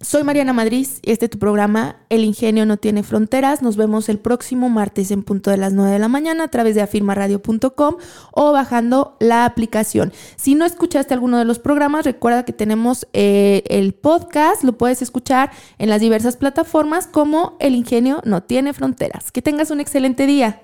soy 0.00 0.22
Mariana 0.22 0.52
Madrid 0.52 0.86
y 1.02 1.10
este 1.10 1.24
es 1.24 1.30
tu 1.30 1.38
programa 1.40 1.96
El 2.08 2.22
Ingenio 2.22 2.64
no 2.66 2.76
tiene 2.76 3.02
fronteras. 3.02 3.62
Nos 3.62 3.76
vemos 3.76 4.08
el 4.08 4.18
próximo 4.18 4.68
martes 4.68 5.10
en 5.10 5.24
punto 5.24 5.50
de 5.50 5.56
las 5.56 5.72
9 5.72 5.90
de 5.90 5.98
la 5.98 6.06
mañana 6.06 6.44
a 6.44 6.48
través 6.48 6.76
de 6.76 6.82
afirmaradio.com 6.82 7.96
o 8.30 8.52
bajando 8.52 9.16
la 9.18 9.44
aplicación. 9.44 10.12
Si 10.36 10.54
no 10.54 10.64
escuchaste 10.64 11.14
alguno 11.14 11.38
de 11.38 11.44
los 11.44 11.58
programas, 11.58 12.04
recuerda 12.04 12.44
que 12.44 12.52
tenemos 12.52 13.08
eh, 13.12 13.64
el 13.66 13.92
podcast, 13.92 14.62
lo 14.62 14.78
puedes 14.78 15.02
escuchar 15.02 15.50
en 15.78 15.88
las 15.88 16.00
diversas 16.00 16.36
plataformas 16.36 17.08
como 17.08 17.56
El 17.58 17.74
Ingenio 17.74 18.22
no 18.24 18.44
tiene 18.44 18.72
fronteras. 18.74 19.32
Que 19.32 19.42
tengas 19.42 19.72
un 19.72 19.80
excelente 19.80 20.26
día. 20.26 20.62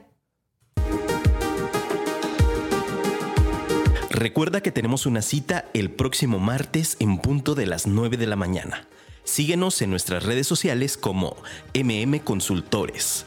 Recuerda 4.11 4.61
que 4.61 4.70
tenemos 4.70 5.07
una 5.07 5.22
cita 5.22 5.64
el 5.74 5.91
próximo 5.91 6.39
martes 6.39 6.97
en 7.01 7.18
punto 7.18 7.57
de 7.57 7.66
las 7.66 7.89
9 7.89 8.16
de 8.16 8.28
la 8.28 8.37
mañana. 8.37 8.87
Síguenos 9.25 9.81
en 9.81 9.89
nuestras 9.89 10.22
redes 10.22 10.47
sociales 10.47 10.99
como 10.99 11.35
MM 11.72 12.20
Consultores. 12.20 13.25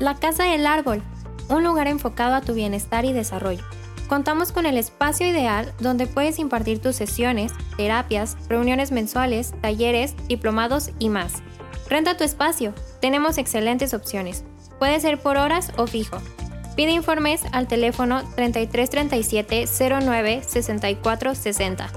La 0.00 0.16
Casa 0.16 0.44
del 0.44 0.66
Árbol, 0.66 1.02
un 1.48 1.62
lugar 1.62 1.86
enfocado 1.86 2.34
a 2.34 2.40
tu 2.40 2.54
bienestar 2.54 3.04
y 3.04 3.12
desarrollo. 3.12 3.64
Contamos 4.08 4.52
con 4.52 4.64
el 4.64 4.78
espacio 4.78 5.28
ideal 5.28 5.72
donde 5.80 6.06
puedes 6.06 6.38
impartir 6.38 6.80
tus 6.80 6.96
sesiones, 6.96 7.52
terapias, 7.76 8.38
reuniones 8.48 8.90
mensuales, 8.90 9.52
talleres, 9.60 10.14
diplomados 10.28 10.90
y 10.98 11.10
más. 11.10 11.34
Renta 11.90 12.16
tu 12.16 12.24
espacio. 12.24 12.72
Tenemos 13.02 13.36
excelentes 13.36 13.92
opciones. 13.92 14.44
Puede 14.78 14.98
ser 15.00 15.20
por 15.20 15.36
horas 15.36 15.72
o 15.76 15.86
fijo. 15.86 16.18
Pide 16.74 16.92
informes 16.92 17.42
al 17.52 17.68
teléfono 17.68 18.22
3337 18.34 19.66
09 20.00 20.42
64 20.46 21.34
60. 21.34 21.90